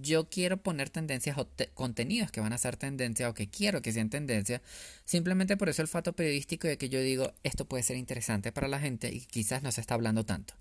yo 0.00 0.28
quiero 0.28 0.56
poner 0.58 0.90
tendencias 0.90 1.38
o 1.38 1.48
contenidos 1.74 2.30
que 2.30 2.40
van 2.40 2.52
a 2.52 2.58
ser 2.58 2.76
tendencia 2.76 3.28
o 3.28 3.34
que 3.34 3.48
quiero 3.48 3.82
que 3.82 3.92
sean 3.92 4.10
tendencia. 4.10 4.62
Simplemente 5.04 5.56
por 5.56 5.68
eso 5.68 5.82
el 5.82 5.88
fato 5.88 6.14
periodístico 6.14 6.68
de 6.68 6.78
que 6.78 6.88
yo 6.88 7.00
digo 7.00 7.32
esto 7.42 7.64
puede 7.66 7.82
ser 7.82 7.96
interesante 7.96 8.52
para 8.52 8.68
la 8.68 8.80
gente 8.80 9.12
y 9.12 9.20
quizás 9.20 9.62
no 9.62 9.72
se 9.72 9.80
está 9.80 9.94
hablando 9.94 10.24
tanto. 10.24 10.54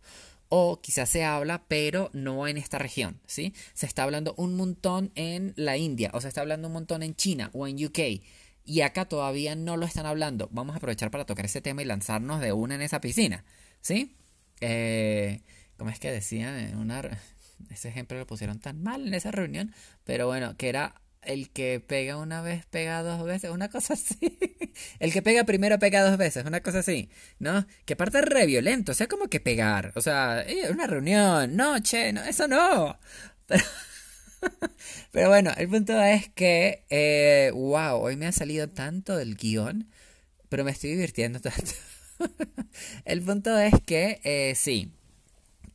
O 0.49 0.79
quizás 0.79 1.09
se 1.09 1.23
habla, 1.23 1.63
pero 1.67 2.11
no 2.13 2.47
en 2.47 2.57
esta 2.57 2.77
región, 2.77 3.19
¿sí? 3.25 3.53
Se 3.73 3.88
está 3.88 4.03
hablando 4.03 4.35
un 4.38 4.55
montón 4.55 5.11
en 5.15 5.53
la 5.55 5.75
India, 5.75 6.11
o 6.13 6.21
se 6.21 6.27
está 6.27 6.41
hablando 6.41 6.67
un 6.67 6.73
montón 6.73 7.01
en 7.01 7.15
China 7.15 7.49
o 7.53 7.67
en 7.67 7.83
UK. 7.83 7.99
Y 8.63 8.81
acá 8.81 9.05
todavía 9.05 9.55
no 9.55 9.75
lo 9.75 9.88
están 9.88 10.05
hablando. 10.05 10.47
Vamos 10.51 10.75
a 10.75 10.77
aprovechar 10.77 11.09
para 11.09 11.25
tocar 11.25 11.45
ese 11.45 11.61
tema 11.61 11.81
y 11.81 11.85
lanzarnos 11.85 12.41
de 12.41 12.53
una 12.53 12.75
en 12.75 12.81
esa 12.83 13.01
piscina, 13.01 13.43
¿sí? 13.81 14.15
Eh, 14.61 15.41
¿Cómo 15.77 15.89
es 15.89 15.99
que 15.99 16.11
decían 16.11 16.77
una 16.77 17.01
ese 17.69 17.89
ejemplo 17.89 18.17
lo 18.17 18.27
pusieron 18.27 18.59
tan 18.59 18.81
mal 18.83 19.07
en 19.07 19.13
esa 19.13 19.31
reunión, 19.31 19.73
pero 20.03 20.27
bueno, 20.27 20.55
que 20.57 20.69
era 20.69 20.95
el 21.25 21.49
que 21.49 21.79
pega 21.79 22.17
una 22.17 22.41
vez, 22.41 22.65
pega 22.67 23.01
dos 23.03 23.23
veces, 23.23 23.51
una 23.51 23.69
cosa 23.69 23.93
así. 23.93 24.17
El 24.99 25.11
que 25.13 25.21
pega 25.21 25.43
primero 25.43 25.79
pega 25.79 26.03
dos 26.03 26.17
veces, 26.17 26.45
una 26.45 26.61
cosa 26.61 26.79
así, 26.79 27.09
¿no? 27.39 27.65
Que 27.85 27.93
aparte 27.93 28.19
es 28.19 28.25
re 28.25 28.45
violento, 28.45 28.91
o 28.91 28.95
sea, 28.95 29.07
como 29.07 29.27
que 29.27 29.39
pegar, 29.39 29.91
o 29.95 30.01
sea, 30.01 30.43
eh, 30.47 30.71
una 30.71 30.87
reunión, 30.87 31.55
no, 31.55 31.79
che, 31.79 32.13
no, 32.13 32.23
eso 32.23 32.47
no. 32.47 32.99
Pero, 35.11 35.29
bueno, 35.29 35.51
el 35.57 35.69
punto 35.69 35.99
es 36.01 36.29
que, 36.29 36.85
eh, 36.89 37.51
wow, 37.53 37.99
hoy 37.99 38.15
me 38.17 38.27
ha 38.27 38.31
salido 38.31 38.69
tanto 38.69 39.17
del 39.17 39.35
guion, 39.35 39.89
pero 40.49 40.63
me 40.63 40.71
estoy 40.71 40.91
divirtiendo 40.91 41.39
tanto. 41.39 41.71
el 43.05 43.21
punto 43.21 43.57
es 43.57 43.73
que, 43.85 44.19
eh, 44.23 44.53
sí, 44.55 44.91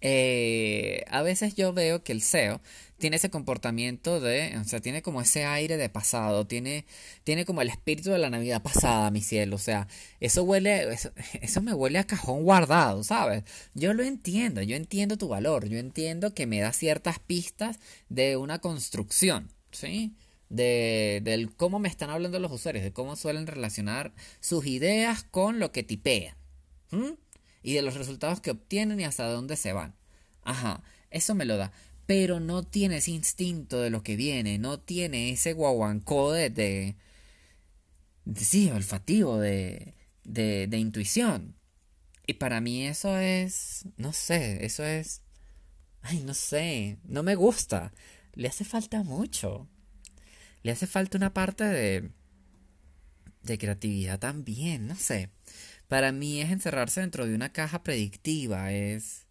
eh, 0.01 1.05
a 1.09 1.23
veces 1.23 1.55
yo 1.55 1.73
veo 1.73 2.03
que 2.03 2.13
el 2.13 2.23
SEO 2.23 2.61
tiene 2.99 3.17
ese 3.17 3.31
comportamiento 3.31 4.21
de, 4.21 4.57
o 4.59 4.65
sea, 4.65 4.81
tiene 4.81 5.03
como 5.03 5.21
ese 5.21 5.45
aire 5.45 5.77
de 5.77 5.89
pasado, 5.89 6.47
tiene, 6.47 6.87
tiene 7.25 7.45
como 7.45 7.63
el 7.63 7.69
espíritu 7.69 8.11
de 8.11 8.19
la 8.19 8.31
Navidad 8.31 8.63
pasada, 8.63 9.11
mi 9.11 9.23
cielo, 9.23 9.57
o 9.57 9.59
sea, 9.59 9.89
eso 10.21 10.45
huele, 10.45 10.93
eso, 10.93 11.11
eso, 11.41 11.63
me 11.63 11.75
huele 11.75 11.99
a 11.99 12.07
cajón 12.07 12.45
guardado, 12.45 13.03
¿sabes? 13.03 13.45
Yo 13.75 13.95
lo 13.95 14.03
entiendo, 14.03 14.63
yo 14.63 14.77
entiendo 14.77 15.17
tu 15.19 15.29
valor, 15.29 15.69
yo 15.69 15.79
entiendo 15.79 16.35
que 16.35 16.47
me 16.47 16.61
da 16.61 16.73
ciertas 16.73 17.19
pistas 17.19 17.81
de 18.09 18.37
una 18.37 18.59
construcción, 18.61 19.51
¿sí? 19.73 20.15
De, 20.51 21.21
del 21.25 21.55
cómo 21.55 21.79
me 21.79 21.89
están 21.89 22.11
hablando 22.11 22.39
los 22.39 22.53
usuarios, 22.53 22.85
de 22.85 22.93
cómo 22.93 23.17
suelen 23.17 23.47
relacionar 23.47 24.13
sus 24.41 24.67
ideas 24.67 25.25
con 25.25 25.59
lo 25.59 25.73
que 25.73 25.83
tipean 25.85 26.37
y 27.63 27.75
de 27.75 27.83
los 27.83 27.95
resultados 27.95 28.41
que 28.41 28.51
obtienen 28.51 29.01
y 29.01 29.05
hasta 29.05 29.27
dónde 29.27 29.57
se 29.57 29.73
van. 29.73 29.95
Ajá, 30.43 30.83
eso 31.11 31.35
me 31.35 31.45
lo 31.45 31.57
da. 31.57 31.73
Pero 32.07 32.41
no 32.41 32.65
tiene 32.65 32.99
ese 32.99 33.13
instinto 33.13 33.81
de 33.81 33.91
lo 33.91 34.03
que 34.03 34.17
viene, 34.17 34.59
no 34.59 34.81
tiene 34.81 35.31
ese 35.31 35.53
guaguancó 35.53 36.33
de, 36.33 36.51
de, 36.51 36.97
sí, 38.35 38.71
olfativo, 38.71 39.39
de, 39.39 39.95
de, 40.25 40.67
de 40.67 40.79
intuición. 40.79 41.55
Y 42.27 42.35
para 42.35 42.61
mí 42.61 42.87
eso 42.87 43.17
es, 43.19 43.85
no 43.97 44.13
sé, 44.13 44.65
eso 44.65 44.85
es, 44.85 45.23
ay, 46.03 46.21
no 46.21 46.35
sé, 46.35 46.99
no 47.05 47.23
me 47.23 47.35
gusta. 47.35 47.93
Le 48.35 48.49
hace 48.49 48.65
falta 48.65 49.03
mucho. 49.03 49.69
Le 50.63 50.73
hace 50.73 50.87
falta 50.87 51.19
una 51.19 51.33
parte 51.33 51.65
de, 51.65 52.11
de 53.43 53.59
creatividad 53.59 54.19
también, 54.19 54.87
no 54.89 54.97
sé 54.97 55.31
para 55.91 56.13
mí 56.13 56.41
es 56.41 56.53
encerrarse 56.53 57.01
dentro 57.01 57.27
de 57.27 57.35
una 57.35 57.53
caja 57.53 57.83
predictiva, 57.83 58.73
es, 58.73 59.27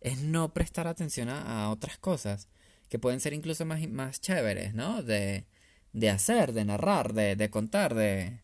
es 0.00 0.20
no 0.20 0.52
prestar 0.52 0.88
atención 0.88 1.28
a, 1.28 1.70
otras 1.70 1.96
cosas 1.96 2.48
que 2.88 2.98
pueden 2.98 3.20
ser 3.20 3.32
incluso 3.34 3.64
más, 3.64 3.88
más 3.88 4.20
chéveres, 4.20 4.74
¿no? 4.74 5.04
De, 5.04 5.46
de 5.92 6.10
hacer, 6.10 6.52
de 6.54 6.64
narrar, 6.64 7.14
de, 7.14 7.36
de 7.36 7.50
contar, 7.50 7.94
de... 7.94 8.40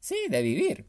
Sí, 0.00 0.16
de 0.30 0.40
vivir. 0.40 0.86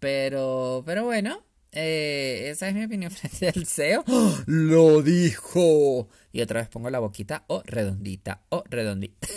Pero, 0.00 0.82
pero 0.84 1.06
bueno, 1.06 1.46
eh, 1.72 2.48
esa 2.50 2.68
es 2.68 2.74
mi 2.74 2.84
opinión 2.84 3.10
frente 3.16 3.48
al 3.48 3.64
SEO. 3.64 4.04
¡Oh! 4.06 4.38
¡Lo 4.44 5.00
dijo! 5.00 6.10
Y 6.30 6.42
otra 6.42 6.60
vez 6.60 6.68
pongo 6.68 6.90
la 6.90 6.98
boquita 6.98 7.44
o 7.46 7.62
redondita 7.64 8.44
o 8.50 8.64
redondita. 8.68 9.28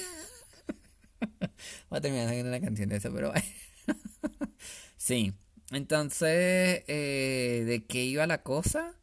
Voy 1.90 2.00
a 2.00 2.02
terminar 2.02 2.28
haciendo 2.28 2.50
una 2.50 2.60
canción 2.60 2.90
de 2.90 2.98
eso, 2.98 3.14
pero 3.14 3.32
bueno. 3.32 3.48
sí. 4.98 5.34
Entonces, 5.74 6.84
eh, 6.88 7.64
¿de 7.66 7.86
qué 7.88 8.04
iba 8.06 8.28
la 8.28 8.44
cosa? 8.44 8.96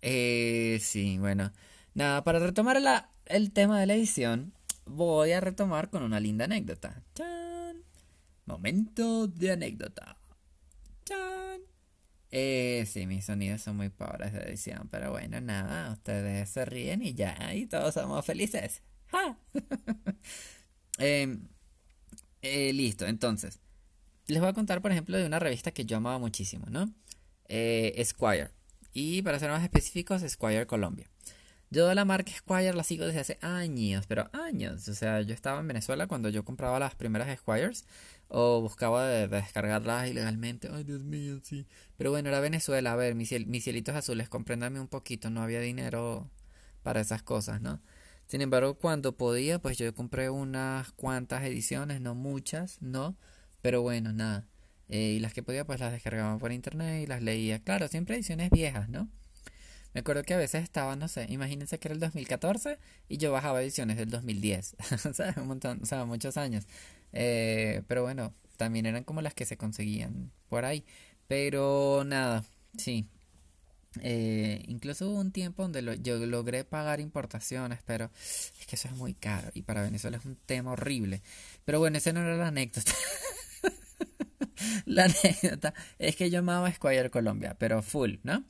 Eh, 0.00 0.78
sí, 0.80 1.18
bueno. 1.18 1.52
Nada, 1.94 2.24
para 2.24 2.38
retomar 2.38 2.78
el 3.26 3.52
tema 3.52 3.80
de 3.80 3.86
la 3.86 3.94
edición, 3.94 4.54
voy 4.86 5.32
a 5.32 5.40
retomar 5.40 5.90
con 5.90 6.02
una 6.02 6.20
linda 6.20 6.46
anécdota. 6.46 7.02
¡Chan! 7.14 7.82
Momento 8.46 9.26
de 9.26 9.52
anécdota. 9.52 10.16
¡Chan! 11.04 11.60
Eh, 12.30 12.84
sí, 12.86 13.06
mis 13.06 13.24
sonidos 13.26 13.62
son 13.62 13.76
muy 13.76 13.90
pobres 13.90 14.32
de 14.32 14.40
edición, 14.40 14.88
pero 14.90 15.10
bueno, 15.10 15.40
nada, 15.40 15.92
ustedes 15.92 16.48
se 16.48 16.64
ríen 16.64 17.02
y 17.02 17.14
ya, 17.14 17.54
y 17.54 17.66
todos 17.66 17.94
somos 17.94 18.24
felices. 18.24 18.82
¡Ja! 19.08 19.38
Em, 20.98 21.48
eh, 22.40 22.72
listo, 22.72 23.04
entonces 23.06 23.60
les 24.26 24.40
voy 24.40 24.48
a 24.48 24.52
contar, 24.52 24.82
por 24.82 24.92
ejemplo, 24.92 25.16
de 25.16 25.26
una 25.26 25.38
revista 25.38 25.70
que 25.70 25.84
yo 25.84 25.96
amaba 25.96 26.18
muchísimo, 26.18 26.66
¿no? 26.68 26.92
Eh, 27.48 27.94
Esquire. 27.96 28.50
Y 28.92 29.22
para 29.22 29.38
ser 29.38 29.50
más 29.50 29.62
específicos, 29.62 30.22
Esquire 30.22 30.66
Colombia. 30.66 31.08
Yo 31.70 31.92
la 31.94 32.04
marca 32.04 32.30
Esquire 32.30 32.72
la 32.74 32.84
sigo 32.84 33.06
desde 33.06 33.20
hace 33.20 33.38
años, 33.40 34.06
pero 34.06 34.30
años. 34.32 34.88
O 34.88 34.94
sea, 34.94 35.20
yo 35.22 35.34
estaba 35.34 35.60
en 35.60 35.68
Venezuela 35.68 36.06
cuando 36.06 36.28
yo 36.28 36.44
compraba 36.44 36.78
las 36.78 36.94
primeras 36.94 37.28
Esquires 37.28 37.84
o 38.28 38.60
buscaba 38.60 39.06
de, 39.06 39.28
descargarlas 39.28 40.08
ilegalmente. 40.08 40.68
Ay, 40.72 40.84
Dios 40.84 41.04
mío, 41.04 41.40
sí. 41.42 41.66
Pero 41.96 42.10
bueno, 42.10 42.28
era 42.28 42.40
Venezuela. 42.40 42.92
A 42.92 42.96
ver, 42.96 43.14
mis, 43.14 43.32
mis 43.46 43.64
cielitos 43.64 43.94
azules, 43.96 44.28
compréndame 44.28 44.80
un 44.80 44.88
poquito. 44.88 45.30
No 45.30 45.42
había 45.42 45.60
dinero 45.60 46.30
para 46.82 47.00
esas 47.00 47.22
cosas, 47.22 47.60
¿no? 47.60 47.80
Sin 48.26 48.40
embargo, 48.42 48.74
cuando 48.76 49.16
podía, 49.16 49.60
pues 49.60 49.78
yo 49.78 49.92
compré 49.94 50.30
unas 50.30 50.92
cuantas 50.92 51.44
ediciones, 51.44 52.00
no 52.00 52.14
muchas, 52.14 52.80
¿no? 52.82 53.16
Pero 53.66 53.82
bueno, 53.82 54.12
nada. 54.12 54.46
Eh, 54.88 55.14
y 55.16 55.18
las 55.18 55.34
que 55.34 55.42
podía, 55.42 55.64
pues 55.66 55.80
las 55.80 55.90
descargaba 55.90 56.38
por 56.38 56.52
internet 56.52 57.02
y 57.02 57.06
las 57.08 57.20
leía. 57.20 57.58
Claro, 57.58 57.88
siempre 57.88 58.14
ediciones 58.14 58.48
viejas, 58.48 58.88
¿no? 58.88 59.08
Me 59.92 60.02
acuerdo 60.02 60.22
que 60.22 60.34
a 60.34 60.36
veces 60.36 60.62
estaba, 60.62 60.94
no 60.94 61.08
sé, 61.08 61.26
imagínense 61.30 61.80
que 61.80 61.88
era 61.88 61.94
el 61.94 61.98
2014 61.98 62.78
y 63.08 63.16
yo 63.16 63.32
bajaba 63.32 63.60
ediciones 63.60 63.96
del 63.96 64.08
2010. 64.08 64.76
o 65.10 65.12
sea, 65.12 65.34
un 65.38 65.48
montón, 65.48 65.80
o 65.82 65.84
sea, 65.84 66.04
muchos 66.04 66.36
años. 66.36 66.64
Eh, 67.12 67.82
pero 67.88 68.02
bueno, 68.02 68.34
también 68.56 68.86
eran 68.86 69.02
como 69.02 69.20
las 69.20 69.34
que 69.34 69.46
se 69.46 69.56
conseguían 69.56 70.30
por 70.48 70.64
ahí. 70.64 70.84
Pero 71.26 72.04
nada, 72.06 72.44
sí. 72.78 73.08
Eh, 74.00 74.62
incluso 74.68 75.10
hubo 75.10 75.18
un 75.18 75.32
tiempo 75.32 75.62
donde 75.62 75.98
yo 76.02 76.18
logré 76.24 76.62
pagar 76.62 77.00
importaciones, 77.00 77.80
pero 77.84 78.12
es 78.14 78.66
que 78.68 78.76
eso 78.76 78.86
es 78.86 78.94
muy 78.94 79.14
caro 79.14 79.50
y 79.54 79.62
para 79.62 79.82
Venezuela 79.82 80.18
es 80.18 80.24
un 80.24 80.36
tema 80.36 80.70
horrible. 80.70 81.20
Pero 81.64 81.80
bueno, 81.80 81.98
esa 81.98 82.12
no 82.12 82.20
era 82.20 82.36
la 82.36 82.46
anécdota. 82.46 82.92
la 84.86 85.04
anécdota 85.04 85.74
es 85.98 86.16
que 86.16 86.30
yo 86.30 86.40
amaba 86.40 86.72
Squire 86.72 87.10
Colombia, 87.10 87.56
pero 87.58 87.82
full, 87.82 88.16
¿no? 88.22 88.44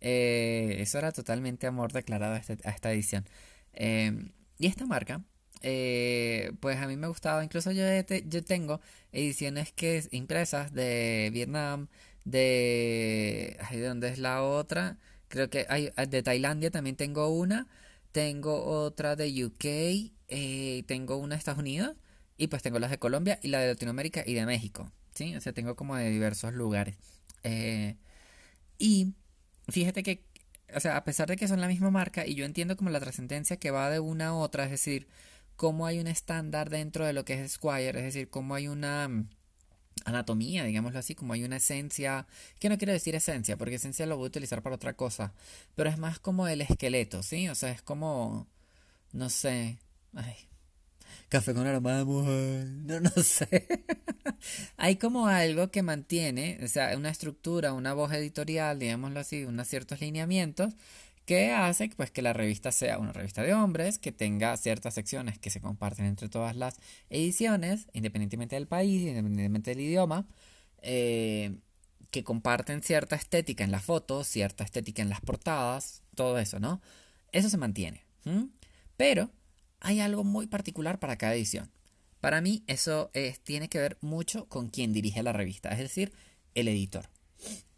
Eh, 0.00 0.76
eso 0.80 0.98
era 0.98 1.12
totalmente 1.12 1.66
amor 1.66 1.92
declarado 1.92 2.34
a, 2.34 2.38
este, 2.38 2.58
esta 2.64 2.92
edición. 2.92 3.26
Em, 3.72 4.32
y 4.58 4.66
esta 4.66 4.86
marca, 4.86 5.22
eh, 5.62 6.52
pues 6.60 6.78
a 6.78 6.86
mí 6.86 6.96
me 6.96 7.08
gustaba, 7.08 7.44
incluso 7.44 7.72
yo, 7.72 7.84
yo 8.28 8.44
tengo 8.44 8.80
ediciones 9.12 9.72
que 9.72 10.02
impresas 10.10 10.72
de 10.72 11.30
Vietnam, 11.32 11.88
de... 12.24 13.56
¿De 13.70 13.80
dónde 13.80 14.08
es 14.08 14.18
la 14.18 14.42
otra? 14.42 14.98
Creo 15.28 15.50
que 15.50 15.66
hay 15.68 15.90
de 16.08 16.22
Tailandia 16.22 16.70
también 16.70 16.96
tengo 16.96 17.28
una. 17.28 17.66
Tengo 18.12 18.64
otra 18.64 19.16
de 19.16 19.44
UK. 19.44 19.64
Eh, 20.28 20.84
tengo 20.86 21.16
una 21.16 21.34
de 21.36 21.38
Estados 21.38 21.60
Unidos. 21.60 21.96
Y 22.36 22.48
pues 22.48 22.62
tengo 22.62 22.78
las 22.78 22.90
de 22.90 22.98
Colombia 22.98 23.38
y 23.42 23.48
la 23.48 23.60
de 23.60 23.68
Latinoamérica 23.68 24.22
y 24.26 24.34
de 24.34 24.46
México. 24.46 24.90
¿Sí? 25.14 25.36
O 25.36 25.40
sea, 25.40 25.52
tengo 25.52 25.76
como 25.76 25.96
de 25.96 26.10
diversos 26.10 26.52
lugares. 26.54 26.96
Eh, 27.44 27.96
y 28.78 29.14
fíjate 29.68 30.02
que, 30.02 30.24
o 30.74 30.80
sea, 30.80 30.96
a 30.96 31.04
pesar 31.04 31.28
de 31.28 31.36
que 31.36 31.48
son 31.48 31.60
la 31.60 31.68
misma 31.68 31.90
marca, 31.90 32.26
y 32.26 32.34
yo 32.34 32.44
entiendo 32.44 32.76
como 32.76 32.90
la 32.90 33.00
trascendencia 33.00 33.58
que 33.58 33.70
va 33.70 33.90
de 33.90 34.00
una 34.00 34.28
a 34.28 34.34
otra, 34.34 34.64
es 34.64 34.70
decir, 34.70 35.08
cómo 35.56 35.86
hay 35.86 35.98
un 36.00 36.06
estándar 36.06 36.70
dentro 36.70 37.06
de 37.06 37.12
lo 37.12 37.24
que 37.24 37.34
es 37.34 37.52
Squire, 37.52 37.98
es 37.98 38.04
decir, 38.04 38.30
cómo 38.30 38.54
hay 38.54 38.68
una 38.68 39.08
mm, 39.08 39.28
anatomía, 40.04 40.64
digámoslo 40.64 40.98
así, 40.98 41.14
como 41.14 41.34
hay 41.34 41.44
una 41.44 41.56
esencia, 41.56 42.26
que 42.58 42.68
no 42.68 42.78
quiero 42.78 42.92
decir 42.92 43.14
esencia, 43.14 43.56
porque 43.56 43.76
esencia 43.76 44.06
lo 44.06 44.16
voy 44.16 44.26
a 44.26 44.28
utilizar 44.28 44.62
para 44.62 44.76
otra 44.76 44.94
cosa, 44.94 45.34
pero 45.74 45.90
es 45.90 45.98
más 45.98 46.18
como 46.20 46.48
el 46.48 46.62
esqueleto, 46.62 47.22
¿sí? 47.22 47.48
O 47.48 47.54
sea, 47.54 47.70
es 47.72 47.82
como, 47.82 48.48
no 49.12 49.28
sé, 49.30 49.78
ay, 50.14 50.36
café 51.28 51.54
con 51.54 51.66
aroma 51.66 51.98
de 51.98 52.04
mujer, 52.04 52.66
no, 52.66 53.00
no 53.00 53.10
sé. 53.22 53.66
Hay 54.76 54.96
como 54.96 55.26
algo 55.26 55.70
que 55.70 55.82
mantiene, 55.82 56.58
o 56.62 56.68
sea, 56.68 56.96
una 56.96 57.10
estructura, 57.10 57.72
una 57.72 57.94
voz 57.94 58.12
editorial, 58.12 58.78
digámoslo 58.78 59.20
así, 59.20 59.44
unos 59.44 59.68
ciertos 59.68 60.00
lineamientos 60.00 60.74
que 61.30 61.52
hace 61.52 61.88
pues 61.96 62.10
que 62.10 62.22
la 62.22 62.32
revista 62.32 62.72
sea 62.72 62.98
una 62.98 63.12
revista 63.12 63.42
de 63.42 63.54
hombres, 63.54 63.98
que 63.98 64.10
tenga 64.10 64.56
ciertas 64.56 64.94
secciones 64.94 65.38
que 65.38 65.50
se 65.50 65.60
comparten 65.60 66.06
entre 66.06 66.28
todas 66.28 66.56
las 66.56 66.80
ediciones, 67.08 67.86
independientemente 67.92 68.56
del 68.56 68.66
país, 68.66 69.02
independientemente 69.02 69.70
del 69.70 69.80
idioma, 69.80 70.26
eh, 70.82 71.56
que 72.10 72.24
comparten 72.24 72.82
cierta 72.82 73.14
estética 73.16 73.62
en 73.62 73.70
las 73.70 73.84
fotos, 73.84 74.26
cierta 74.26 74.64
estética 74.64 75.02
en 75.02 75.08
las 75.08 75.20
portadas, 75.20 76.02
todo 76.16 76.38
eso, 76.38 76.58
¿no? 76.58 76.80
Eso 77.30 77.48
se 77.48 77.58
mantiene. 77.58 78.04
Pero 78.96 79.30
hay 79.80 80.00
algo 80.00 80.24
muy 80.24 80.46
particular 80.46 80.98
para 80.98 81.16
cada 81.16 81.34
edición. 81.34 81.70
Para 82.20 82.40
mí 82.40 82.62
eso 82.66 83.10
tiene 83.44 83.68
que 83.68 83.78
ver 83.78 83.96
mucho 84.00 84.46
con 84.46 84.68
quien 84.68 84.92
dirige 84.92 85.22
la 85.22 85.32
revista, 85.32 85.70
es 85.70 85.78
decir, 85.78 86.12
el 86.54 86.68
editor. 86.68 87.08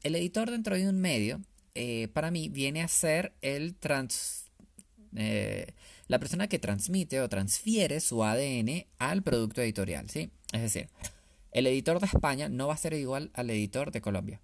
El 0.03 0.17
editor 0.17 0.51
dentro 0.51 0.77
de 0.77 0.89
un 0.89 1.01
medio, 1.01 1.41
eh, 1.75 2.09
para 2.13 2.31
mí, 2.31 2.49
viene 2.49 2.83
a 2.83 2.89
ser 2.89 3.33
eh, 3.41 3.73
la 6.09 6.19
persona 6.19 6.49
que 6.49 6.59
transmite 6.59 7.21
o 7.21 7.29
transfiere 7.29 8.01
su 8.01 8.25
ADN 8.25 8.87
al 8.99 9.23
producto 9.23 9.63
editorial, 9.63 10.11
¿sí? 10.11 10.31
Es 10.53 10.63
decir, 10.63 10.89
el 11.53 11.67
editor 11.67 12.01
de 12.01 12.07
España 12.07 12.49
no 12.49 12.67
va 12.67 12.75
a 12.75 12.79
ser 12.79 12.95
igual 12.95 13.31
al 13.35 13.51
editor 13.51 13.93
de 13.93 14.01
Colombia. 14.01 14.41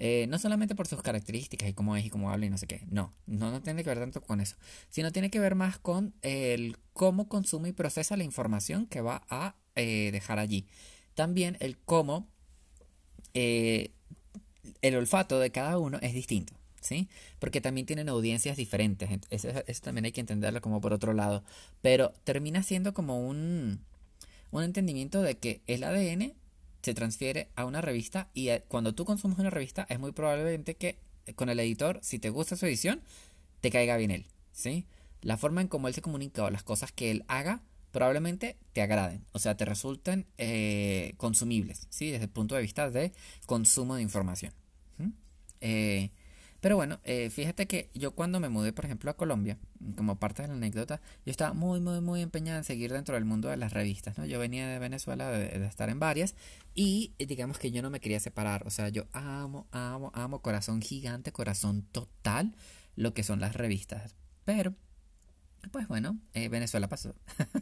Eh, 0.00 0.26
no 0.28 0.38
solamente 0.38 0.76
por 0.76 0.86
sus 0.86 1.02
características 1.02 1.68
y 1.68 1.72
cómo 1.72 1.96
es 1.96 2.06
y 2.06 2.10
cómo 2.10 2.30
habla 2.30 2.46
y 2.46 2.50
no 2.50 2.56
sé 2.56 2.68
qué. 2.68 2.82
No, 2.88 3.12
no, 3.26 3.50
no 3.50 3.60
tiene 3.60 3.82
que 3.82 3.90
ver 3.90 3.98
tanto 3.98 4.20
con 4.20 4.40
eso. 4.40 4.56
Sino 4.90 5.10
tiene 5.10 5.28
que 5.28 5.40
ver 5.40 5.56
más 5.56 5.78
con 5.78 6.14
el 6.22 6.76
cómo 6.92 7.28
consume 7.28 7.70
y 7.70 7.72
procesa 7.72 8.16
la 8.16 8.22
información 8.22 8.86
que 8.86 9.00
va 9.00 9.24
a 9.28 9.56
eh, 9.74 10.10
dejar 10.12 10.38
allí. 10.38 10.66
También 11.14 11.56
el 11.58 11.76
cómo 11.78 12.28
eh, 13.34 13.90
el 14.82 14.94
olfato 14.94 15.40
de 15.40 15.50
cada 15.50 15.78
uno 15.78 15.98
es 16.00 16.14
distinto. 16.14 16.54
¿Sí? 16.80 17.08
Porque 17.40 17.60
también 17.60 17.86
tienen 17.86 18.08
audiencias 18.08 18.56
diferentes. 18.56 19.10
Eso, 19.30 19.48
eso 19.66 19.82
también 19.82 20.04
hay 20.04 20.12
que 20.12 20.20
entenderlo 20.20 20.60
como 20.60 20.80
por 20.80 20.92
otro 20.92 21.12
lado. 21.12 21.42
Pero 21.82 22.14
termina 22.22 22.62
siendo 22.62 22.94
como 22.94 23.26
un, 23.26 23.80
un 24.52 24.62
entendimiento 24.62 25.20
de 25.22 25.36
que 25.36 25.60
el 25.66 25.82
ADN 25.82 26.34
se 26.88 26.94
transfiere 26.94 27.50
a 27.54 27.66
una 27.66 27.82
revista 27.82 28.30
y 28.32 28.48
eh, 28.48 28.64
cuando 28.66 28.94
tú 28.94 29.04
consumes 29.04 29.38
una 29.38 29.50
revista 29.50 29.86
es 29.90 29.98
muy 29.98 30.12
probablemente 30.12 30.74
que 30.74 30.98
eh, 31.26 31.34
con 31.34 31.50
el 31.50 31.60
editor, 31.60 32.00
si 32.02 32.18
te 32.18 32.30
gusta 32.30 32.56
su 32.56 32.64
edición, 32.64 33.02
te 33.60 33.70
caiga 33.70 33.98
bien 33.98 34.10
él, 34.10 34.24
¿sí? 34.52 34.86
La 35.20 35.36
forma 35.36 35.60
en 35.60 35.68
cómo 35.68 35.86
él 35.88 35.92
se 35.92 36.00
comunica 36.00 36.44
o 36.44 36.50
las 36.50 36.62
cosas 36.62 36.90
que 36.90 37.10
él 37.10 37.26
haga 37.28 37.60
probablemente 37.90 38.56
te 38.72 38.80
agraden, 38.80 39.22
o 39.32 39.38
sea, 39.38 39.54
te 39.54 39.66
resulten 39.66 40.24
eh, 40.38 41.12
consumibles, 41.18 41.88
¿sí? 41.90 42.10
Desde 42.10 42.24
el 42.24 42.30
punto 42.30 42.54
de 42.54 42.62
vista 42.62 42.88
de 42.88 43.12
consumo 43.44 43.96
de 43.96 44.02
información. 44.02 44.54
Pero 46.60 46.74
bueno, 46.74 46.98
eh, 47.04 47.30
fíjate 47.30 47.66
que 47.66 47.88
yo 47.94 48.12
cuando 48.12 48.40
me 48.40 48.48
mudé, 48.48 48.72
por 48.72 48.84
ejemplo, 48.84 49.10
a 49.10 49.16
Colombia, 49.16 49.58
como 49.96 50.18
parte 50.18 50.42
de 50.42 50.48
la 50.48 50.54
anécdota, 50.54 51.00
yo 51.24 51.30
estaba 51.30 51.52
muy, 51.54 51.80
muy, 51.80 52.00
muy 52.00 52.20
empeñada 52.20 52.58
en 52.58 52.64
seguir 52.64 52.92
dentro 52.92 53.14
del 53.14 53.24
mundo 53.24 53.48
de 53.48 53.56
las 53.56 53.72
revistas, 53.72 54.18
¿no? 54.18 54.26
Yo 54.26 54.40
venía 54.40 54.66
de 54.66 54.80
Venezuela 54.80 55.30
de, 55.30 55.64
estar 55.66 55.88
en 55.88 56.00
varias 56.00 56.34
y 56.74 57.12
eh, 57.18 57.26
digamos 57.26 57.58
que 57.58 57.70
yo 57.70 57.80
no 57.80 57.90
me 57.90 58.00
quería 58.00 58.18
separar, 58.18 58.66
o 58.66 58.70
sea, 58.70 58.88
yo 58.88 59.06
amo, 59.12 59.68
amo, 59.70 60.10
amo, 60.14 60.42
corazón 60.42 60.82
gigante, 60.82 61.30
corazón 61.30 61.82
total, 61.92 62.56
lo 62.96 63.14
que 63.14 63.22
son 63.22 63.38
las 63.38 63.54
revistas. 63.54 64.16
Pero, 64.44 64.74
pues 65.70 65.86
bueno, 65.86 66.18
eh, 66.34 66.48
Venezuela 66.48 66.88
pasó, 66.88 67.14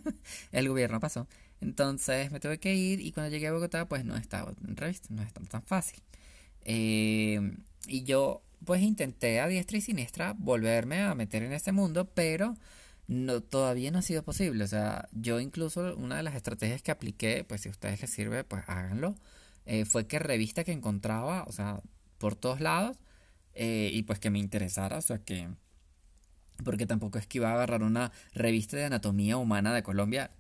el 0.53 0.69
gobierno 0.71 1.01
pasó, 1.01 1.29
entonces 1.61 2.31
me 2.33 2.41
tuve 2.41 2.59
que 2.59 2.75
ir 2.75 3.01
y 3.01 3.13
cuando 3.13 3.31
llegué 3.31 3.49
a 3.49 3.53
Bogotá, 3.53 3.89
pues 3.89 4.07
no 4.07 4.17
estaba 4.17 4.55
en 4.67 4.75
revista, 4.75 5.09
no 5.11 5.23
es 5.23 5.35
tan, 5.35 5.63
fácil. 5.63 6.03
y 6.65 8.03
yo 8.05 8.43
pues 8.65 8.83
intenté 8.83 9.41
a 9.41 9.49
diestra 9.49 9.79
y 9.79 9.81
siniestra 9.81 10.35
volverme 10.39 11.03
a 11.03 11.15
meter 11.15 11.43
en 11.43 11.53
ese 11.53 11.73
mundo, 11.73 12.11
pero 12.15 12.57
no, 13.09 13.41
todavía 13.41 13.91
no 13.91 13.99
ha 13.99 14.03
sido 14.03 14.23
posible. 14.23 14.65
O 14.65 14.69
sea, 14.69 15.09
yo 15.13 15.41
incluso 15.41 15.97
una 15.97 16.17
de 16.17 16.23
las 16.23 16.35
estrategias 16.35 16.83
que 16.83 16.91
apliqué, 16.91 17.45
pues 17.45 17.63
si 17.63 17.69
a 17.69 17.73
ustedes 17.73 18.01
les 18.01 18.11
sirve, 18.11 18.45
pues 18.45 18.65
háganlo, 18.67 19.15
eh, 19.67 19.85
fue 19.85 20.07
que 20.07 20.19
revista 20.19 20.65
que 20.65 20.73
encontraba, 20.73 21.45
o 21.47 21.53
sea, 21.53 21.81
por 22.19 22.37
todos 22.37 22.61
lados, 22.61 22.99
eh, 23.55 23.91
y 23.93 24.03
pues 24.03 24.19
que 24.19 24.31
me 24.31 24.39
interesara, 24.39 24.99
o 24.99 25.03
sea, 25.03 25.19
que... 25.19 25.49
Porque 26.65 26.87
tampoco 26.87 27.19
es 27.19 27.27
que 27.27 27.39
iba 27.39 27.51
a 27.51 27.55
agarrar 27.55 27.83
una 27.83 28.13
revista 28.33 28.79
de 28.79 28.85
anatomía 28.85 29.37
humana 29.37 29.75
de 29.75 29.83
Colombia 29.83 30.31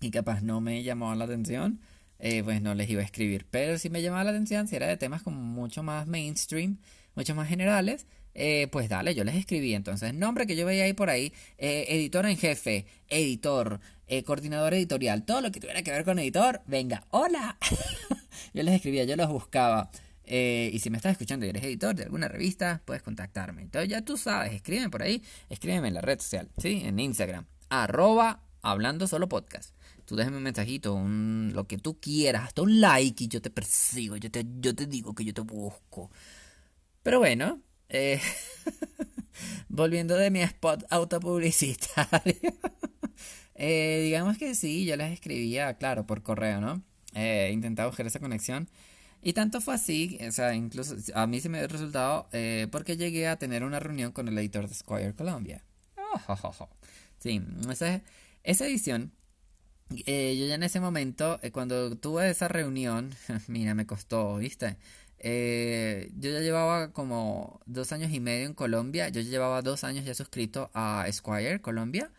y 0.00 0.10
capaz 0.10 0.42
no 0.42 0.60
me 0.60 0.82
llamó 0.82 1.14
la 1.14 1.24
atención, 1.24 1.80
eh, 2.18 2.42
pues 2.42 2.62
no 2.62 2.74
les 2.74 2.88
iba 2.88 3.02
a 3.02 3.04
escribir. 3.04 3.46
Pero 3.50 3.78
si 3.78 3.90
me 3.90 4.02
llamaba 4.02 4.24
la 4.24 4.30
atención, 4.30 4.68
si 4.68 4.76
era 4.76 4.86
de 4.86 4.96
temas 4.96 5.22
como 5.22 5.40
mucho 5.40 5.82
más 5.82 6.06
mainstream, 6.06 6.78
mucho 7.14 7.34
más 7.34 7.48
generales, 7.48 8.06
eh, 8.34 8.68
pues 8.70 8.88
dale, 8.88 9.14
yo 9.14 9.24
les 9.24 9.36
escribí. 9.36 9.74
Entonces, 9.74 10.14
nombre 10.14 10.46
que 10.46 10.56
yo 10.56 10.66
veía 10.66 10.84
ahí 10.84 10.92
por 10.92 11.10
ahí, 11.10 11.32
eh, 11.58 11.86
editor 11.88 12.26
en 12.26 12.36
jefe, 12.36 12.86
editor, 13.08 13.80
coordinador 14.24 14.74
editorial, 14.74 15.24
todo 15.24 15.40
lo 15.40 15.50
que 15.50 15.60
tuviera 15.60 15.82
que 15.82 15.90
ver 15.90 16.04
con 16.04 16.18
editor, 16.18 16.62
venga, 16.66 17.04
hola. 17.10 17.58
yo 18.54 18.62
les 18.62 18.74
escribía, 18.74 19.04
yo 19.04 19.16
los 19.16 19.28
buscaba. 19.28 19.90
y 20.24 20.78
si 20.80 20.90
me 20.90 20.96
estás 20.96 21.12
escuchando 21.12 21.46
y 21.46 21.50
eres 21.50 21.64
editor 21.64 21.94
de 21.94 22.04
alguna 22.04 22.28
revista, 22.28 22.82
puedes 22.84 23.02
contactarme. 23.02 23.62
Entonces 23.62 23.90
ya 23.90 24.02
tú 24.02 24.16
sabes, 24.16 24.52
escríbeme 24.52 24.90
por 24.90 25.02
ahí, 25.02 25.22
escríbeme 25.48 25.88
en 25.88 25.94
la 25.94 26.00
red 26.00 26.20
social, 26.20 26.48
¿sí? 26.58 26.82
En 26.84 26.98
Instagram, 27.00 27.46
arroba 27.68 28.42
hablando 28.62 29.06
solo 29.06 29.28
podcast. 29.28 29.75
Tú 30.06 30.16
déjame 30.16 30.38
un 30.38 30.44
mensajito, 30.44 30.94
un, 30.94 31.52
lo 31.54 31.66
que 31.66 31.78
tú 31.78 32.00
quieras, 32.00 32.44
hasta 32.44 32.62
un 32.62 32.80
like 32.80 33.24
y 33.24 33.28
yo 33.28 33.42
te 33.42 33.50
persigo, 33.50 34.16
yo 34.16 34.30
te, 34.30 34.46
yo 34.60 34.74
te 34.74 34.86
digo 34.86 35.14
que 35.14 35.24
yo 35.24 35.34
te 35.34 35.42
busco. 35.42 36.10
Pero 37.02 37.18
bueno, 37.18 37.60
eh, 37.88 38.20
volviendo 39.68 40.16
de 40.16 40.30
mi 40.30 40.40
spot 40.42 40.84
autopublicitario, 40.90 42.34
eh, 43.54 44.02
digamos 44.04 44.38
que 44.38 44.54
sí, 44.54 44.84
yo 44.84 44.96
les 44.96 45.12
escribía, 45.12 45.74
claro, 45.74 46.06
por 46.06 46.22
correo, 46.22 46.60
¿no? 46.60 46.82
Eh, 47.14 47.50
intentaba 47.52 47.88
buscar 47.88 48.06
esa 48.06 48.20
conexión. 48.20 48.68
Y 49.22 49.32
tanto 49.32 49.60
fue 49.60 49.74
así, 49.74 50.18
o 50.26 50.30
sea, 50.30 50.54
incluso 50.54 50.94
a 51.14 51.26
mí 51.26 51.40
se 51.40 51.48
me 51.48 51.58
dio 51.58 51.66
resultado 51.66 52.28
eh, 52.32 52.68
porque 52.70 52.96
llegué 52.96 53.26
a 53.26 53.38
tener 53.38 53.64
una 53.64 53.80
reunión 53.80 54.12
con 54.12 54.28
el 54.28 54.38
editor 54.38 54.68
de 54.68 54.74
Squire 54.74 55.14
Colombia. 55.14 55.64
sí, 57.18 57.42
esa, 57.68 58.02
esa 58.44 58.66
edición, 58.66 59.12
yo 59.90 60.46
ya 60.46 60.54
en 60.54 60.62
ese 60.62 60.80
momento, 60.80 61.40
cuando 61.52 61.96
tuve 61.96 62.30
esa 62.30 62.48
reunión, 62.48 63.14
mira, 63.48 63.74
me 63.74 63.86
costó, 63.86 64.36
¿viste? 64.36 64.76
Eh, 65.18 66.10
yo 66.16 66.30
ya 66.30 66.40
llevaba 66.40 66.92
como 66.92 67.60
dos 67.66 67.92
años 67.92 68.12
y 68.12 68.20
medio 68.20 68.46
en 68.46 68.54
Colombia. 68.54 69.08
Yo 69.08 69.20
ya 69.20 69.30
llevaba 69.30 69.62
dos 69.62 69.84
años 69.84 70.04
ya 70.04 70.14
suscrito 70.14 70.70
a 70.74 71.06
Squire 71.10 71.60
Colombia. 71.60 72.10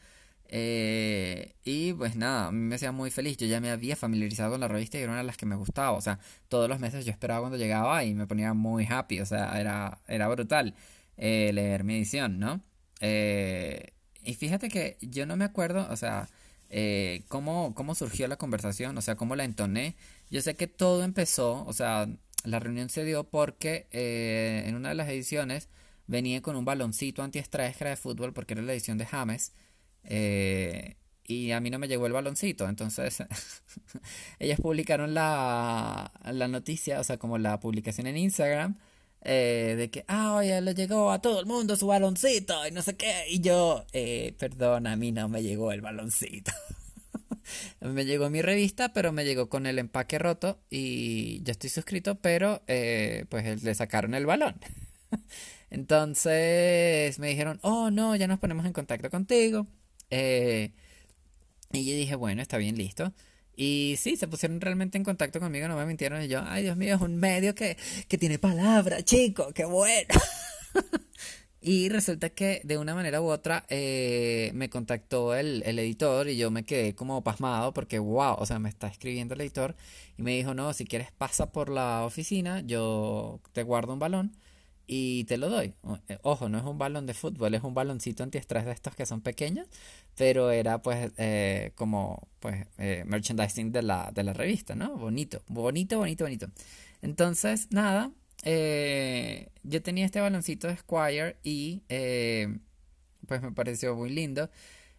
Eh, 0.49 1.55
y 1.63 1.93
pues 1.93 2.15
nada, 2.15 2.47
a 2.47 2.51
mí 2.51 2.59
me 2.59 2.75
hacía 2.75 2.91
muy 2.91 3.11
feliz. 3.11 3.37
Yo 3.37 3.47
ya 3.47 3.61
me 3.61 3.71
había 3.71 3.95
familiarizado 3.95 4.51
con 4.51 4.61
la 4.61 4.67
revista 4.67 4.97
y 4.97 5.01
era 5.01 5.11
una 5.11 5.21
de 5.21 5.27
las 5.27 5.37
que 5.37 5.45
me 5.45 5.55
gustaba. 5.55 5.91
O 5.91 6.01
sea, 6.01 6.19
todos 6.49 6.69
los 6.69 6.79
meses 6.79 7.05
yo 7.05 7.11
esperaba 7.11 7.41
cuando 7.41 7.57
llegaba 7.57 8.03
y 8.03 8.13
me 8.13 8.27
ponía 8.27 8.53
muy 8.53 8.85
happy. 8.89 9.21
O 9.21 9.25
sea, 9.25 9.59
era, 9.59 9.99
era 10.07 10.27
brutal 10.27 10.75
eh, 11.17 11.51
leer 11.53 11.83
mi 11.83 11.95
edición, 11.95 12.39
¿no? 12.39 12.61
y 12.99 14.33
fíjate 14.33 14.69
que 14.69 14.97
yo 15.01 15.25
no 15.25 15.37
me 15.37 15.45
acuerdo, 15.45 15.87
o 15.89 15.95
sea, 15.95 16.27
cómo, 17.27 17.73
cómo 17.75 17.95
surgió 17.95 18.27
la 18.27 18.37
conversación, 18.37 18.97
o 18.97 19.01
sea, 19.01 19.15
cómo 19.15 19.35
la 19.35 19.43
entoné. 19.43 19.95
Yo 20.29 20.41
sé 20.41 20.55
que 20.55 20.67
todo 20.67 21.03
empezó, 21.03 21.65
o 21.65 21.73
sea, 21.73 22.07
la 22.43 22.59
reunión 22.59 22.89
se 22.89 23.03
dio 23.03 23.25
porque 23.25 23.87
eh, 23.91 24.63
en 24.65 24.75
una 24.75 24.89
de 24.89 24.95
las 24.95 25.09
ediciones 25.09 25.69
venía 26.07 26.41
con 26.41 26.55
un 26.55 26.65
baloncito 26.65 27.23
antiestrés 27.23 27.77
de 27.77 27.95
fútbol 27.97 28.33
porque 28.33 28.53
era 28.53 28.63
la 28.63 28.73
edición 28.73 28.97
de 28.97 29.05
James. 29.05 29.53
Eh, 30.03 30.95
y 31.25 31.51
a 31.51 31.59
mí 31.59 31.69
no 31.69 31.77
me 31.79 31.89
llegó 31.89 32.07
el 32.07 32.13
baloncito. 32.13 32.67
Entonces, 32.69 33.23
ellas 34.39 34.59
publicaron 34.61 35.13
la, 35.13 36.13
la 36.23 36.47
noticia, 36.47 36.99
o 37.01 37.03
sea, 37.03 37.17
como 37.17 37.37
la 37.37 37.59
publicación 37.59 38.07
en 38.07 38.17
Instagram, 38.17 38.77
eh, 39.27 39.75
de 39.77 39.89
que, 39.91 40.05
ah, 40.07 40.35
oye, 40.35 40.59
le 40.61 40.73
llegó 40.73 41.11
a 41.11 41.21
todo 41.21 41.39
el 41.39 41.45
mundo 41.45 41.75
su 41.75 41.87
baloncito 41.87 42.67
y 42.67 42.71
no 42.71 42.81
sé 42.81 42.95
qué. 42.95 43.25
Y 43.29 43.41
yo, 43.41 43.85
perdón, 44.39 44.87
a 44.87 44.95
mí 44.95 45.11
no 45.11 45.29
me 45.29 45.43
llegó 45.43 45.71
el 45.71 45.81
baloncito. 45.81 46.51
me 47.81 48.05
llegó 48.05 48.29
mi 48.29 48.41
revista, 48.41 48.93
pero 48.93 49.11
me 49.11 49.25
llegó 49.25 49.49
con 49.49 49.65
el 49.65 49.79
empaque 49.79 50.19
roto 50.19 50.59
y 50.69 51.41
ya 51.43 51.51
estoy 51.51 51.69
suscrito, 51.69 52.15
pero 52.15 52.63
eh, 52.67 53.25
pues 53.29 53.63
le 53.63 53.75
sacaron 53.75 54.13
el 54.13 54.25
balón. 54.25 54.55
Entonces 55.69 57.19
me 57.19 57.27
dijeron, 57.27 57.59
oh 57.61 57.91
no, 57.91 58.15
ya 58.15 58.27
nos 58.27 58.39
ponemos 58.39 58.65
en 58.65 58.73
contacto 58.73 59.09
contigo. 59.09 59.67
Eh, 60.09 60.71
y 61.71 61.85
yo 61.85 61.95
dije, 61.95 62.15
bueno, 62.15 62.41
está 62.41 62.57
bien, 62.57 62.77
listo. 62.77 63.13
Y 63.57 63.95
sí, 63.97 64.15
se 64.15 64.27
pusieron 64.27 64.61
realmente 64.61 64.99
en 64.99 65.03
contacto 65.03 65.39
conmigo, 65.39 65.67
no 65.67 65.75
me 65.75 65.85
mintieron. 65.85 66.21
Y 66.21 66.27
yo, 66.27 66.43
ay 66.45 66.63
Dios 66.63 66.77
mío, 66.77 66.95
es 66.95 67.01
un 67.01 67.17
medio 67.17 67.55
que, 67.55 67.75
que 68.07 68.17
tiene 68.17 68.37
palabra, 68.37 69.03
chico, 69.03 69.51
qué 69.53 69.65
bueno. 69.65 70.13
Y 71.59 71.89
resulta 71.89 72.29
que 72.29 72.61
de 72.63 72.77
una 72.77 72.95
manera 72.95 73.19
u 73.19 73.25
otra 73.25 73.65
eh, 73.67 74.51
me 74.53 74.69
contactó 74.69 75.35
el, 75.35 75.63
el, 75.65 75.79
editor 75.79 76.29
y 76.29 76.37
yo 76.37 76.49
me 76.49 76.63
quedé 76.63 76.95
como 76.95 77.23
pasmado 77.23 77.73
porque, 77.73 77.99
wow, 77.99 78.35
o 78.37 78.45
sea, 78.45 78.57
me 78.59 78.69
está 78.69 78.87
escribiendo 78.87 79.33
el 79.33 79.41
editor 79.41 79.75
y 80.17 80.21
me 80.21 80.31
dijo, 80.31 80.53
no, 80.53 80.71
si 80.71 80.85
quieres 80.85 81.11
pasa 81.11 81.51
por 81.51 81.69
la 81.69 82.05
oficina, 82.05 82.61
yo 82.61 83.41
te 83.51 83.63
guardo 83.63 83.91
un 83.91 83.99
balón 83.99 84.37
y 84.87 85.25
te 85.25 85.37
lo 85.37 85.49
doy. 85.49 85.73
Eh, 86.07 86.17
ojo, 86.23 86.47
no 86.47 86.57
es 86.57 86.63
un 86.63 86.77
balón 86.77 87.05
de 87.05 87.13
fútbol, 87.13 87.53
es 87.53 87.63
un 87.63 87.73
baloncito 87.73 88.23
antiestrés 88.23 88.65
de 88.65 88.71
estos 88.71 88.95
que 88.95 89.05
son 89.05 89.21
pequeños, 89.21 89.67
pero 90.15 90.49
era 90.49 90.81
pues 90.81 91.11
eh, 91.17 91.73
como 91.75 92.29
pues 92.39 92.65
eh, 92.77 93.03
merchandising 93.05 93.73
de 93.73 93.83
la, 93.83 94.11
de 94.13 94.23
la 94.23 94.33
revista, 94.33 94.75
¿no? 94.75 94.97
Bonito, 94.97 95.43
bonito, 95.47 95.97
bonito, 95.97 96.23
bonito. 96.23 96.47
Entonces, 97.01 97.67
nada, 97.69 98.11
yo 99.63 99.81
tenía 99.83 100.05
este 100.05 100.21
baloncito 100.21 100.67
de 100.67 100.77
Squire 100.77 101.35
y 101.43 101.83
pues 103.27 103.41
me 103.41 103.51
pareció 103.51 103.95
muy 103.95 104.09
lindo. 104.09 104.49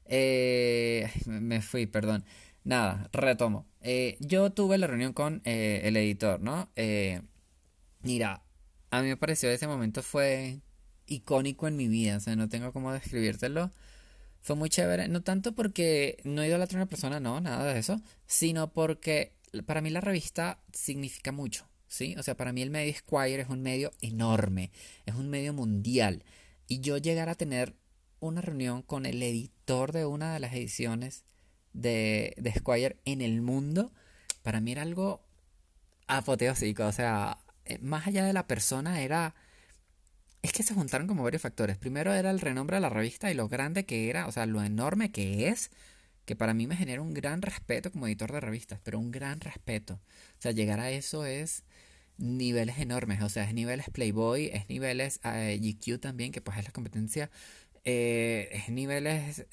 me 0.06 1.62
fui, 1.62 1.86
perdón. 1.86 2.24
Nada, 2.64 3.08
retomo. 3.12 3.66
yo 4.20 4.50
tuve 4.52 4.76
la 4.76 4.86
reunión 4.86 5.14
con 5.14 5.40
el 5.44 5.96
editor, 5.96 6.40
¿no? 6.40 6.68
mira, 8.02 8.42
a 8.90 9.02
mí 9.02 9.08
me 9.08 9.16
pareció 9.16 9.50
ese 9.50 9.66
momento 9.66 10.02
fue 10.02 10.60
icónico 11.06 11.68
en 11.68 11.76
mi 11.76 11.88
vida, 11.88 12.16
o 12.16 12.20
sea, 12.20 12.36
no 12.36 12.48
tengo 12.48 12.72
cómo 12.72 12.92
describírtelo. 12.92 13.70
Fue 14.40 14.56
muy 14.56 14.70
chévere, 14.70 15.08
no 15.08 15.22
tanto 15.22 15.54
porque 15.54 16.18
no 16.24 16.42
he 16.42 16.48
ido 16.48 16.56
a 16.56 16.68
una 16.72 16.86
persona, 16.86 17.20
no, 17.20 17.40
nada 17.40 17.72
de 17.72 17.78
eso, 17.78 18.00
sino 18.26 18.72
porque 18.72 19.32
para 19.66 19.80
mí 19.80 19.90
la 19.90 20.00
revista 20.00 20.60
significa 20.72 21.32
mucho, 21.32 21.66
¿sí? 21.88 22.14
O 22.18 22.22
sea, 22.22 22.36
para 22.36 22.52
mí 22.52 22.62
el 22.62 22.70
medio 22.70 22.94
Squire 22.94 23.42
es 23.42 23.48
un 23.48 23.62
medio 23.62 23.90
enorme, 24.00 24.70
es 25.06 25.14
un 25.14 25.28
medio 25.28 25.52
mundial. 25.52 26.24
Y 26.68 26.80
yo 26.80 26.98
llegar 26.98 27.28
a 27.28 27.34
tener 27.34 27.74
una 28.20 28.40
reunión 28.40 28.82
con 28.82 29.06
el 29.06 29.22
editor 29.22 29.92
de 29.92 30.06
una 30.06 30.32
de 30.32 30.40
las 30.40 30.52
ediciones 30.52 31.24
de, 31.72 32.34
de 32.36 32.52
Squire 32.52 32.96
en 33.04 33.22
el 33.22 33.42
mundo, 33.42 33.92
para 34.42 34.60
mí 34.60 34.72
era 34.72 34.82
algo 34.82 35.20
apoteósico, 36.06 36.86
o 36.86 36.92
sea, 36.92 37.38
más 37.82 38.06
allá 38.06 38.24
de 38.24 38.32
la 38.32 38.46
persona 38.46 39.02
era... 39.02 39.34
Es 40.42 40.52
que 40.52 40.62
se 40.62 40.74
juntaron 40.74 41.06
como 41.06 41.24
varios 41.24 41.42
factores. 41.42 41.76
Primero 41.78 42.14
era 42.14 42.30
el 42.30 42.40
renombre 42.40 42.76
de 42.76 42.80
la 42.80 42.88
revista 42.88 43.30
y 43.30 43.34
lo 43.34 43.48
grande 43.48 43.84
que 43.84 44.08
era, 44.08 44.26
o 44.28 44.32
sea, 44.32 44.46
lo 44.46 44.62
enorme 44.62 45.10
que 45.10 45.48
es, 45.48 45.70
que 46.24 46.36
para 46.36 46.54
mí 46.54 46.66
me 46.66 46.76
genera 46.76 47.02
un 47.02 47.14
gran 47.14 47.42
respeto 47.42 47.90
como 47.90 48.06
editor 48.06 48.32
de 48.32 48.40
revistas, 48.40 48.80
pero 48.84 48.98
un 48.98 49.10
gran 49.10 49.40
respeto. 49.40 49.94
O 49.94 50.42
sea, 50.42 50.52
llegar 50.52 50.80
a 50.80 50.90
eso 50.90 51.24
es 51.26 51.64
niveles 52.18 52.78
enormes, 52.78 53.22
o 53.22 53.28
sea, 53.28 53.44
es 53.44 53.54
niveles 53.54 53.90
Playboy, 53.90 54.46
es 54.52 54.68
niveles 54.68 55.20
eh, 55.24 55.58
GQ 55.60 56.00
también, 56.00 56.32
que 56.32 56.40
pues 56.40 56.58
es 56.58 56.64
la 56.66 56.72
competencia, 56.72 57.30
eh, 57.84 58.50
es 58.52 58.68
niveles 58.70 59.46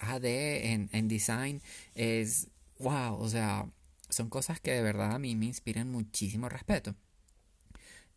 AD 0.00 0.24
en, 0.24 0.88
en 0.92 1.08
design, 1.08 1.62
es 1.94 2.48
wow, 2.78 3.14
o 3.20 3.28
sea, 3.28 3.66
son 4.08 4.28
cosas 4.30 4.60
que 4.60 4.72
de 4.72 4.82
verdad 4.82 5.12
a 5.14 5.18
mí 5.18 5.36
me 5.36 5.46
inspiran 5.46 5.90
muchísimo 5.90 6.48
respeto. 6.48 6.94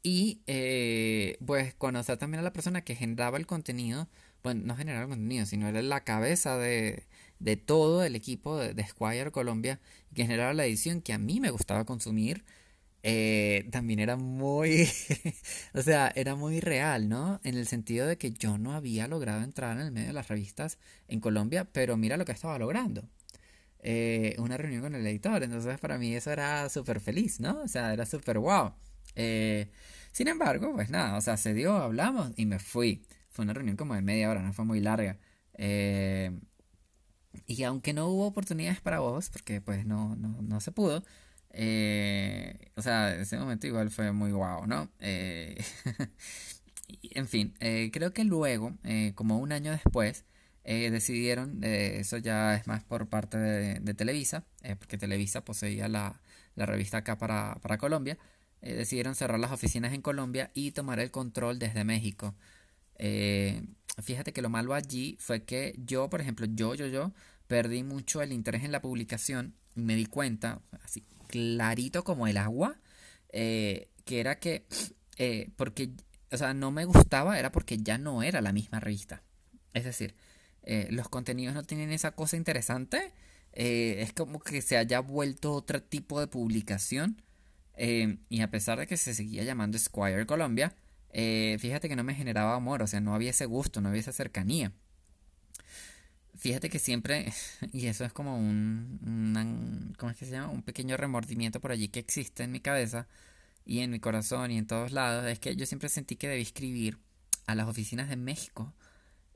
Y 0.03 0.41
eh, 0.47 1.37
pues 1.45 1.73
conocer 1.75 2.17
también 2.17 2.39
a 2.41 2.43
la 2.43 2.53
persona 2.53 2.83
que 2.83 2.95
generaba 2.95 3.37
el 3.37 3.47
contenido, 3.47 4.09
bueno, 4.43 4.61
no 4.65 4.75
generaba 4.75 5.03
el 5.03 5.09
contenido, 5.09 5.45
sino 5.45 5.67
era 5.69 5.81
la 5.81 6.03
cabeza 6.03 6.57
de, 6.57 7.05
de 7.39 7.55
todo 7.57 8.03
el 8.03 8.15
equipo 8.15 8.57
de, 8.57 8.73
de, 8.73 8.85
Squire 8.85 9.31
Colombia, 9.31 9.79
que 10.13 10.23
generaba 10.23 10.53
la 10.53 10.65
edición 10.65 11.01
que 11.01 11.13
a 11.13 11.17
mí 11.17 11.39
me 11.39 11.51
gustaba 11.51 11.85
consumir, 11.85 12.43
eh, 13.05 13.67
también 13.71 13.99
era 13.99 14.15
muy, 14.15 14.87
o 15.73 15.81
sea, 15.81 16.11
era 16.15 16.35
muy 16.35 16.61
real, 16.61 17.09
¿no? 17.09 17.41
En 17.43 17.55
el 17.57 17.67
sentido 17.67 18.07
de 18.07 18.17
que 18.17 18.31
yo 18.31 18.57
no 18.57 18.73
había 18.73 19.07
logrado 19.09 19.43
entrar 19.43 19.77
en 19.77 19.83
el 19.83 19.91
medio 19.91 20.07
de 20.07 20.13
las 20.13 20.29
revistas 20.29 20.79
en 21.09 21.19
Colombia, 21.19 21.65
pero 21.65 21.97
mira 21.97 22.15
lo 22.17 22.25
que 22.25 22.31
estaba 22.31 22.57
logrando. 22.57 23.03
Eh, 23.79 24.35
una 24.39 24.57
reunión 24.57 24.81
con 24.83 24.95
el 24.95 25.05
editor, 25.05 25.43
entonces 25.43 25.77
para 25.79 25.97
mí 25.97 26.15
eso 26.15 26.31
era 26.31 26.69
súper 26.69 27.01
feliz, 27.01 27.41
¿no? 27.41 27.61
O 27.63 27.67
sea, 27.67 27.93
era 27.93 28.05
súper 28.05 28.39
wow. 28.39 28.73
Eh, 29.15 29.69
sin 30.11 30.27
embargo, 30.27 30.73
pues 30.73 30.89
nada, 30.89 31.17
o 31.17 31.21
sea, 31.21 31.37
se 31.37 31.53
dio, 31.53 31.75
hablamos 31.75 32.31
y 32.35 32.45
me 32.45 32.59
fui. 32.59 33.03
Fue 33.29 33.43
una 33.43 33.53
reunión 33.53 33.77
como 33.77 33.95
de 33.95 34.01
media 34.01 34.29
hora, 34.29 34.41
no 34.41 34.53
fue 34.53 34.65
muy 34.65 34.79
larga. 34.79 35.17
Eh, 35.55 36.31
y 37.47 37.63
aunque 37.63 37.93
no 37.93 38.07
hubo 38.07 38.27
oportunidades 38.27 38.81
para 38.81 38.99
vos, 38.99 39.29
porque 39.29 39.61
pues 39.61 39.85
no, 39.85 40.15
no, 40.15 40.41
no 40.41 40.59
se 40.61 40.71
pudo, 40.71 41.03
eh, 41.51 42.71
o 42.75 42.81
sea, 42.81 43.15
ese 43.15 43.37
momento 43.37 43.67
igual 43.67 43.89
fue 43.91 44.11
muy 44.11 44.31
guau, 44.31 44.65
¿no? 44.67 44.89
en 44.99 45.57
fin, 47.27 47.53
creo 47.91 48.13
que 48.13 48.23
luego, 48.23 48.77
como 49.15 49.39
un 49.39 49.51
año 49.51 49.71
después, 49.71 50.25
decidieron, 50.63 51.63
eso 51.63 52.17
ya 52.17 52.55
es 52.55 52.67
más 52.67 52.83
por 52.83 53.07
parte 53.09 53.37
de, 53.37 53.93
Televisa, 53.93 54.45
porque 54.79 54.97
Televisa 54.97 55.43
poseía 55.43 55.87
la, 55.87 56.21
la 56.55 56.65
revista 56.65 56.97
acá 56.97 57.17
para, 57.17 57.57
para 57.61 57.77
Colombia, 57.77 58.17
eh, 58.63 58.75
decidieron 58.75 59.13
cerrar 59.13 59.39
las 59.39 59.51
oficinas 59.51 59.93
en 59.93 60.01
Colombia 60.01 60.49
y 60.53 60.71
tomar 60.71 61.01
el 61.01 61.11
control 61.11 61.59
desde 61.59 61.83
México. 61.83 62.33
Eh, 62.97 63.61
fíjate 64.01 64.31
que 64.31 64.41
lo 64.41 64.49
malo 64.49 64.73
allí 64.73 65.17
fue 65.19 65.43
que 65.43 65.75
yo, 65.85 66.09
por 66.09 66.21
ejemplo, 66.21 66.47
yo, 66.49 66.73
yo, 66.73 66.87
yo, 66.87 67.11
perdí 67.47 67.83
mucho 67.83 68.21
el 68.21 68.31
interés 68.31 68.63
en 68.63 68.71
la 68.71 68.81
publicación 68.81 69.53
y 69.75 69.81
me 69.81 69.95
di 69.95 70.05
cuenta, 70.05 70.61
así 70.81 71.03
clarito 71.27 72.05
como 72.05 72.25
el 72.25 72.37
agua, 72.37 72.77
eh, 73.33 73.89
que 74.05 74.21
era 74.21 74.39
que, 74.39 74.65
porque, 75.57 75.91
o 76.31 76.37
sea, 76.37 76.53
no 76.53 76.71
me 76.71 76.85
gustaba, 76.85 77.37
era 77.37 77.51
porque 77.51 77.77
ya 77.79 77.97
no 77.97 78.23
era 78.23 78.39
la 78.39 78.53
misma 78.53 78.79
revista. 78.79 79.23
Es 79.73 79.83
decir, 79.83 80.15
los 80.89 81.09
contenidos 81.09 81.53
no 81.53 81.63
tienen 81.63 81.91
esa 81.91 82.11
cosa 82.11 82.37
interesante. 82.37 83.11
es 83.51 84.13
como 84.13 84.39
que 84.39 84.61
se 84.61 84.77
haya 84.77 85.01
vuelto 85.01 85.53
otro 85.53 85.83
tipo 85.83 86.19
de 86.21 86.27
publicación 86.27 87.17
Em, 87.75 88.19
y 88.29 88.41
a 88.41 88.51
pesar 88.51 88.79
de 88.79 88.87
que 88.87 88.97
se 88.97 89.13
seguía 89.13 89.43
llamando 89.43 89.77
Squire 89.77 90.25
Colombia, 90.25 90.75
eh, 91.11 91.57
fíjate 91.59 91.89
que 91.89 91.95
no 91.95 92.03
me 92.03 92.15
generaba 92.15 92.55
amor, 92.55 92.83
o 92.83 92.87
sea, 92.87 92.99
no 93.01 93.15
había 93.15 93.31
ese 93.31 93.45
gusto, 93.45 93.81
no 93.81 93.89
había 93.89 94.01
esa 94.01 94.13
cercanía. 94.13 94.73
Fíjate 96.35 96.69
que 96.69 96.79
siempre, 96.79 97.31
y 97.73 97.87
eso 97.87 98.05
es 98.05 98.13
como 98.13 98.37
un, 98.37 99.93
¿cómo 99.97 100.11
es 100.11 100.17
que 100.17 100.25
se 100.25 100.31
llama? 100.31 100.49
Un 100.49 100.63
pequeño 100.63 100.97
remordimiento 100.97 101.59
por 101.61 101.71
allí 101.71 101.87
que 101.89 101.99
existe 101.99 102.43
en 102.43 102.51
mi 102.51 102.59
cabeza 102.59 103.07
y 103.65 103.79
en 103.79 103.91
mi 103.91 103.99
corazón 103.99 104.51
y 104.51 104.57
en 104.57 104.67
todos 104.67 104.91
lados, 104.91 105.25
es 105.27 105.39
que 105.39 105.55
yo 105.55 105.65
siempre 105.65 105.89
sentí 105.89 106.15
que 106.15 106.27
debí 106.27 106.41
escribir 106.41 106.97
a 107.47 107.55
las 107.55 107.67
oficinas 107.67 108.09
de 108.09 108.15
México 108.17 108.73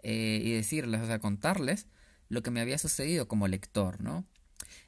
eh, 0.03 0.41
y 0.43 0.51
decirles, 0.51 1.01
o 1.01 1.07
sea, 1.07 1.19
contarles 1.19 1.87
lo 2.29 2.43
que 2.43 2.51
me 2.51 2.61
había 2.61 2.77
sucedido 2.77 3.27
como 3.27 3.47
lector, 3.47 4.01
¿no? 4.01 4.25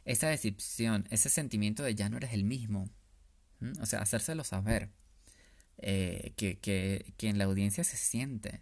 Esa 0.05 0.29
decepción, 0.29 1.07
ese 1.11 1.29
sentimiento 1.29 1.83
de 1.83 1.95
ya 1.95 2.09
no 2.09 2.17
eres 2.17 2.33
el 2.33 2.43
mismo, 2.43 2.89
o 3.81 3.85
sea, 3.85 4.01
hacérselo 4.01 4.43
saber. 4.43 4.89
Eh, 5.81 6.33
que, 6.35 6.59
que, 6.59 7.13
que 7.15 7.29
en 7.29 7.37
la 7.37 7.45
audiencia 7.45 7.83
se 7.83 7.97
siente. 7.97 8.61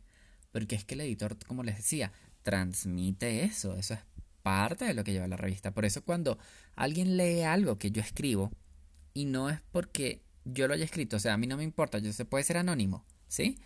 Porque 0.52 0.76
es 0.76 0.86
que 0.86 0.96
el 0.96 1.02
editor, 1.02 1.38
como 1.48 1.64
les 1.64 1.78
decía, 1.78 2.12
transmite 2.44 3.44
eso. 3.44 3.76
Eso 3.76 3.96
es 3.96 4.00
parte 4.44 4.86
de 4.86 4.94
lo 4.94 5.04
que 5.04 5.14
lleva 5.14 5.28
la 5.28 5.38
revista. 5.38 5.72
Por 5.72 5.86
eso 5.86 6.04
cuando 6.04 6.38
alguien 6.76 7.18
lee 7.18 7.42
algo 7.42 7.78
que 7.78 7.92
yo 7.92 8.02
escribo, 8.02 8.52
y 9.14 9.26
no 9.26 9.50
es 9.50 9.60
porque 9.72 10.22
yo 10.46 10.68
lo 10.68 10.76
haya 10.76 10.86
escrito, 10.86 11.18
o 11.18 11.20
sea, 11.20 11.34
a 11.34 11.38
mí 11.38 11.48
no 11.48 11.58
me 11.58 11.64
importa, 11.64 11.98
yo 11.98 12.14
se 12.14 12.24
puede 12.24 12.44
ser 12.44 12.58
anónimo, 12.58 13.04
¿sí? 13.28 13.60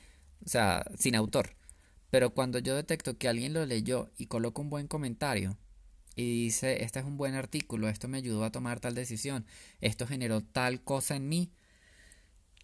O 0.45 0.49
sea, 0.49 0.83
sin 0.97 1.13
autor. 1.13 1.55
Pero 2.09 2.33
cuando 2.33 2.57
yo 2.59 2.75
detecto 2.75 3.17
que 3.17 3.27
alguien 3.27 3.53
lo 3.53 3.65
leyó 3.65 4.11
y 4.17 4.27
coloca 4.27 4.61
un 4.61 4.69
buen 4.69 4.87
comentario, 4.87 5.57
y 6.15 6.43
dice, 6.45 6.83
este 6.83 6.99
es 6.99 7.05
un 7.05 7.17
buen 7.17 7.35
artículo, 7.35 7.89
esto 7.89 8.07
me 8.07 8.17
ayudó 8.17 8.43
a 8.43 8.51
tomar 8.51 8.79
tal 8.79 8.95
decisión, 8.95 9.45
esto 9.79 10.07
generó 10.07 10.41
tal 10.41 10.83
cosa 10.83 11.15
en 11.15 11.29
mí, 11.29 11.51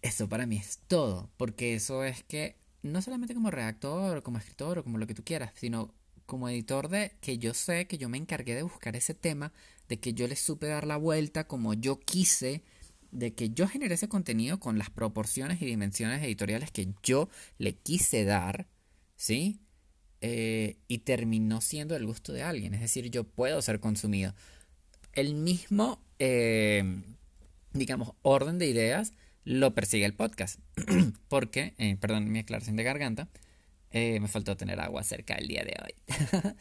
eso 0.02 0.28
para 0.28 0.46
mí 0.46 0.56
es 0.56 0.80
todo, 0.86 1.30
porque 1.36 1.74
eso 1.74 2.04
es 2.04 2.22
que 2.24 2.56
no 2.82 3.02
solamente 3.02 3.34
como 3.34 3.50
redactor, 3.50 4.22
como 4.22 4.38
escritor 4.38 4.78
o 4.78 4.84
como 4.84 4.98
lo 4.98 5.06
que 5.06 5.14
tú 5.14 5.24
quieras, 5.24 5.52
sino 5.56 5.94
como 6.26 6.48
editor 6.48 6.88
de 6.88 7.12
que 7.20 7.38
yo 7.38 7.54
sé 7.54 7.86
que 7.86 7.98
yo 7.98 8.08
me 8.08 8.18
encargué 8.18 8.54
de 8.54 8.62
buscar 8.62 8.96
ese 8.96 9.14
tema, 9.14 9.52
de 9.88 9.98
que 9.98 10.12
yo 10.12 10.28
le 10.28 10.36
supe 10.36 10.66
dar 10.66 10.86
la 10.86 10.96
vuelta 10.96 11.44
como 11.44 11.74
yo 11.74 11.98
quise, 12.00 12.62
de 13.10 13.34
que 13.34 13.50
yo 13.50 13.66
generé 13.66 13.94
ese 13.94 14.08
contenido 14.08 14.60
con 14.60 14.78
las 14.78 14.90
proporciones 14.90 15.62
y 15.62 15.66
dimensiones 15.66 16.22
editoriales 16.22 16.70
que 16.70 16.92
yo 17.02 17.30
le 17.56 17.76
quise 17.76 18.24
dar, 18.24 18.68
¿sí? 19.16 19.60
Eh, 20.20 20.76
y 20.88 20.98
terminó 20.98 21.60
siendo 21.60 21.94
el 21.94 22.06
gusto 22.06 22.32
de 22.32 22.42
alguien. 22.42 22.74
Es 22.74 22.80
decir, 22.80 23.10
yo 23.10 23.24
puedo 23.24 23.62
ser 23.62 23.80
consumido. 23.80 24.34
El 25.12 25.34
mismo, 25.34 26.00
eh, 26.18 27.02
digamos, 27.72 28.12
orden 28.22 28.58
de 28.58 28.66
ideas 28.66 29.12
lo 29.44 29.74
persigue 29.74 30.04
el 30.04 30.14
podcast. 30.14 30.58
Porque, 31.28 31.74
eh, 31.78 31.96
perdón 32.00 32.30
mi 32.30 32.40
aclaración 32.40 32.76
de 32.76 32.82
garganta, 32.82 33.28
me 33.92 34.28
faltó 34.28 34.56
tener 34.56 34.80
agua 34.80 35.02
cerca 35.02 35.34
el 35.34 35.48
día 35.48 35.64
de 35.64 35.74
hoy. 35.82 36.54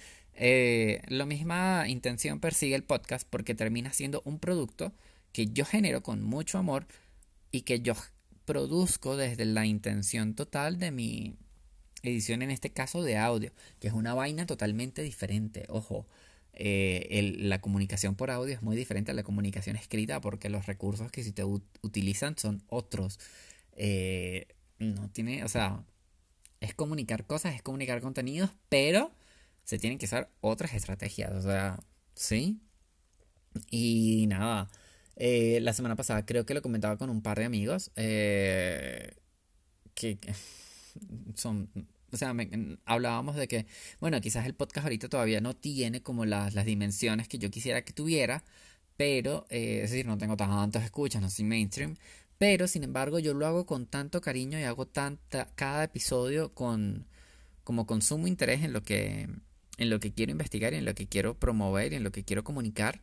la 1.09 1.25
misma 1.25 1.85
intención 1.89 2.39
persigue 2.39 2.75
el 2.75 2.83
podcast 2.83 3.27
porque 3.29 3.53
termina 3.53 3.91
siendo 3.91 4.21
un 4.23 4.39
producto 4.39 4.93
que 5.33 5.47
yo 5.47 5.65
genero 5.65 6.01
con 6.03 6.23
mucho 6.23 6.57
amor 6.57 6.87
y 7.51 7.61
que 7.61 7.81
yo 7.81 7.95
produzco 8.45 9.17
desde 9.17 9.43
la 9.43 9.65
intención 9.65 10.35
total 10.35 10.79
de 10.79 10.91
mi 10.91 11.35
edición 12.03 12.41
en 12.41 12.51
este 12.51 12.71
caso 12.71 13.03
de 13.03 13.17
audio, 13.17 13.51
que 13.79 13.87
es 13.87 13.93
una 13.93 14.13
vaina 14.13 14.45
totalmente 14.45 15.01
diferente. 15.01 15.65
Ojo, 15.69 16.07
eh, 16.53 17.35
la 17.37 17.61
comunicación 17.61 18.15
por 18.15 18.31
audio 18.31 18.55
es 18.55 18.63
muy 18.63 18.75
diferente 18.75 19.11
a 19.11 19.13
la 19.13 19.21
comunicación 19.21 19.75
escrita 19.75 20.19
porque 20.21 20.49
los 20.49 20.65
recursos 20.65 21.11
que 21.11 21.23
si 21.23 21.31
te 21.31 21.43
utilizan 21.43 22.37
son 22.37 22.63
otros. 22.67 23.19
Eh, 23.73 24.47
no 24.79 25.09
tiene, 25.09 25.43
o 25.43 25.49
sea, 25.49 25.83
es 26.59 26.73
comunicar 26.73 27.25
cosas, 27.25 27.55
es 27.55 27.61
comunicar 27.61 28.01
contenidos, 28.01 28.51
pero 28.69 29.11
se 29.63 29.77
tienen 29.77 29.99
que 29.99 30.05
usar 30.05 30.29
otras 30.41 30.73
estrategias, 30.73 31.33
o 31.33 31.41
sea, 31.41 31.79
¿sí? 32.15 32.59
Y 33.69 34.25
nada, 34.27 34.69
eh, 35.15 35.59
la 35.61 35.73
semana 35.73 35.95
pasada 35.95 36.25
creo 36.25 36.45
que 36.45 36.53
lo 36.53 36.61
comentaba 36.61 36.97
con 36.97 37.09
un 37.09 37.21
par 37.21 37.39
de 37.39 37.45
amigos 37.45 37.91
que 37.95 39.13
son 41.35 41.69
o 42.11 42.17
sea, 42.17 42.33
hablábamos 42.85 43.35
de 43.35 43.47
que, 43.47 43.65
bueno, 43.99 44.21
quizás 44.21 44.45
el 44.45 44.53
podcast 44.53 44.85
ahorita 44.85 45.09
todavía 45.09 45.41
no 45.41 45.55
tiene 45.55 46.01
como 46.01 46.25
las, 46.25 46.53
las 46.55 46.65
dimensiones 46.65 47.27
que 47.27 47.37
yo 47.37 47.49
quisiera 47.51 47.83
que 47.83 47.93
tuviera, 47.93 48.43
pero, 48.95 49.45
eh, 49.49 49.81
es 49.83 49.91
decir, 49.91 50.05
no 50.05 50.17
tengo 50.17 50.37
tantos 50.37 50.83
escuchas, 50.83 51.21
no 51.21 51.29
soy 51.29 51.45
mainstream, 51.45 51.95
pero 52.37 52.67
sin 52.67 52.83
embargo 52.83 53.19
yo 53.19 53.33
lo 53.33 53.45
hago 53.45 53.65
con 53.65 53.87
tanto 53.87 54.21
cariño 54.21 54.59
y 54.59 54.63
hago 54.63 54.87
tanta, 54.87 55.49
cada 55.55 55.83
episodio 55.83 56.53
con, 56.53 57.07
como 57.63 57.85
con 57.85 58.01
sumo 58.01 58.27
interés 58.27 58.63
en 58.63 58.73
lo 58.73 58.83
que, 58.83 59.27
en 59.77 59.89
lo 59.89 59.99
que 59.99 60.13
quiero 60.13 60.31
investigar 60.31 60.73
y 60.73 60.77
en 60.77 60.85
lo 60.85 60.95
que 60.95 61.07
quiero 61.07 61.37
promover 61.37 61.93
y 61.93 61.97
en 61.97 62.03
lo 62.03 62.11
que 62.11 62.23
quiero 62.23 62.43
comunicar, 62.43 63.01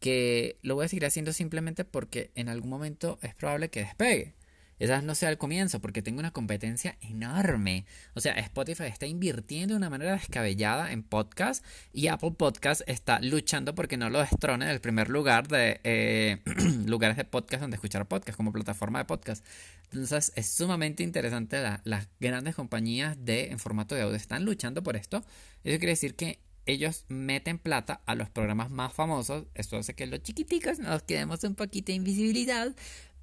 que 0.00 0.58
lo 0.62 0.74
voy 0.74 0.86
a 0.86 0.88
seguir 0.88 1.06
haciendo 1.06 1.32
simplemente 1.32 1.84
porque 1.84 2.32
en 2.34 2.48
algún 2.48 2.70
momento 2.70 3.18
es 3.22 3.34
probable 3.34 3.70
que 3.70 3.80
despegue. 3.80 4.34
Quizás 4.82 5.04
no 5.04 5.14
sea 5.14 5.30
el 5.30 5.38
comienzo, 5.38 5.80
porque 5.80 6.02
tengo 6.02 6.18
una 6.18 6.32
competencia 6.32 6.96
enorme. 7.02 7.86
O 8.14 8.20
sea, 8.20 8.32
Spotify 8.32 8.86
está 8.86 9.06
invirtiendo 9.06 9.74
de 9.74 9.76
una 9.76 9.88
manera 9.88 10.10
descabellada 10.10 10.90
en 10.90 11.04
podcast 11.04 11.64
y 11.92 12.08
Apple 12.08 12.32
Podcast 12.32 12.82
está 12.88 13.20
luchando 13.20 13.76
porque 13.76 13.96
no 13.96 14.10
lo 14.10 14.18
destrone 14.18 14.66
del 14.66 14.80
primer 14.80 15.08
lugar 15.08 15.46
de 15.46 15.80
eh, 15.84 16.38
lugares 16.86 17.16
de 17.16 17.24
podcast 17.24 17.60
donde 17.60 17.76
escuchar 17.76 18.08
podcast, 18.08 18.36
como 18.36 18.50
plataforma 18.50 18.98
de 18.98 19.04
podcast. 19.04 19.46
Entonces, 19.92 20.32
es 20.34 20.48
sumamente 20.48 21.04
interesante. 21.04 21.62
las 21.84 22.08
grandes 22.18 22.56
compañías 22.56 23.24
de 23.24 23.52
en 23.52 23.60
formato 23.60 23.94
de 23.94 24.02
audio 24.02 24.16
están 24.16 24.44
luchando 24.44 24.82
por 24.82 24.96
esto. 24.96 25.18
Eso 25.62 25.78
quiere 25.78 25.90
decir 25.90 26.16
que 26.16 26.40
ellos 26.66 27.04
meten 27.08 27.58
plata 27.58 28.00
a 28.06 28.14
los 28.14 28.30
programas 28.30 28.70
más 28.70 28.92
famosos. 28.92 29.44
Esto 29.54 29.76
hace 29.76 29.94
que 29.94 30.06
los 30.06 30.22
chiquiticos 30.22 30.78
nos 30.78 31.02
quedemos 31.02 31.44
un 31.44 31.54
poquito 31.54 31.92
de 31.92 31.96
invisibilidad. 31.96 32.74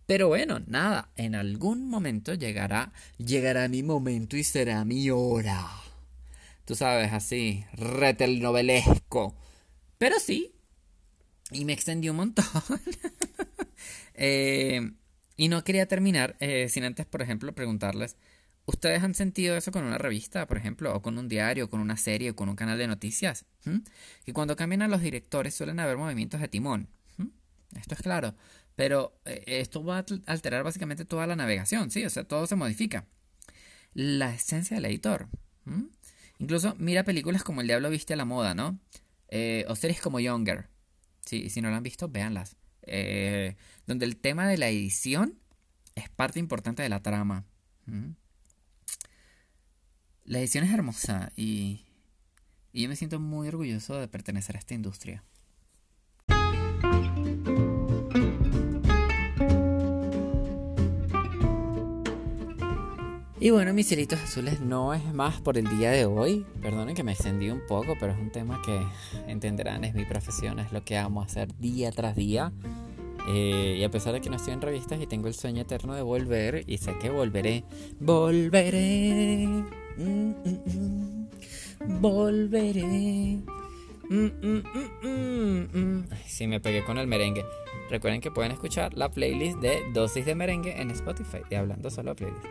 Pero 0.09 0.27
bueno, 0.27 0.59
nada, 0.65 1.11
en 1.17 1.35
algún 1.35 1.87
momento 1.87 2.33
llegará, 2.33 2.91
llegará 3.19 3.67
mi 3.67 3.83
momento 3.83 4.37
y 4.37 4.43
será 4.43 4.83
mi 4.83 5.11
hora. 5.11 5.67
Tú 6.65 6.73
sabes, 6.73 7.13
así, 7.13 7.63
retelnovelesco. 7.73 9.35
Pero 9.99 10.19
sí, 10.19 10.55
y 11.51 11.63
me 11.63 11.73
extendió 11.73 12.11
un 12.11 12.17
montón. 12.17 12.45
Eh, 14.21 14.91
y 15.37 15.47
no 15.47 15.63
quería 15.63 15.87
terminar 15.87 16.35
eh, 16.41 16.67
sin 16.67 16.83
antes, 16.83 17.05
por 17.05 17.21
ejemplo, 17.21 17.55
preguntarles, 17.55 18.17
¿ustedes 18.65 19.01
han 19.01 19.15
sentido 19.15 19.55
eso 19.55 19.71
con 19.71 19.85
una 19.85 19.97
revista, 19.97 20.45
por 20.45 20.57
ejemplo, 20.57 20.93
o 20.93 21.01
con 21.01 21.17
un 21.17 21.29
diario, 21.29 21.65
o 21.65 21.69
con 21.69 21.79
una 21.79 21.95
serie, 21.95 22.31
o 22.31 22.35
con 22.35 22.49
un 22.49 22.57
canal 22.57 22.77
de 22.77 22.87
noticias? 22.87 23.45
¿Mm? 23.63 24.33
Cuando 24.33 24.57
cambian 24.57 24.81
a 24.81 24.89
los 24.89 25.01
directores 25.01 25.55
suelen 25.55 25.79
haber 25.79 25.95
movimientos 25.95 26.41
de 26.41 26.49
timón. 26.49 26.89
¿Mm? 27.15 27.27
Esto 27.77 27.95
es 27.95 28.01
claro. 28.01 28.35
Pero 28.79 29.19
eh, 29.25 29.43
esto 29.45 29.83
va 29.83 29.97
a 29.97 30.05
alterar 30.25 30.63
básicamente 30.63 31.03
toda 31.03 31.27
la 31.27 31.35
navegación, 31.35 31.91
¿sí? 31.91 32.05
O 32.05 32.09
sea, 32.09 32.23
todo 32.23 32.47
se 32.47 32.55
modifica. 32.55 33.05
La 33.93 34.33
esencia 34.33 34.75
del 34.77 34.85
editor. 34.85 35.27
Incluso 36.37 36.75
mira 36.79 37.03
películas 37.03 37.43
como 37.43 37.59
El 37.59 37.67
Diablo 37.67 37.89
Viste 37.89 38.13
a 38.13 38.15
la 38.15 38.23
Moda, 38.23 38.55
¿no? 38.55 38.79
Eh, 39.27 39.65
o 39.67 39.75
series 39.75 39.99
como 39.99 40.21
Younger. 40.21 40.69
Sí, 41.25 41.49
si 41.49 41.59
no 41.59 41.69
lo 41.69 41.75
han 41.75 41.83
visto, 41.83 42.07
véanlas. 42.07 42.55
Eh, 42.83 43.57
donde 43.85 44.05
el 44.05 44.15
tema 44.15 44.47
de 44.47 44.57
la 44.57 44.69
edición 44.69 45.37
es 45.95 46.07
parte 46.07 46.39
importante 46.39 46.81
de 46.81 46.87
la 46.87 47.01
trama. 47.01 47.45
La 50.23 50.39
edición 50.39 50.63
es 50.63 50.73
hermosa 50.73 51.33
y 51.35 51.81
yo 52.71 52.87
me 52.87 52.95
siento 52.95 53.19
muy 53.19 53.49
orgulloso 53.49 53.99
de 53.99 54.07
pertenecer 54.07 54.55
a 54.55 54.59
esta 54.59 54.73
industria. 54.73 55.25
Y 63.41 63.51
bueno, 63.51 63.73
mis 63.73 63.87
cielitos 63.87 64.19
azules, 64.19 64.59
no 64.59 64.93
es 64.93 65.13
más 65.13 65.39
por 65.39 65.57
el 65.57 65.65
día 65.77 65.91
de 65.91 66.05
hoy. 66.05 66.45
Perdonen 66.61 66.93
que 66.93 67.03
me 67.03 67.13
extendí 67.13 67.49
un 67.49 67.61
poco, 67.65 67.95
pero 67.97 68.11
es 68.11 68.19
un 68.19 68.31
tema 68.31 68.61
que 68.65 68.81
entenderán, 69.31 69.85
es 69.85 69.95
mi 69.95 70.03
profesión, 70.03 70.59
es 70.59 70.73
lo 70.73 70.83
que 70.83 70.97
amo 70.97 71.21
hacer 71.21 71.47
día 71.57 71.89
tras 71.93 72.17
día. 72.17 72.51
Eh, 73.29 73.77
y 73.79 73.83
a 73.85 73.89
pesar 73.89 74.11
de 74.11 74.19
que 74.19 74.29
no 74.29 74.35
estoy 74.35 74.53
en 74.53 74.61
revistas 74.61 74.99
y 75.01 75.07
tengo 75.07 75.29
el 75.29 75.35
sueño 75.35 75.61
eterno 75.61 75.93
de 75.93 76.01
volver, 76.01 76.65
y 76.67 76.79
sé 76.79 76.97
que 76.99 77.09
volveré, 77.09 77.63
volveré, 78.01 79.47
mm, 79.97 80.03
mm, 80.03 81.27
mm, 81.85 82.01
volveré. 82.01 83.39
Sí, 86.25 86.47
me 86.47 86.59
pegué 86.59 86.83
con 86.83 86.97
el 86.97 87.07
merengue. 87.07 87.45
Recuerden 87.89 88.21
que 88.21 88.31
pueden 88.31 88.51
escuchar 88.51 88.93
la 88.95 89.09
playlist 89.09 89.59
de 89.59 89.81
Dosis 89.93 90.25
de 90.25 90.35
Merengue 90.35 90.79
en 90.79 90.91
Spotify, 90.91 91.39
y 91.49 91.55
hablando 91.55 91.89
solo 91.89 92.13
de 92.13 92.15
playlist. 92.15 92.45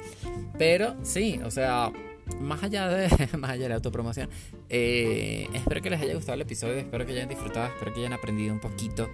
Pero 0.59 0.97
sí, 1.03 1.41
o 1.45 1.51
sea, 1.51 1.93
más 2.41 2.63
allá 2.63 2.89
de, 2.89 3.09
más 3.39 3.51
allá 3.51 3.65
de 3.65 3.69
la 3.71 3.75
autopromoción, 3.77 4.29
eh, 4.69 5.49
espero 5.53 5.81
que 5.81 5.91
les 5.91 6.01
haya 6.01 6.15
gustado 6.15 6.35
el 6.35 6.43
episodio, 6.43 6.75
espero 6.75 7.07
que 7.07 7.13
hayan 7.13 7.29
disfrutado, 7.29 7.67
espero 7.67 7.93
que 7.93 8.01
hayan 8.01 8.13
aprendido 8.13 8.53
un 8.53 8.61
poquito, 8.61 9.09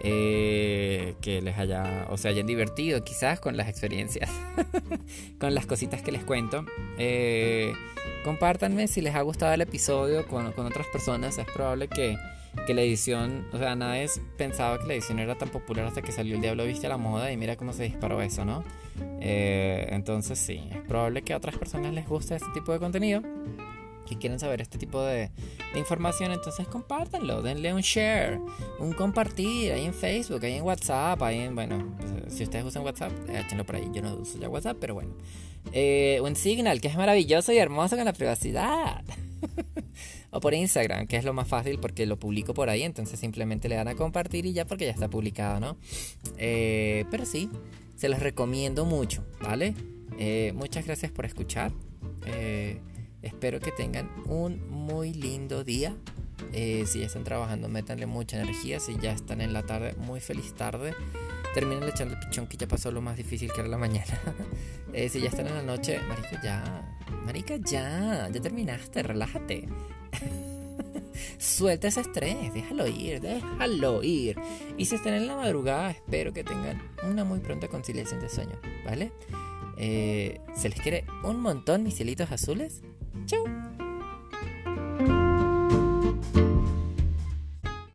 eh, 0.00 1.14
que 1.20 1.40
les 1.40 1.56
haya, 1.58 2.06
o 2.10 2.16
se 2.16 2.28
hayan 2.28 2.46
divertido 2.46 3.02
quizás 3.04 3.40
con 3.40 3.56
las 3.56 3.68
experiencias, 3.68 4.30
con 5.38 5.54
las 5.54 5.66
cositas 5.66 6.02
que 6.02 6.12
les 6.12 6.24
cuento. 6.24 6.64
Eh, 6.98 7.72
compártanme 8.24 8.88
si 8.88 9.00
les 9.00 9.14
ha 9.14 9.22
gustado 9.22 9.52
el 9.52 9.60
episodio 9.60 10.26
con, 10.26 10.52
con 10.52 10.66
otras 10.66 10.86
personas, 10.88 11.38
es 11.38 11.46
probable 11.46 11.88
que 11.88 12.16
que 12.64 12.74
la 12.74 12.82
edición, 12.82 13.46
o 13.52 13.58
sea, 13.58 13.76
nadie 13.76 14.08
pensaba 14.36 14.78
que 14.78 14.86
la 14.86 14.94
edición 14.94 15.18
era 15.18 15.36
tan 15.36 15.50
popular 15.50 15.84
hasta 15.84 16.02
que 16.02 16.12
salió 16.12 16.36
El 16.36 16.40
Diablo 16.40 16.64
Viste 16.64 16.86
a 16.86 16.90
la 16.90 16.96
Moda 16.96 17.30
y 17.30 17.36
mira 17.36 17.56
cómo 17.56 17.72
se 17.72 17.84
disparó 17.84 18.22
eso, 18.22 18.44
¿no? 18.44 18.64
Eh, 19.20 19.86
entonces 19.90 20.38
sí, 20.38 20.68
es 20.72 20.80
probable 20.82 21.22
que 21.22 21.32
a 21.32 21.36
otras 21.36 21.56
personas 21.58 21.92
les 21.92 22.08
guste 22.08 22.36
este 22.36 22.48
tipo 22.54 22.72
de 22.72 22.78
contenido, 22.78 23.22
que 24.06 24.16
quieren 24.16 24.38
saber 24.38 24.60
este 24.60 24.78
tipo 24.78 25.02
de, 25.02 25.30
información, 25.74 26.32
entonces 26.32 26.66
compártanlo, 26.66 27.42
denle 27.42 27.74
un 27.74 27.82
share, 27.82 28.40
un 28.78 28.92
compartir 28.92 29.72
ahí 29.72 29.84
en 29.84 29.92
Facebook, 29.92 30.42
ahí 30.44 30.54
en 30.54 30.62
WhatsApp, 30.62 31.22
ahí 31.22 31.40
en, 31.40 31.54
bueno, 31.54 31.94
pues, 31.98 32.34
si 32.34 32.44
ustedes 32.44 32.64
usan 32.64 32.82
WhatsApp, 32.82 33.12
échenlo 33.28 33.66
por 33.66 33.76
ahí, 33.76 33.90
yo 33.92 34.00
no 34.00 34.14
uso 34.14 34.38
ya 34.38 34.48
WhatsApp, 34.48 34.78
pero 34.80 34.94
bueno. 34.94 35.10
Eh, 35.72 36.20
un 36.22 36.36
Signal, 36.36 36.80
que 36.80 36.88
es 36.88 36.96
maravilloso 36.96 37.52
y 37.52 37.58
hermoso 37.58 37.96
con 37.96 38.04
la 38.04 38.12
privacidad. 38.12 39.02
o 40.30 40.40
por 40.40 40.54
Instagram, 40.54 41.06
que 41.06 41.16
es 41.16 41.24
lo 41.24 41.32
más 41.32 41.48
fácil 41.48 41.78
porque 41.78 42.06
lo 42.06 42.18
publico 42.18 42.54
por 42.54 42.68
ahí, 42.68 42.82
entonces 42.82 43.18
simplemente 43.18 43.68
le 43.68 43.76
dan 43.76 43.88
a 43.88 43.94
compartir 43.94 44.46
y 44.46 44.52
ya 44.52 44.66
porque 44.66 44.86
ya 44.86 44.92
está 44.92 45.08
publicado, 45.08 45.60
¿no? 45.60 45.76
Eh, 46.38 47.04
pero 47.10 47.26
sí, 47.26 47.50
se 47.96 48.08
los 48.08 48.20
recomiendo 48.20 48.84
mucho, 48.84 49.24
¿vale? 49.40 49.74
Eh, 50.18 50.52
muchas 50.54 50.84
gracias 50.86 51.10
por 51.12 51.24
escuchar. 51.24 51.72
Eh, 52.26 52.80
espero 53.22 53.60
que 53.60 53.72
tengan 53.72 54.10
un 54.26 54.68
muy 54.70 55.12
lindo 55.12 55.64
día. 55.64 55.96
si 56.52 57.00
ya 57.00 57.06
están 57.06 57.24
trabajando, 57.24 57.68
métanle 57.68 58.06
mucha 58.06 58.40
energía. 58.40 58.80
Si 58.80 58.96
ya 58.98 59.12
están 59.12 59.40
en 59.40 59.52
la 59.52 59.62
tarde, 59.64 59.94
muy 59.98 60.20
feliz 60.20 60.54
tarde. 60.54 60.94
Terminen 61.54 61.88
echando 61.88 62.14
el 62.14 62.20
pichón 62.20 62.46
que 62.46 62.56
ya 62.56 62.68
pasó 62.68 62.90
lo 62.90 63.00
más 63.00 63.16
difícil 63.16 63.50
que 63.52 63.60
era 63.60 63.68
la 63.68 63.78
mañana. 63.78 64.20
si 65.08 65.20
ya 65.20 65.28
están 65.28 65.46
en 65.46 65.54
la 65.54 65.62
noche, 65.62 65.98
marica, 66.08 66.40
ya. 66.42 66.96
Marica, 67.24 67.56
ya. 67.56 68.28
Ya 68.30 68.40
terminaste, 68.40 69.02
relájate. 69.02 69.68
Suelta 71.38 71.88
ese 71.88 72.00
estrés, 72.00 72.52
déjalo 72.52 72.86
ir, 72.86 73.20
déjalo 73.20 74.02
ir. 74.02 74.36
Y 74.76 74.86
si 74.86 74.94
están 74.94 75.14
en 75.14 75.26
la 75.26 75.36
madrugada, 75.36 75.90
espero 75.90 76.32
que 76.32 76.44
tengan 76.44 76.82
una 77.08 77.24
muy 77.24 77.40
pronta 77.40 77.68
conciliación 77.68 78.20
de 78.20 78.28
sueño, 78.28 78.58
¿vale? 78.84 79.12
Eh, 79.76 80.40
¿Se 80.54 80.68
les 80.68 80.80
quiere 80.80 81.04
un 81.24 81.40
montón, 81.40 81.82
mis 81.82 81.96
cielitos 81.96 82.30
azules? 82.32 82.82
Ciao 83.24 83.75